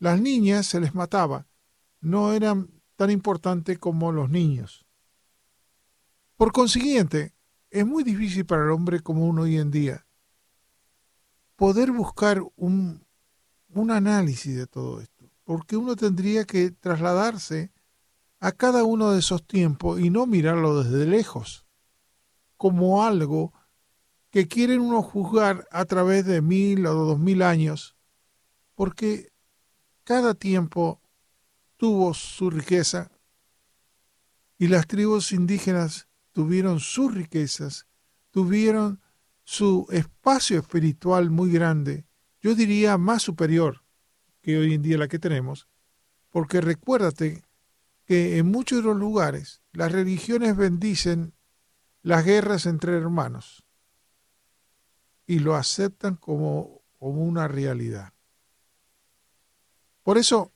Las 0.00 0.20
niñas 0.20 0.66
se 0.66 0.80
les 0.80 0.92
mataba, 0.92 1.46
no 2.00 2.32
eran 2.32 2.82
tan 2.96 3.12
importantes 3.12 3.78
como 3.78 4.10
los 4.10 4.30
niños. 4.30 4.84
Por 6.36 6.50
consiguiente, 6.50 7.36
es 7.70 7.86
muy 7.86 8.02
difícil 8.02 8.44
para 8.46 8.64
el 8.64 8.70
hombre 8.72 8.98
como 8.98 9.26
uno 9.26 9.42
hoy 9.42 9.58
en 9.58 9.70
día 9.70 10.04
poder 11.54 11.92
buscar 11.92 12.42
un 12.56 13.06
análisis 13.92 14.56
de 14.56 14.66
todo 14.66 15.00
esto, 15.00 15.30
porque 15.44 15.76
uno 15.76 15.94
tendría 15.94 16.46
que 16.46 16.72
trasladarse 16.72 17.70
a 18.40 18.50
cada 18.50 18.82
uno 18.82 19.12
de 19.12 19.20
esos 19.20 19.46
tiempos 19.46 20.00
y 20.00 20.10
no 20.10 20.26
mirarlo 20.26 20.82
desde 20.82 21.06
lejos, 21.06 21.61
como 22.62 23.02
algo 23.02 23.52
que 24.30 24.46
quieren 24.46 24.82
uno 24.82 25.02
juzgar 25.02 25.66
a 25.72 25.84
través 25.84 26.24
de 26.24 26.40
mil 26.42 26.86
o 26.86 26.94
dos 26.94 27.18
mil 27.18 27.42
años, 27.42 27.96
porque 28.76 29.32
cada 30.04 30.34
tiempo 30.34 31.02
tuvo 31.76 32.14
su 32.14 32.50
riqueza 32.50 33.10
y 34.58 34.68
las 34.68 34.86
tribus 34.86 35.32
indígenas 35.32 36.06
tuvieron 36.30 36.78
sus 36.78 37.12
riquezas, 37.12 37.88
tuvieron 38.30 39.00
su 39.42 39.88
espacio 39.90 40.60
espiritual 40.60 41.30
muy 41.30 41.50
grande, 41.50 42.06
yo 42.40 42.54
diría 42.54 42.96
más 42.96 43.22
superior 43.22 43.82
que 44.40 44.56
hoy 44.56 44.74
en 44.74 44.82
día 44.82 44.98
la 44.98 45.08
que 45.08 45.18
tenemos, 45.18 45.66
porque 46.30 46.60
recuérdate 46.60 47.42
que 48.04 48.38
en 48.38 48.46
muchos 48.46 48.78
de 48.78 48.84
los 48.84 48.96
lugares 48.96 49.62
las 49.72 49.90
religiones 49.90 50.56
bendicen 50.56 51.34
las 52.02 52.24
guerras 52.24 52.66
entre 52.66 52.96
hermanos 52.96 53.64
y 55.26 55.38
lo 55.38 55.54
aceptan 55.54 56.16
como, 56.16 56.82
como 56.98 57.22
una 57.22 57.48
realidad. 57.48 58.12
Por 60.02 60.18
eso, 60.18 60.52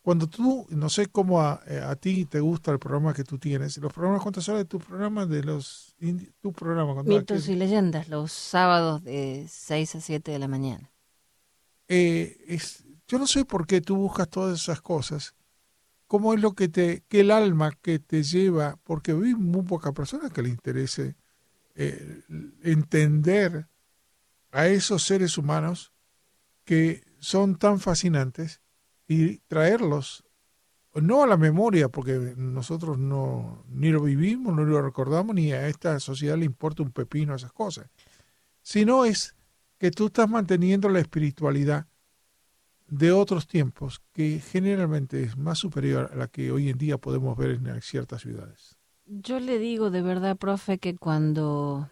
cuando 0.00 0.26
tú, 0.26 0.66
no 0.70 0.88
sé 0.88 1.06
cómo 1.08 1.42
a, 1.42 1.60
eh, 1.66 1.80
a, 1.84 1.94
ti 1.94 2.24
te 2.24 2.40
gusta 2.40 2.72
el 2.72 2.78
programa 2.78 3.12
que 3.12 3.24
tú 3.24 3.38
tienes, 3.38 3.76
los 3.76 3.92
programas, 3.92 4.22
¿cuántas 4.22 4.48
horas 4.48 4.62
de 4.62 4.64
tu 4.64 4.78
programa? 4.78 5.26
De 5.26 5.42
los, 5.42 5.94
tu 6.40 6.52
programa. 6.52 7.02
Mitos 7.02 7.48
y 7.48 7.54
leyendas, 7.54 8.08
los 8.08 8.32
sábados 8.32 9.04
de 9.04 9.46
6 9.48 9.96
a 9.96 10.00
7 10.00 10.32
de 10.32 10.38
la 10.38 10.48
mañana. 10.48 10.90
Eh, 11.88 12.38
es, 12.48 12.84
yo 13.06 13.18
no 13.18 13.26
sé 13.26 13.44
por 13.44 13.66
qué 13.66 13.80
tú 13.80 13.96
buscas 13.96 14.28
todas 14.28 14.58
esas 14.58 14.80
cosas. 14.80 15.34
¿Cómo 16.08 16.34
es 16.34 16.40
lo 16.40 16.54
que 16.54 16.68
te, 16.68 17.04
que 17.08 17.20
el 17.20 17.30
alma 17.30 17.70
que 17.82 17.98
te 17.98 18.22
lleva? 18.22 18.78
Porque 18.82 19.12
vi 19.12 19.34
muy 19.34 19.62
pocas 19.62 19.92
personas 19.92 20.32
que 20.32 20.42
le 20.42 20.48
interese 20.48 21.16
eh, 21.74 22.22
entender 22.62 23.68
a 24.50 24.66
esos 24.66 25.04
seres 25.04 25.38
humanos 25.38 25.92
que 26.64 27.04
son 27.20 27.56
tan 27.56 27.78
fascinantes 27.78 28.60
y 29.06 29.38
traerlos 29.48 30.24
no 30.94 31.22
a 31.22 31.26
la 31.26 31.36
memoria, 31.36 31.88
porque 31.88 32.34
nosotros 32.36 32.98
no 32.98 33.64
ni 33.68 33.90
lo 33.90 34.02
vivimos, 34.02 34.54
no 34.54 34.64
lo 34.64 34.82
recordamos, 34.82 35.34
ni 35.34 35.52
a 35.52 35.68
esta 35.68 36.00
sociedad 36.00 36.36
le 36.36 36.46
importa 36.46 36.82
un 36.82 36.90
pepino 36.90 37.34
esas 37.34 37.52
cosas, 37.52 37.88
sino 38.62 39.04
es 39.04 39.36
que 39.78 39.90
tú 39.90 40.06
estás 40.06 40.28
manteniendo 40.28 40.88
la 40.88 41.00
espiritualidad 41.00 41.86
de 42.88 43.12
otros 43.12 43.46
tiempos 43.46 44.02
que 44.12 44.40
generalmente 44.40 45.22
es 45.22 45.36
más 45.36 45.58
superior 45.58 46.10
a 46.12 46.16
la 46.16 46.28
que 46.28 46.50
hoy 46.50 46.70
en 46.70 46.78
día 46.78 46.98
podemos 46.98 47.36
ver 47.36 47.50
en 47.50 47.82
ciertas 47.82 48.22
ciudades. 48.22 48.76
Yo 49.06 49.40
le 49.40 49.58
digo 49.58 49.90
de 49.90 50.02
verdad, 50.02 50.36
profe, 50.36 50.78
que 50.78 50.96
cuando 50.96 51.90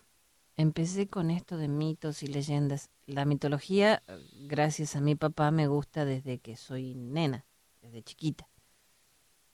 empecé 0.57 1.09
con 1.09 1.31
esto 1.31 1.57
de 1.57 1.69
mitos 1.69 2.23
y 2.23 2.27
leyendas, 2.27 2.91
la 3.07 3.25
mitología, 3.25 4.03
gracias 4.49 4.97
a 4.97 5.01
mi 5.01 5.15
papá, 5.15 5.51
me 5.51 5.67
gusta 5.67 6.05
desde 6.05 6.39
que 6.39 6.57
soy 6.57 6.95
nena, 6.95 7.47
desde 7.83 8.03
chiquita. 8.03 8.49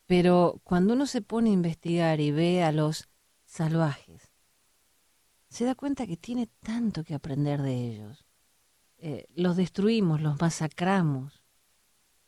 Pero 0.07 0.61
cuando 0.65 0.95
uno 0.95 1.07
se 1.07 1.23
pone 1.23 1.51
a 1.51 1.55
investigar 1.55 2.21
y 2.21 2.31
ve 2.31 2.63
a 2.63 2.73
los 2.73 3.09
salvajes, 3.45 4.33
se 5.49 5.65
da 5.65 5.75
cuenta 5.75 6.07
que 6.07 6.17
tiene 6.17 6.49
tanto 6.63 7.05
que 7.05 7.15
aprender 7.15 7.63
de 7.63 7.75
ellos. 7.75 8.25
Eh, 9.05 9.27
los 9.35 9.57
destruimos, 9.57 10.21
los 10.21 10.41
masacramos 10.41 11.43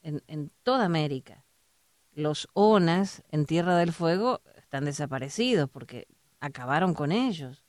en, 0.02 0.50
toda 0.64 0.84
América. 0.84 1.44
Los 2.12 2.48
onas 2.52 3.22
en 3.30 3.46
Tierra 3.46 3.76
del 3.76 3.92
Fuego 3.92 4.42
están 4.56 4.84
desaparecidos 4.84 5.70
porque 5.70 6.08
acabaron 6.40 6.92
con 6.92 7.12
ellos. 7.12 7.64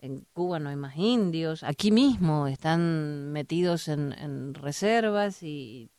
En 0.00 0.26
Cuba 0.32 0.58
no 0.58 0.70
hay 0.70 0.76
más 0.76 0.96
indios. 0.96 1.62
Aquí 1.62 1.90
mismo 1.90 2.48
están 2.48 3.32
metidos 3.32 3.86
en, 3.88 4.54
reservas 4.54 5.42
y... 5.42 5.90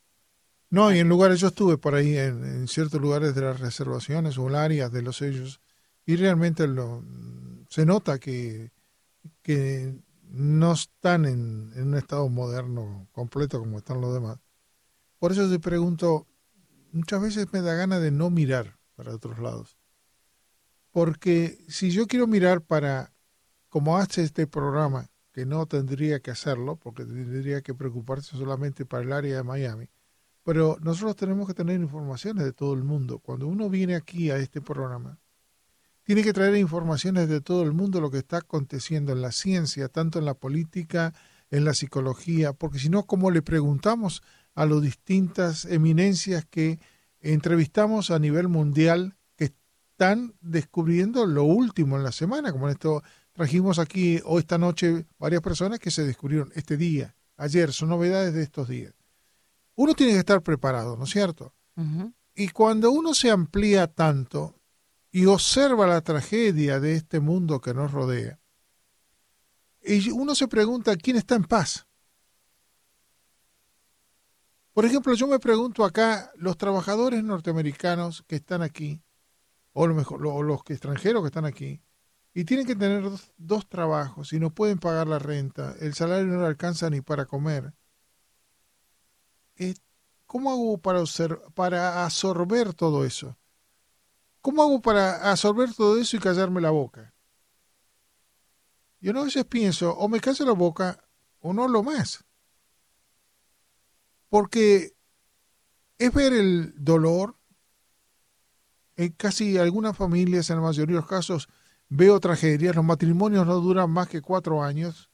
No, 0.71 0.91
y 0.91 0.97
en 0.99 1.07
lugares, 1.07 1.39
yo 1.39 1.47
estuve 1.49 1.77
por 1.77 1.93
ahí, 1.93 2.17
en, 2.17 2.43
en 2.43 2.67
ciertos 2.67 2.99
lugares 2.99 3.35
de 3.35 3.41
las 3.41 3.59
reservaciones 3.59 4.37
o 4.39 4.47
áreas 4.49 4.91
de 4.91 5.03
los 5.03 5.17
sellos, 5.17 5.61
y 6.05 6.15
realmente 6.15 6.67
lo, 6.67 7.03
se 7.69 7.85
nota 7.85 8.19
que 8.19 8.71
que 9.41 9.95
no 10.29 10.73
están 10.73 11.25
en, 11.25 11.71
un 11.75 11.95
estado 11.95 12.29
moderno 12.29 13.07
completo 13.11 13.59
como 13.59 13.77
están 13.77 14.01
los 14.01 14.13
demás. 14.13 14.39
Por 15.17 15.31
eso 15.31 15.49
te 15.49 15.59
pregunto, 15.59 16.27
muchas 16.91 17.21
veces 17.21 17.47
me 17.51 17.61
da 17.61 17.73
gana 17.73 17.99
de 17.99 18.11
no 18.11 18.29
mirar 18.29 18.77
para 18.95 19.13
otros 19.13 19.39
lados. 19.39 19.77
Porque 20.91 21.63
si 21.67 21.91
yo 21.91 22.07
quiero 22.07 22.27
mirar 22.27 22.61
para, 22.61 23.13
como 23.69 23.97
hace 23.97 24.23
este 24.23 24.47
programa, 24.47 25.09
que 25.31 25.45
no 25.45 25.65
tendría 25.67 26.19
que 26.19 26.31
hacerlo, 26.31 26.75
porque 26.77 27.05
tendría 27.05 27.61
que 27.61 27.73
preocuparse 27.73 28.35
solamente 28.35 28.85
para 28.85 29.03
el 29.03 29.13
área 29.13 29.37
de 29.37 29.43
Miami, 29.43 29.89
pero 30.43 30.77
nosotros 30.81 31.15
tenemos 31.15 31.47
que 31.47 31.53
tener 31.53 31.79
informaciones 31.79 32.43
de 32.43 32.53
todo 32.53 32.73
el 32.73 32.83
mundo. 32.83 33.19
Cuando 33.19 33.47
uno 33.47 33.69
viene 33.69 33.95
aquí 33.95 34.31
a 34.31 34.37
este 34.37 34.61
programa, 34.61 35.19
tiene 36.09 36.23
que 36.23 36.33
traer 36.33 36.55
informaciones 36.55 37.29
de 37.29 37.39
todo 37.39 37.61
el 37.61 37.71
mundo 37.71 38.01
lo 38.01 38.09
que 38.09 38.17
está 38.17 38.37
aconteciendo 38.37 39.11
en 39.11 39.21
la 39.21 39.31
ciencia, 39.31 39.89
tanto 39.89 40.17
en 40.17 40.25
la 40.25 40.33
política, 40.33 41.13
en 41.51 41.65
la 41.65 41.75
psicología, 41.75 42.51
porque 42.51 42.79
si 42.79 42.89
no, 42.89 43.05
¿cómo 43.05 43.29
le 43.29 43.43
preguntamos 43.43 44.23
a 44.55 44.65
las 44.65 44.81
distintas 44.81 45.65
eminencias 45.65 46.45
que 46.49 46.79
entrevistamos 47.19 48.09
a 48.09 48.17
nivel 48.17 48.47
mundial 48.47 49.17
que 49.35 49.53
están 49.91 50.33
descubriendo 50.41 51.27
lo 51.27 51.43
último 51.43 51.95
en 51.95 52.03
la 52.03 52.11
semana? 52.11 52.51
Como 52.51 52.65
en 52.65 52.71
esto 52.71 53.03
trajimos 53.31 53.77
aquí 53.77 54.19
hoy 54.25 54.39
esta 54.39 54.57
noche 54.57 55.05
varias 55.19 55.43
personas 55.43 55.77
que 55.77 55.91
se 55.91 56.07
descubrieron 56.07 56.51
este 56.55 56.75
día, 56.75 57.15
ayer, 57.37 57.71
son 57.71 57.89
novedades 57.89 58.33
de 58.33 58.41
estos 58.41 58.67
días. 58.67 58.95
Uno 59.75 59.93
tiene 59.93 60.13
que 60.13 60.19
estar 60.19 60.41
preparado, 60.41 60.97
¿no 60.97 61.03
es 61.03 61.11
cierto? 61.11 61.53
Uh 61.75 61.83
-huh. 61.83 62.13
Y 62.33 62.47
cuando 62.47 62.89
uno 62.89 63.13
se 63.13 63.29
amplía 63.29 63.85
tanto, 63.85 64.58
y 65.11 65.25
observa 65.25 65.87
la 65.87 66.01
tragedia 66.01 66.79
de 66.79 66.95
este 66.95 67.19
mundo 67.19 67.61
que 67.61 67.73
nos 67.73 67.91
rodea. 67.91 68.39
Y 69.81 70.11
uno 70.11 70.35
se 70.35 70.47
pregunta 70.47 70.95
quién 70.95 71.17
está 71.17 71.35
en 71.35 71.45
paz. 71.45 71.87
Por 74.73 74.85
ejemplo, 74.85 75.13
yo 75.13 75.27
me 75.27 75.39
pregunto 75.39 75.83
acá, 75.83 76.31
los 76.35 76.57
trabajadores 76.57 77.23
norteamericanos 77.23 78.23
que 78.27 78.35
están 78.35 78.61
aquí, 78.61 79.03
o, 79.73 79.87
lo 79.87 79.95
mejor, 79.95 80.21
los 80.21 80.61
extranjeros 80.67 81.21
que 81.23 81.27
están 81.27 81.45
aquí, 81.45 81.81
y 82.33 82.45
tienen 82.45 82.67
que 82.67 82.75
tener 82.75 83.03
dos, 83.37 83.67
trabajos 83.67 84.31
y 84.33 84.39
no 84.39 84.53
pueden 84.53 84.77
pagar 84.77 85.07
la 85.07 85.19
renta, 85.19 85.75
el 85.79 85.95
salario 85.95 86.27
no 86.27 86.41
le 86.41 86.47
alcanza 86.47 86.89
ni 86.89 87.01
para 87.01 87.25
comer. 87.25 87.73
Eh, 89.57 89.73
¿Cómo 90.25 90.51
hago 90.51 90.77
para, 90.77 91.03
para 91.55 92.05
absorber 92.05 92.73
todo 92.73 93.03
eso? 93.03 93.38
¿Cómo 94.41 94.63
hago 94.63 94.81
para 94.81 95.31
absorber 95.31 95.73
todo 95.73 95.97
eso 95.99 96.15
y 96.15 96.19
callarme 96.19 96.61
la 96.61 96.71
boca? 96.71 97.13
Yo 99.01 99.13
no 99.13 99.21
a 99.21 99.25
veces 99.25 99.45
pienso, 99.45 99.91
o 99.91 100.07
me 100.07 100.19
callo 100.19 100.45
la 100.45 100.53
boca 100.53 101.03
o 101.39 101.53
no 101.53 101.67
lo 101.67 101.83
más. 101.83 102.23
Porque 104.29 104.93
es 105.97 106.13
ver 106.13 106.33
el 106.33 106.73
dolor. 106.77 107.35
En 108.95 109.13
casi 109.13 109.57
algunas 109.57 109.95
familias, 109.95 110.49
en 110.49 110.57
la 110.57 110.63
mayoría 110.63 110.95
de 110.95 111.01
los 111.01 111.09
casos, 111.09 111.47
veo 111.87 112.19
tragedias. 112.19 112.75
Los 112.75 112.83
matrimonios 112.83 113.45
no 113.47 113.55
duran 113.61 113.89
más 113.89 114.09
que 114.09 114.21
cuatro 114.21 114.61
años, 114.61 115.09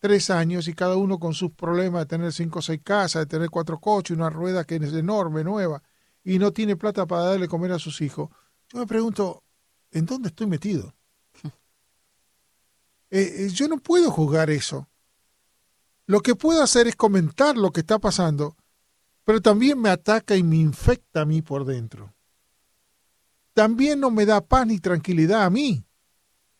tres 0.00 0.30
años, 0.30 0.66
y 0.66 0.74
cada 0.74 0.96
uno 0.96 1.20
con 1.20 1.34
sus 1.34 1.52
problemas 1.52 2.02
de 2.02 2.06
tener 2.06 2.32
cinco 2.32 2.58
o 2.58 2.62
seis 2.62 2.80
casas, 2.82 3.22
de 3.22 3.26
tener 3.26 3.50
cuatro 3.50 3.78
coches, 3.78 4.16
una 4.16 4.30
rueda 4.30 4.64
que 4.64 4.76
es 4.76 4.92
enorme, 4.92 5.44
nueva, 5.44 5.82
y 6.24 6.40
no 6.40 6.52
tiene 6.52 6.76
plata 6.76 7.06
para 7.06 7.22
darle 7.22 7.46
comer 7.46 7.72
a 7.72 7.78
sus 7.78 8.00
hijos 8.00 8.30
yo 8.72 8.78
me 8.78 8.86
pregunto, 8.86 9.42
¿en 9.90 10.06
dónde 10.06 10.28
estoy 10.28 10.46
metido? 10.46 10.94
Eh, 13.12 13.48
yo 13.52 13.66
no 13.66 13.78
puedo 13.78 14.08
juzgar 14.12 14.50
eso. 14.50 14.88
Lo 16.06 16.20
que 16.20 16.36
puedo 16.36 16.62
hacer 16.62 16.86
es 16.86 16.94
comentar 16.94 17.56
lo 17.56 17.72
que 17.72 17.80
está 17.80 17.98
pasando, 17.98 18.56
pero 19.24 19.42
también 19.42 19.80
me 19.80 19.90
ataca 19.90 20.36
y 20.36 20.44
me 20.44 20.58
infecta 20.58 21.22
a 21.22 21.24
mí 21.24 21.42
por 21.42 21.64
dentro. 21.64 22.14
También 23.52 23.98
no 23.98 24.12
me 24.12 24.26
da 24.26 24.40
paz 24.40 24.64
ni 24.64 24.78
tranquilidad 24.78 25.42
a 25.42 25.50
mí. 25.50 25.84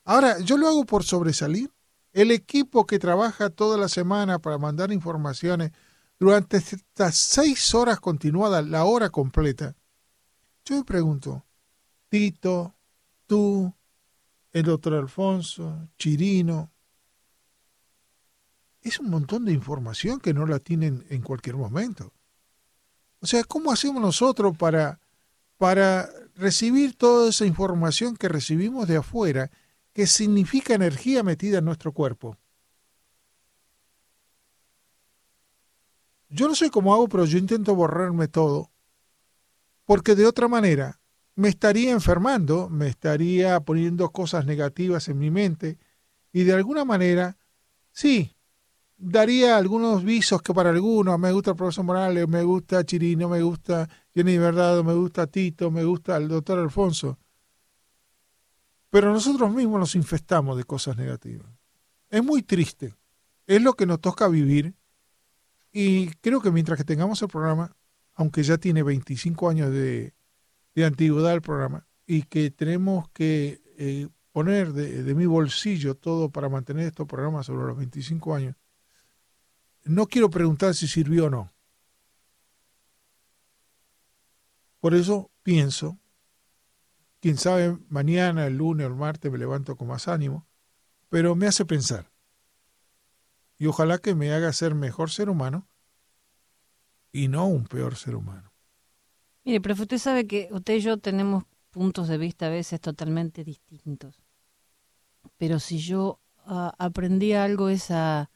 Ahora, 0.03 0.39
yo 0.39 0.57
lo 0.57 0.67
hago 0.67 0.85
por 0.85 1.05
sobresalir. 1.05 1.71
El 2.11 2.31
equipo 2.31 2.85
que 2.85 2.99
trabaja 2.99 3.49
toda 3.49 3.77
la 3.77 3.87
semana 3.87 4.39
para 4.39 4.57
mandar 4.57 4.91
informaciones 4.91 5.71
durante 6.19 6.57
estas 6.57 7.15
seis 7.15 7.73
horas 7.73 8.01
continuadas, 8.01 8.67
la 8.67 8.83
hora 8.83 9.09
completa, 9.09 9.73
yo 10.65 10.75
me 10.75 10.83
pregunto, 10.83 11.45
Tito, 12.11 12.75
tú, 13.25 13.73
el 14.51 14.63
doctor 14.63 14.95
Alfonso, 14.95 15.87
Chirino. 15.97 16.69
Es 18.81 18.99
un 18.99 19.09
montón 19.09 19.45
de 19.45 19.53
información 19.53 20.19
que 20.19 20.33
no 20.33 20.45
la 20.45 20.59
tienen 20.59 21.05
en 21.09 21.21
cualquier 21.21 21.55
momento. 21.55 22.11
O 23.21 23.27
sea, 23.27 23.45
¿cómo 23.45 23.71
hacemos 23.71 24.01
nosotros 24.01 24.57
para, 24.57 24.99
para 25.57 26.09
recibir 26.35 26.97
toda 26.97 27.29
esa 27.29 27.45
información 27.45 28.17
que 28.17 28.27
recibimos 28.27 28.89
de 28.89 28.97
afuera, 28.97 29.49
que 29.93 30.05
significa 30.05 30.73
energía 30.73 31.23
metida 31.23 31.59
en 31.59 31.65
nuestro 31.65 31.93
cuerpo. 31.93 32.37
Yo 36.29 36.49
no 36.49 36.55
sé 36.55 36.69
cómo 36.69 36.93
hago, 36.93 37.07
pero 37.07 37.23
yo 37.25 37.37
intento 37.37 37.73
borrarme 37.73 38.27
todo, 38.27 38.69
porque 39.85 40.15
de 40.15 40.25
otra 40.25 40.49
manera 40.49 41.00
me 41.41 41.49
estaría 41.49 41.91
enfermando, 41.91 42.69
me 42.69 42.87
estaría 42.87 43.59
poniendo 43.61 44.11
cosas 44.11 44.45
negativas 44.45 45.07
en 45.07 45.17
mi 45.17 45.31
mente 45.31 45.79
y 46.31 46.43
de 46.43 46.53
alguna 46.53 46.85
manera, 46.85 47.35
sí, 47.91 48.35
daría 48.95 49.57
algunos 49.57 50.03
visos 50.03 50.43
que 50.43 50.53
para 50.53 50.69
algunos, 50.69 51.17
me 51.17 51.31
gusta 51.31 51.49
el 51.49 51.57
profesor 51.57 51.83
Morales, 51.83 52.27
me 52.27 52.43
gusta 52.43 52.85
Chirino, 52.85 53.27
me 53.27 53.41
gusta 53.41 53.89
Jenny 54.13 54.37
Verdad, 54.37 54.83
me 54.83 54.93
gusta 54.93 55.25
Tito, 55.25 55.71
me 55.71 55.83
gusta 55.83 56.15
el 56.17 56.27
doctor 56.27 56.59
Alfonso. 56.59 57.17
Pero 58.91 59.11
nosotros 59.11 59.51
mismos 59.51 59.79
nos 59.79 59.95
infestamos 59.95 60.55
de 60.57 60.63
cosas 60.63 60.95
negativas. 60.95 61.49
Es 62.11 62.23
muy 62.23 62.43
triste. 62.43 62.93
Es 63.47 63.63
lo 63.63 63.73
que 63.73 63.87
nos 63.87 63.99
toca 63.99 64.27
vivir. 64.27 64.75
Y 65.71 66.11
creo 66.21 66.39
que 66.39 66.51
mientras 66.51 66.77
que 66.77 66.83
tengamos 66.83 67.19
el 67.23 67.29
programa, 67.29 67.75
aunque 68.13 68.43
ya 68.43 68.59
tiene 68.59 68.83
25 68.83 69.49
años 69.49 69.71
de, 69.71 70.13
de 70.75 70.85
antigüedad 70.85 71.33
el 71.33 71.41
programa, 71.41 71.87
y 72.05 72.23
que 72.23 72.51
tenemos 72.51 73.09
que 73.09 73.61
eh, 73.77 74.07
poner 74.31 74.73
de, 74.73 75.03
de 75.03 75.15
mi 75.15 75.25
bolsillo 75.25 75.95
todo 75.95 76.29
para 76.29 76.49
mantener 76.49 76.87
estos 76.87 77.07
programas 77.07 77.45
sobre 77.45 77.67
los 77.67 77.77
25 77.77 78.35
años, 78.35 78.55
no 79.83 80.07
quiero 80.07 80.29
preguntar 80.29 80.75
si 80.75 80.87
sirvió 80.87 81.25
o 81.25 81.29
no. 81.29 81.51
Por 84.79 84.95
eso 84.95 85.31
pienso, 85.43 85.99
quién 87.19 87.37
sabe, 87.37 87.77
mañana, 87.87 88.47
el 88.47 88.57
lunes 88.57 88.85
o 88.85 88.89
el 88.89 88.95
martes 88.95 89.31
me 89.31 89.37
levanto 89.37 89.75
con 89.75 89.87
más 89.87 90.07
ánimo, 90.07 90.47
pero 91.09 91.35
me 91.35 91.47
hace 91.47 91.65
pensar. 91.65 92.11
Y 93.57 93.67
ojalá 93.67 93.99
que 93.99 94.15
me 94.15 94.33
haga 94.33 94.51
ser 94.53 94.73
mejor 94.73 95.11
ser 95.11 95.29
humano 95.29 95.67
y 97.11 97.27
no 97.27 97.45
un 97.45 97.65
peor 97.65 97.95
ser 97.95 98.15
humano. 98.15 98.50
Mire, 99.43 99.59
profe, 99.59 99.83
usted 99.83 99.97
sabe 99.97 100.27
que 100.27 100.49
usted 100.51 100.75
y 100.75 100.81
yo 100.81 100.97
tenemos 100.97 101.45
puntos 101.71 102.07
de 102.07 102.17
vista 102.17 102.47
a 102.47 102.49
veces 102.49 102.79
totalmente 102.79 103.43
distintos. 103.43 104.21
Pero 105.37 105.59
si 105.59 105.79
yo 105.79 106.19
uh, 106.45 106.69
aprendí 106.77 107.33
algo 107.33 107.69
es 107.69 107.89
a 107.91 108.29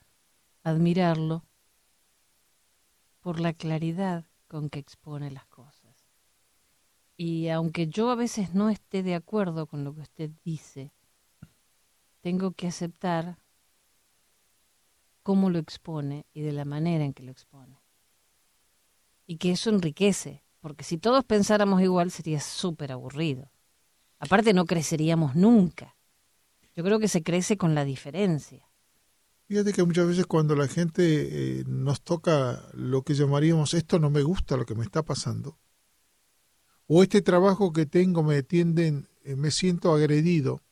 admirarlo 0.64 1.46
por 3.20 3.40
la 3.40 3.54
claridad 3.54 4.26
con 4.48 4.70
que 4.70 4.80
expone 4.80 5.32
las 5.32 5.46
cosas. 5.48 5.76
Y 7.18 7.50
aunque 7.50 7.88
yo 7.88 8.10
a 8.10 8.16
veces 8.16 8.54
no 8.54 8.70
esté 8.70 9.04
de 9.04 9.16
acuerdo 9.16 9.68
con 9.68 9.84
lo 9.84 9.94
que 9.94 10.02
usted 10.02 10.32
dice, 10.44 10.92
tengo 12.22 12.52
que 12.52 12.68
aceptar 12.68 13.38
cómo 15.24 15.50
lo 15.50 15.60
expone 15.60 16.26
y 16.34 16.42
de 16.42 16.52
la 16.52 16.66
manera 16.66 17.04
en 17.04 17.14
que 17.14 17.24
lo 17.24 17.32
expone. 17.32 17.82
Y 19.28 19.38
que 19.38 19.52
eso 19.52 19.70
enriquece, 19.70 20.45
porque 20.66 20.84
si 20.84 20.98
todos 20.98 21.24
pensáramos 21.24 21.80
igual 21.84 22.10
sería 22.10 22.40
súper 22.40 22.92
aburrido. 22.92 23.52
Aparte 24.18 24.52
no 24.52 24.66
creceríamos 24.66 25.36
nunca. 25.36 25.96
Yo 26.76 26.84
creo 26.84 26.98
que 26.98 27.08
se 27.08 27.22
crece 27.22 27.56
con 27.56 27.76
la 27.76 27.86
diferencia. 27.86 28.68
Fíjate 29.48 29.74
que 29.74 29.84
muchas 29.84 30.08
veces 30.08 30.26
cuando 30.26 30.56
la 30.56 30.68
gente 30.68 31.60
eh, 31.60 31.64
nos 31.68 32.02
toca 32.02 32.68
lo 32.74 33.04
que 33.04 33.14
llamaríamos 33.14 33.76
esto 33.76 34.00
no 34.00 34.10
me 34.10 34.24
gusta 34.24 34.58
lo 34.58 34.66
que 34.66 34.74
me 34.74 34.84
está 34.84 35.04
pasando, 35.04 35.60
o 36.88 37.04
este 37.04 37.22
trabajo 37.22 37.72
que 37.72 37.86
tengo 37.86 38.24
me 38.24 38.42
tienden, 38.42 39.08
eh, 39.24 39.36
me 39.36 39.52
siento 39.52 39.94
agredido, 39.94 40.64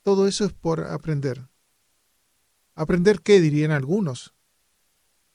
todo 0.00 0.26
eso 0.26 0.46
es 0.46 0.54
por 0.54 0.80
aprender. 0.84 1.50
¿Aprender 2.74 3.20
qué 3.20 3.38
dirían 3.38 3.70
algunos? 3.70 4.32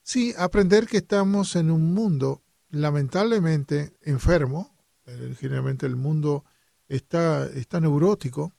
Sí, 0.02 0.34
aprender 0.40 0.88
que 0.88 0.98
estamos 0.98 1.56
en 1.56 1.70
un 1.70 1.94
mundo 1.94 2.43
lamentablemente 2.74 3.96
enfermo, 4.02 4.76
eh, 5.06 5.36
generalmente 5.40 5.86
el 5.86 5.96
mundo 5.96 6.44
está, 6.88 7.46
está 7.46 7.80
neurótico, 7.80 8.52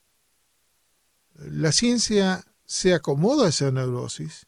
la 1.35 1.73
ciencia 1.73 2.45
se 2.65 2.95
acomoda 2.95 3.47
a 3.47 3.49
esa 3.49 3.73
neurosis 3.73 4.47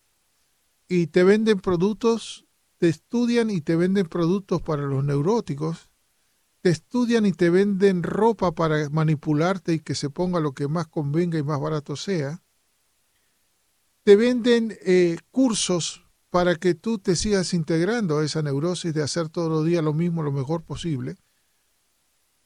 y 0.89 1.09
te 1.09 1.25
venden 1.25 1.59
productos, 1.59 2.47
te 2.79 2.89
estudian 2.89 3.51
y 3.51 3.61
te 3.61 3.75
venden 3.75 4.07
productos 4.07 4.63
para 4.63 4.83
los 4.83 5.03
neuróticos, 5.05 5.91
te 6.61 6.71
estudian 6.71 7.27
y 7.27 7.33
te 7.33 7.51
venden 7.51 8.05
ropa 8.05 8.53
para 8.53 8.89
manipularte 8.89 9.75
y 9.75 9.81
que 9.81 9.97
se 9.97 10.11
ponga 10.11 10.39
lo 10.39 10.53
que 10.53 10.69
más 10.69 10.87
convenga 10.87 11.39
y 11.39 11.43
más 11.43 11.61
barato 11.61 11.97
sea, 11.97 12.41
te 14.05 14.15
venden 14.15 14.79
eh, 14.83 15.19
cursos 15.33 16.06
para 16.31 16.57
que 16.57 16.75
tú 16.75 16.99
te 16.99 17.17
sigas 17.17 17.55
integrando 17.55 18.19
a 18.19 18.25
esa 18.25 18.43
neurosis 18.43 18.93
de 18.93 19.03
hacer 19.03 19.29
todos 19.29 19.49
los 19.49 19.65
días 19.65 19.83
lo 19.83 19.95
mismo, 19.95 20.23
lo 20.23 20.33
mejor 20.33 20.65
posible. 20.65 21.17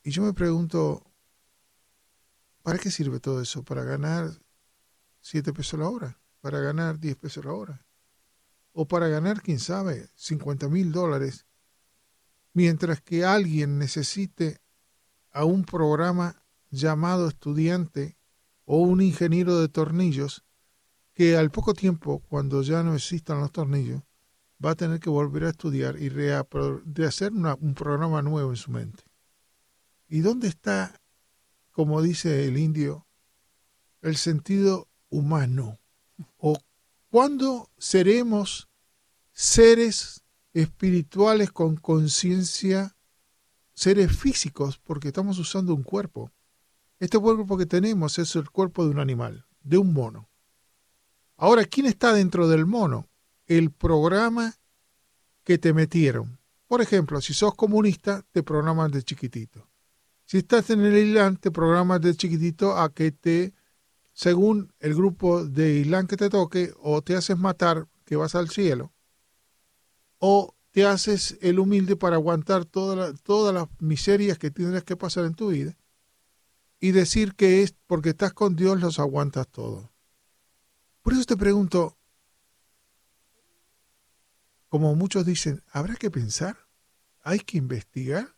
Y 0.03 0.11
yo 0.11 0.23
me 0.23 0.33
pregunto, 0.33 1.05
¿para 2.63 2.79
qué 2.79 2.91
sirve 2.91 3.21
todo 3.21 3.41
eso? 3.41 3.63
¿Para 3.63 3.85
ganar 3.85 4.31
7 5.21 5.53
pesos 5.53 5.79
la 5.79 5.89
hora, 5.89 6.21
para 6.41 6.61
ganar 6.61 6.99
10 6.99 7.17
pesos 7.17 7.45
la 7.45 7.53
hora, 7.53 7.85
o 8.73 8.87
para 8.87 9.09
ganar, 9.09 9.43
quién 9.43 9.59
sabe, 9.59 10.09
50 10.15 10.69
mil 10.69 10.93
dólares, 10.93 11.47
mientras 12.53 13.01
que 13.01 13.25
alguien 13.25 13.79
necesite 13.79 14.61
a 15.33 15.45
un 15.45 15.65
programa 15.65 16.43
llamado 16.71 17.29
estudiante 17.29 18.17
o 18.65 18.79
un 18.79 19.01
ingeniero 19.01 19.59
de 19.59 19.69
tornillos 19.69 20.45
que 21.21 21.37
al 21.37 21.51
poco 21.51 21.75
tiempo, 21.75 22.23
cuando 22.31 22.63
ya 22.63 22.83
no 22.83 22.95
existan 22.95 23.41
los 23.41 23.53
tornillos, 23.53 24.01
va 24.65 24.71
a 24.71 24.75
tener 24.75 25.01
que 25.01 25.11
volver 25.11 25.45
a 25.45 25.51
estudiar 25.51 26.01
y 26.01 26.09
de 26.09 27.07
hacer 27.07 27.33
un 27.35 27.75
programa 27.75 28.23
nuevo 28.23 28.49
en 28.49 28.57
su 28.57 28.71
mente. 28.71 29.03
¿Y 30.09 30.21
dónde 30.21 30.49
está, 30.49 30.99
como 31.73 32.01
dice 32.01 32.47
el 32.47 32.57
indio, 32.57 33.07
el 34.01 34.17
sentido 34.17 34.89
humano? 35.11 35.79
¿O 36.39 36.57
cuándo 37.11 37.69
seremos 37.77 38.71
seres 39.31 40.25
espirituales 40.55 41.53
con 41.53 41.77
conciencia, 41.77 42.97
seres 43.75 44.17
físicos, 44.17 44.79
porque 44.79 45.09
estamos 45.09 45.39
usando 45.39 45.75
un 45.75 45.83
cuerpo? 45.83 46.33
Este 46.99 47.19
cuerpo 47.19 47.59
que 47.59 47.67
tenemos 47.67 48.19
es 48.19 48.35
el 48.37 48.49
cuerpo 48.49 48.87
de 48.87 48.91
un 48.93 49.01
animal, 49.01 49.45
de 49.61 49.77
un 49.77 49.93
mono. 49.93 50.30
Ahora, 51.43 51.65
¿quién 51.65 51.87
está 51.87 52.13
dentro 52.13 52.49
del 52.49 52.67
mono? 52.67 53.09
El 53.47 53.71
programa 53.71 54.57
que 55.43 55.57
te 55.57 55.73
metieron. 55.73 56.39
Por 56.67 56.83
ejemplo, 56.83 57.19
si 57.23 57.33
sos 57.33 57.55
comunista, 57.55 58.27
te 58.31 58.43
programan 58.43 58.91
de 58.91 59.03
chiquitito. 59.03 59.67
Si 60.27 60.37
estás 60.37 60.69
en 60.69 60.83
el 60.83 60.99
Islam, 60.99 61.37
te 61.37 61.51
programas 61.51 62.03
de 62.03 62.15
chiquitito 62.15 62.77
a 62.77 62.93
que 62.93 63.11
te 63.11 63.55
según 64.13 64.75
el 64.81 64.95
grupo 64.95 65.43
de 65.43 65.79
Islam 65.79 66.07
que 66.07 66.19
te 66.19 66.29
toque, 66.29 66.75
o 66.79 67.01
te 67.01 67.17
haces 67.17 67.39
matar, 67.39 67.89
que 68.05 68.17
vas 68.17 68.35
al 68.35 68.51
cielo, 68.51 68.93
o 70.19 70.55
te 70.73 70.85
haces 70.85 71.39
el 71.41 71.59
humilde 71.59 71.97
para 71.97 72.17
aguantar 72.17 72.67
toda 72.67 73.15
todas 73.15 73.55
las 73.55 73.67
miserias 73.79 74.37
que 74.37 74.51
tendrás 74.51 74.85
que 74.85 74.95
pasar 74.95 75.25
en 75.25 75.33
tu 75.33 75.49
vida, 75.49 75.75
y 76.81 76.91
decir 76.91 77.35
que 77.35 77.63
es 77.63 77.75
porque 77.87 78.11
estás 78.11 78.35
con 78.35 78.57
Dios 78.57 78.79
los 78.79 78.99
aguantas 78.99 79.49
todos. 79.49 79.89
Por 81.03 81.15
eso 81.15 81.25
te 81.25 81.37
pregunto, 81.37 81.97
como 84.69 84.95
muchos 84.95 85.25
dicen, 85.25 85.63
¿habrá 85.73 85.97
que 85.97 86.11
pensar? 86.11 86.57
¿Hay 87.23 87.41
que 87.41 87.59
investigar? 87.59 88.37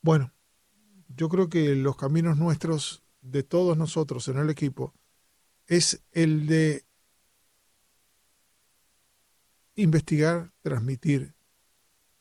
Bueno, 0.00 0.32
yo 1.08 1.28
creo 1.28 1.48
que 1.48 1.74
los 1.74 1.96
caminos 1.96 2.36
nuestros 2.36 3.02
de 3.20 3.42
todos 3.42 3.76
nosotros 3.76 4.28
en 4.28 4.38
el 4.38 4.50
equipo 4.50 4.94
es 5.66 6.02
el 6.12 6.46
de 6.46 6.84
investigar, 9.76 10.52
transmitir, 10.60 11.34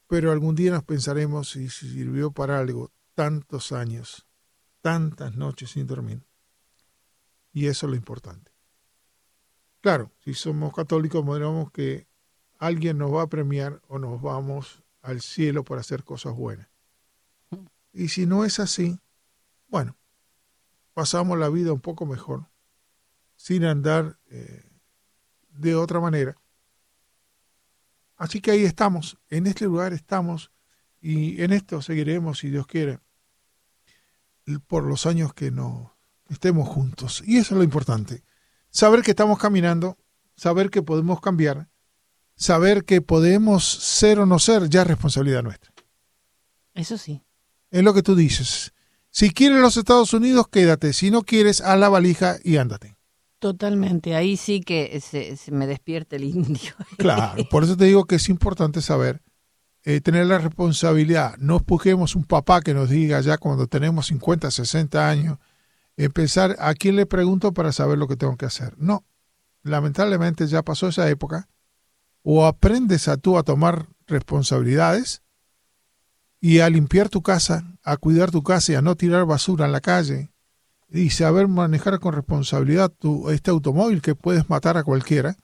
pero 0.08 0.32
algún 0.32 0.56
día 0.56 0.72
nos 0.72 0.84
pensaremos 0.84 1.50
si 1.50 1.70
sirvió 1.70 2.32
para 2.32 2.60
algo 2.60 2.92
tantos 3.16 3.72
años, 3.72 4.28
tantas 4.82 5.36
noches 5.36 5.72
sin 5.72 5.86
dormir. 5.86 6.26
Y 7.52 7.68
eso 7.68 7.86
es 7.86 7.92
lo 7.92 7.96
importante. 7.96 8.53
Claro, 9.84 10.14
si 10.24 10.34
somos 10.34 10.74
católicos, 10.74 11.26
miramos 11.26 11.70
que 11.70 12.08
alguien 12.58 12.98
nos 12.98 13.14
va 13.14 13.24
a 13.24 13.28
premiar 13.28 13.82
o 13.90 14.00
nos 14.00 14.22
vamos 14.22 14.82
al 15.02 15.20
cielo 15.20 15.66
por 15.66 15.78
hacer 15.78 16.06
cosas 16.06 16.34
buenas. 16.36 16.70
Y 17.92 18.08
si 18.08 18.26
no 18.26 18.46
es 18.46 18.62
así, 18.62 19.02
bueno, 19.68 19.98
pasamos 20.94 21.38
la 21.38 21.50
vida 21.50 21.74
un 21.74 21.82
poco 21.82 22.06
mejor, 22.06 22.48
sin 23.36 23.66
andar 23.66 24.18
eh, 24.30 24.64
de 25.50 25.76
otra 25.76 26.00
manera. 26.00 26.38
Así 28.16 28.40
que 28.40 28.52
ahí 28.52 28.64
estamos, 28.64 29.18
en 29.30 29.48
este 29.48 29.66
lugar 29.66 29.92
estamos, 29.92 30.50
Y 31.02 31.44
en 31.44 31.52
esto 31.52 31.82
seguiremos, 31.82 32.40
si 32.40 32.50
Dios 32.50 32.68
quiere, 32.68 33.02
por 34.66 34.86
los 34.86 35.06
años 35.06 35.34
que 35.34 35.52
no 35.52 35.98
estemos 36.30 36.70
juntos. 36.70 37.22
Y 37.26 37.36
eso 37.36 37.56
es 37.56 37.58
lo 37.58 37.64
importante. 37.66 38.24
Saber 38.74 39.04
que 39.04 39.12
estamos 39.12 39.38
caminando, 39.38 40.00
saber 40.36 40.72
que 40.72 40.82
podemos 40.82 41.22
cambiar, 41.22 41.70
saber 42.36 42.86
que 42.86 43.02
podemos 43.02 43.64
ser 43.64 44.18
o 44.18 44.26
no 44.26 44.40
ser, 44.40 44.68
ya 44.68 44.82
es 44.82 44.88
responsabilidad 44.88 45.44
nuestra. 45.44 45.72
Eso 46.74 46.98
sí. 46.98 47.22
Es 47.70 47.84
lo 47.84 47.94
que 47.94 48.02
tú 48.02 48.16
dices. 48.16 48.74
Si 49.12 49.30
quieres 49.30 49.60
los 49.60 49.78
Estados 49.78 50.12
Unidos, 50.14 50.48
quédate. 50.52 50.92
Si 50.94 51.12
no 51.12 51.22
quieres, 51.22 51.62
a 51.62 51.76
la 51.76 51.88
valija 51.88 52.38
y 52.44 52.58
ándate. 52.58 52.96
Totalmente. 53.38 54.16
Ahí 54.16 54.38
sí 54.38 54.62
que 54.62 55.00
se, 55.02 55.38
me 55.52 55.68
despierte 55.68 56.16
el 56.16 56.24
indio. 56.24 56.74
Claro, 56.98 57.48
por 57.52 57.64
eso 57.64 57.78
te 57.78 57.86
digo 57.86 58.06
que 58.06 58.16
es 58.16 58.28
importante 58.28 58.82
saber, 58.82 59.22
eh, 59.84 60.02
tener 60.02 60.26
la 60.26 60.40
responsabilidad. 60.40 61.36
No 61.38 61.60
busquemos 61.60 62.16
un 62.16 62.24
papá 62.24 62.62
que 62.62 62.74
nos 62.74 62.90
diga 62.90 63.22
ya 63.22 63.38
cuando 63.38 63.68
tenemos 63.68 64.08
50, 64.08 64.50
60 64.50 65.08
años, 65.08 65.38
empezar 65.98 66.56
a 66.60 66.74
quién 66.74 66.96
le 66.96 67.06
pregunto 67.06 67.54
para 67.54 67.72
saber 67.72 67.98
lo 67.98 68.08
que 68.08 68.16
tengo 68.16 68.38
que 68.38 68.46
hacer. 68.46 68.76
No, 68.78 69.06
lamentablemente 69.64 70.48
ya 70.48 70.64
pasó 70.64 70.88
esa 70.88 71.10
época. 71.10 71.50
O 72.22 72.46
aprendes 72.46 73.08
a 73.08 73.18
tú 73.18 73.38
a 73.38 73.44
tomar 73.44 73.88
responsabilidades 74.08 75.22
y 76.40 76.60
a 76.60 76.70
limpiar 76.70 77.10
tu 77.10 77.22
casa, 77.22 77.78
a 77.84 77.98
cuidar 77.98 78.32
tu 78.32 78.44
casa 78.44 78.72
y 78.72 78.76
a 78.76 78.82
no 78.82 78.96
tirar 78.96 79.26
basura 79.26 79.66
en 79.66 79.72
la 79.72 79.82
calle 79.82 80.32
y 80.90 81.10
saber 81.10 81.48
manejar 81.48 82.00
con 82.00 82.14
responsabilidad 82.14 82.92
tu, 82.92 83.30
este 83.30 83.52
automóvil 83.52 84.02
que 84.02 84.16
puedes 84.16 84.50
matar 84.50 84.78
a 84.78 84.84
cualquiera. 84.84 85.36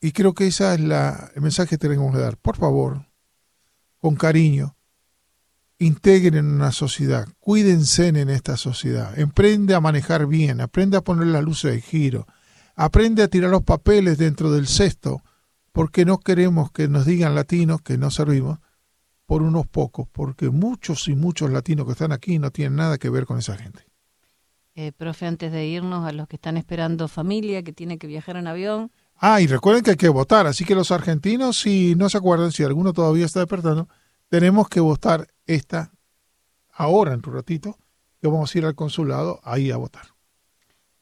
Y 0.00 0.12
creo 0.12 0.32
que 0.34 0.46
ese 0.46 0.74
es 0.74 0.80
la, 0.80 1.30
el 1.34 1.42
mensaje 1.42 1.70
que 1.70 1.78
tenemos 1.78 2.12
que 2.12 2.20
dar. 2.20 2.36
Por 2.36 2.56
favor, 2.56 3.06
con 3.98 4.14
cariño, 4.14 4.76
integren 5.82 6.46
en 6.46 6.54
una 6.54 6.72
sociedad, 6.72 7.26
cuídense 7.40 8.08
en 8.08 8.28
esta 8.28 8.56
sociedad, 8.56 9.18
emprende 9.18 9.74
a 9.74 9.80
manejar 9.80 10.26
bien, 10.26 10.60
aprende 10.60 10.96
a 10.96 11.02
poner 11.02 11.26
las 11.26 11.42
luces 11.42 11.72
de 11.72 11.80
giro, 11.80 12.26
aprende 12.74 13.22
a 13.22 13.28
tirar 13.28 13.50
los 13.50 13.62
papeles 13.62 14.18
dentro 14.18 14.50
del 14.52 14.66
cesto, 14.66 15.22
porque 15.72 16.04
no 16.04 16.18
queremos 16.18 16.70
que 16.70 16.88
nos 16.88 17.06
digan 17.06 17.34
latinos 17.34 17.82
que 17.82 17.98
no 17.98 18.10
servimos, 18.10 18.58
por 19.26 19.42
unos 19.42 19.66
pocos, 19.66 20.06
porque 20.12 20.50
muchos 20.50 21.08
y 21.08 21.14
muchos 21.14 21.50
latinos 21.50 21.86
que 21.86 21.92
están 21.92 22.12
aquí 22.12 22.38
no 22.38 22.50
tienen 22.50 22.76
nada 22.76 22.98
que 22.98 23.08
ver 23.08 23.24
con 23.24 23.38
esa 23.38 23.56
gente. 23.56 23.84
Eh, 24.74 24.92
profe, 24.92 25.26
antes 25.26 25.52
de 25.52 25.66
irnos, 25.66 26.06
a 26.06 26.12
los 26.12 26.28
que 26.28 26.36
están 26.36 26.56
esperando 26.56 27.08
familia, 27.08 27.62
que 27.62 27.72
tienen 27.72 27.98
que 27.98 28.06
viajar 28.06 28.36
en 28.36 28.46
avión. 28.46 28.90
Ah, 29.16 29.40
y 29.40 29.46
recuerden 29.46 29.84
que 29.84 29.92
hay 29.92 29.96
que 29.96 30.08
votar, 30.08 30.46
así 30.46 30.64
que 30.64 30.74
los 30.74 30.90
argentinos, 30.90 31.58
si 31.58 31.94
no 31.94 32.08
se 32.08 32.18
acuerdan, 32.18 32.52
si 32.52 32.62
alguno 32.62 32.92
todavía 32.92 33.26
está 33.26 33.40
despertando, 33.40 33.88
tenemos 34.32 34.68
que 34.68 34.80
votar 34.80 35.28
esta 35.46 35.92
ahora, 36.72 37.12
en 37.12 37.22
un 37.24 37.34
ratito, 37.34 37.76
que 38.20 38.28
vamos 38.28 38.54
a 38.54 38.58
ir 38.58 38.64
al 38.64 38.74
consulado 38.74 39.40
ahí 39.44 39.70
a 39.70 39.76
votar. 39.76 40.06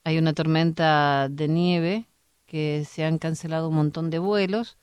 Hay 0.05 0.19
una 0.19 0.33
tormenta 0.33 1.29
de 1.31 1.47
nieve 1.49 2.09
que 2.47 2.85
se 2.91 3.05
han 3.05 3.19
cancelado 3.19 3.69
un 3.69 3.77
montón 3.77 4.11
de 4.11 4.19
vuelos 4.19 4.77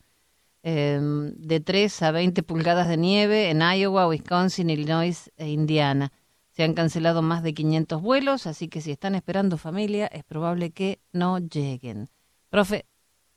Em, 0.69 1.33
de 1.37 1.61
3 1.61 2.01
a 2.01 2.11
20 2.11 2.43
pulgadas 2.43 2.89
de 2.89 2.97
nieve 2.97 3.49
en 3.51 3.61
Iowa, 3.61 4.05
Wisconsin, 4.05 4.69
Illinois 4.69 5.31
e 5.37 5.47
Indiana. 5.47 6.11
Se 6.51 6.63
han 6.63 6.73
cancelado 6.73 7.21
más 7.21 7.41
de 7.41 7.53
500 7.53 8.01
vuelos, 8.01 8.47
así 8.47 8.67
que 8.67 8.81
si 8.81 8.91
están 8.91 9.15
esperando 9.15 9.57
familia, 9.57 10.07
es 10.07 10.25
probable 10.25 10.71
que 10.71 10.99
no 11.13 11.39
lleguen. 11.39 12.09
Profe, 12.49 12.85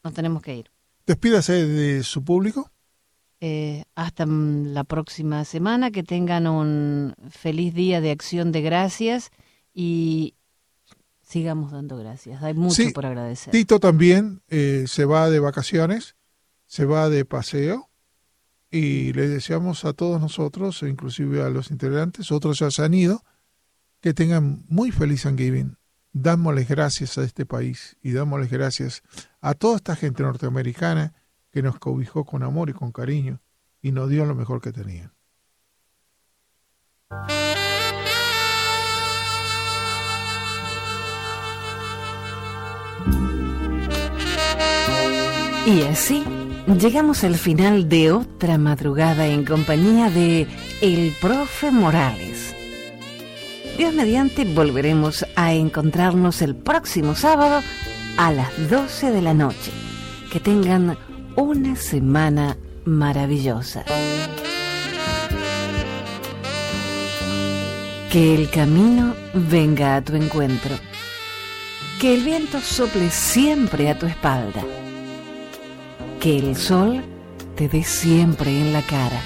nos 0.02 0.12
tenemos 0.12 0.42
que 0.42 0.56
ir. 0.56 0.70
Despídase 1.06 1.66
de 1.66 2.02
su 2.02 2.24
público. 2.24 2.72
Eh, 3.42 3.84
hasta 3.94 4.26
la 4.26 4.84
próxima 4.84 5.44
semana, 5.44 5.90
que 5.90 6.02
tengan 6.02 6.46
un 6.46 7.14
feliz 7.30 7.74
día 7.74 8.00
de 8.02 8.10
acción 8.10 8.52
de 8.52 8.60
gracias 8.60 9.30
y 9.72 10.34
sigamos 11.22 11.72
dando 11.72 11.96
gracias. 11.96 12.42
Hay 12.42 12.54
mucho 12.54 12.82
por 12.92 13.06
agradecer. 13.06 13.50
Tito 13.50 13.80
también 13.80 14.42
eh, 14.48 14.84
se 14.86 15.06
va 15.06 15.30
de 15.30 15.40
vacaciones 15.40 16.16
se 16.70 16.84
va 16.84 17.08
de 17.08 17.24
paseo 17.24 17.90
y 18.70 19.12
le 19.12 19.26
deseamos 19.26 19.84
a 19.84 19.92
todos 19.92 20.20
nosotros, 20.20 20.84
inclusive 20.84 21.42
a 21.42 21.50
los 21.50 21.72
integrantes, 21.72 22.30
otros 22.30 22.60
ya 22.60 22.70
se 22.70 22.84
han 22.84 22.94
ido, 22.94 23.24
que 24.00 24.14
tengan 24.14 24.64
muy 24.68 24.92
feliz 24.92 25.24
Thanksgiving. 25.24 25.76
Dámosles 26.12 26.68
gracias 26.68 27.18
a 27.18 27.24
este 27.24 27.44
país 27.44 27.96
y 28.02 28.12
dámosles 28.12 28.52
gracias 28.52 29.02
a 29.40 29.54
toda 29.54 29.78
esta 29.78 29.96
gente 29.96 30.22
norteamericana 30.22 31.12
que 31.50 31.62
nos 31.62 31.78
cobijó 31.78 32.24
con 32.24 32.42
amor 32.42 32.70
y 32.70 32.72
con 32.72 32.92
cariño 32.92 33.40
y 33.82 33.92
nos 33.92 34.08
dio 34.08 34.24
lo 34.26 34.34
mejor 34.34 34.60
que 34.60 34.72
tenían. 34.72 35.12
Y 45.66 45.82
así 45.82 46.24
Llegamos 46.78 47.24
al 47.24 47.34
final 47.34 47.88
de 47.88 48.12
otra 48.12 48.56
madrugada 48.56 49.26
en 49.26 49.44
compañía 49.44 50.08
de 50.08 50.46
el 50.80 51.12
profe 51.20 51.72
Morales. 51.72 52.54
Dios 53.76 53.92
mediante 53.92 54.44
volveremos 54.44 55.26
a 55.34 55.52
encontrarnos 55.52 56.42
el 56.42 56.54
próximo 56.54 57.16
sábado 57.16 57.60
a 58.16 58.30
las 58.30 58.70
12 58.70 59.10
de 59.10 59.20
la 59.20 59.34
noche. 59.34 59.72
Que 60.32 60.38
tengan 60.38 60.96
una 61.40 61.76
semana 61.76 62.56
maravillosa. 62.84 63.84
Que 68.10 68.34
el 68.34 68.50
camino 68.50 69.14
venga 69.34 69.96
a 69.96 70.02
tu 70.02 70.16
encuentro. 70.16 70.76
Que 72.00 72.14
el 72.14 72.24
viento 72.24 72.60
sople 72.60 73.10
siempre 73.10 73.90
a 73.90 73.98
tu 73.98 74.06
espalda 74.06 74.64
que 76.20 76.36
el 76.36 76.54
sol 76.54 77.02
te 77.56 77.66
dé 77.68 77.82
siempre 77.82 78.50
en 78.50 78.74
la 78.74 78.82
cara. 78.82 79.20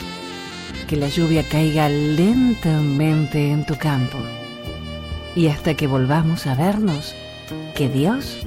Que 0.89 0.97
la 0.97 1.09
lluvia 1.09 1.43
caiga 1.43 1.89
lentamente 1.89 3.51
en 3.51 3.67
tu 3.67 3.77
campo. 3.77 4.19
Y 5.35 5.49
hasta 5.49 5.75
que 5.75 5.89
volvamos 5.89 6.47
a 6.47 6.55
vernos, 6.55 7.15
que 7.75 7.89
Dios 7.89 8.47